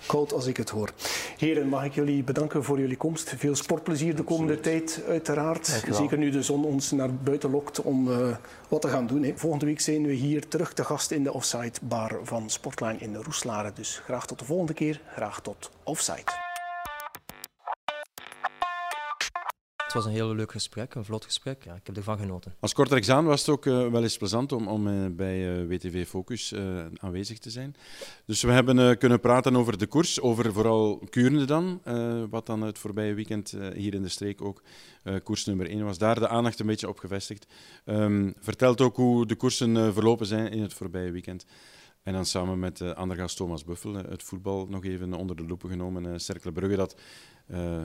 koud 0.05 0.34
als 0.34 0.45
ik 0.45 0.58
het 0.58 0.69
hoor. 0.69 0.89
Heren, 1.38 1.67
mag 1.67 1.86
ik 1.86 1.93
jullie 1.93 2.23
bedanken 2.23 2.63
voor 2.63 2.79
jullie 2.79 2.97
komst. 2.97 3.34
Veel 3.38 3.55
sportplezier 3.55 4.15
de 4.15 4.23
komende 4.23 4.60
tijd, 4.60 5.01
uiteraard. 5.08 5.84
Zeker 5.91 6.17
nu 6.17 6.29
de 6.29 6.43
zon 6.43 6.65
ons 6.65 6.91
naar 6.91 7.13
buiten 7.13 7.51
lokt 7.51 7.81
om 7.81 8.08
uh, 8.08 8.36
wat 8.67 8.81
te 8.81 8.88
gaan 8.88 9.08
doen. 9.08 9.23
Hè. 9.23 9.34
Volgende 9.36 9.65
week 9.65 9.81
zijn 9.81 10.05
we 10.05 10.13
hier 10.13 10.47
terug 10.47 10.73
te 10.73 10.84
gast 10.84 11.12
in 11.12 11.23
de 11.23 11.34
Offside 11.34 11.79
Bar 11.81 12.19
van 12.23 12.49
Sportline 12.49 12.97
in 12.97 13.13
de 13.13 13.23
Roeslaren. 13.23 13.71
Dus 13.75 14.01
graag 14.03 14.27
tot 14.27 14.39
de 14.39 14.45
volgende 14.45 14.73
keer. 14.73 15.01
Graag 15.13 15.41
tot 15.41 15.71
Offside. 15.84 16.44
Was 19.95 20.05
een 20.05 20.12
heel 20.12 20.36
leuk 20.36 20.51
gesprek, 20.51 20.95
een 20.95 21.05
vlot 21.05 21.25
gesprek. 21.25 21.63
Ja, 21.63 21.73
ik 21.73 21.86
heb 21.86 21.97
ervan 21.97 22.17
genoten. 22.17 22.55
Als 22.60 22.73
korter 22.73 22.97
examen 22.97 23.25
was 23.25 23.39
het 23.39 23.49
ook 23.49 23.65
uh, 23.65 23.88
wel 23.88 24.03
eens 24.03 24.17
plezant 24.17 24.51
om, 24.51 24.67
om 24.67 24.88
uh, 24.88 25.05
bij 25.12 25.60
uh, 25.60 25.67
WTV 25.67 26.08
Focus 26.08 26.53
aanwezig 26.97 27.39
te 27.39 27.49
zijn. 27.49 27.75
Dus 28.25 28.41
we 28.41 28.51
hebben 28.51 28.97
kunnen 28.97 29.19
praten 29.19 29.55
over 29.55 29.77
de 29.77 29.88
koers, 29.88 30.21
over 30.21 30.53
vooral 30.53 31.03
Kuurne 31.10 31.45
dan, 31.45 31.81
wat 32.29 32.45
dan 32.45 32.62
het 32.62 32.79
voorbije 32.79 33.13
weekend 33.13 33.58
hier 33.73 33.93
in 33.93 34.01
de 34.01 34.10
streek 34.10 34.41
ook 34.41 34.62
koers 35.23 35.45
nummer 35.45 35.69
1 35.69 35.86
was. 35.86 35.97
Daar 35.97 36.19
de 36.19 36.27
aandacht 36.27 36.60
een 36.60 36.65
beetje 36.65 36.89
op 36.89 36.99
gevestigd. 36.99 37.47
Um, 37.86 38.34
vertelt 38.39 38.81
ook 38.81 38.95
hoe 38.95 39.25
de 39.25 39.36
koersen 39.36 39.93
verlopen 39.93 40.25
zijn 40.25 40.51
in 40.51 40.62
het 40.62 40.73
voorbije 40.73 41.12
weekend. 41.12 41.45
En 42.05 42.13
dan 42.13 42.25
samen 42.25 42.59
met 42.59 42.79
uh, 42.79 42.91
Andergast 42.91 43.37
Thomas 43.37 43.63
Buffel 43.63 43.93
het 43.93 44.23
voetbal 44.23 44.67
nog 44.69 44.83
even 44.83 45.13
onder 45.13 45.35
de 45.35 45.45
loepen 45.45 45.69
genomen. 45.69 46.05
Uh, 46.05 46.13
Cercle 46.17 46.51
Brugge 46.51 46.75
dat 46.75 46.95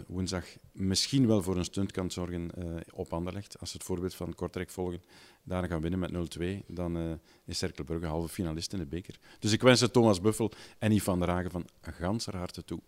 woensdag 0.07 0.45
misschien 0.73 1.27
wel 1.27 1.43
voor 1.43 1.57
een 1.57 1.65
stunt 1.65 1.93
kan 1.93 2.11
zorgen 2.11 2.51
op 2.95 3.13
Anderlecht. 3.13 3.59
Als 3.61 3.71
ze 3.71 3.77
het 3.77 3.87
voorbeeld 3.87 4.15
van 4.15 4.35
Kortrijk 4.35 4.71
volgen, 4.71 5.03
daar 5.43 5.67
gaan 5.67 5.81
winnen 5.81 5.99
met 5.99 6.39
0-2, 6.39 6.67
dan 6.67 7.21
is 7.45 7.59
Cercle 7.59 7.85
Brugge 7.85 8.07
halve 8.07 8.29
finalist 8.29 8.73
in 8.73 8.79
de 8.79 8.87
beker. 8.87 9.19
Dus 9.39 9.53
ik 9.53 9.63
wens 9.63 9.81
het 9.81 9.93
Thomas 9.93 10.21
Buffel 10.21 10.53
en 10.79 10.93
Yves 10.93 11.05
van 11.05 11.19
der 11.19 11.29
Hagen 11.29 11.51
van 11.51 11.69
ganser 11.81 12.37
harte 12.37 12.65
toe. 12.65 12.81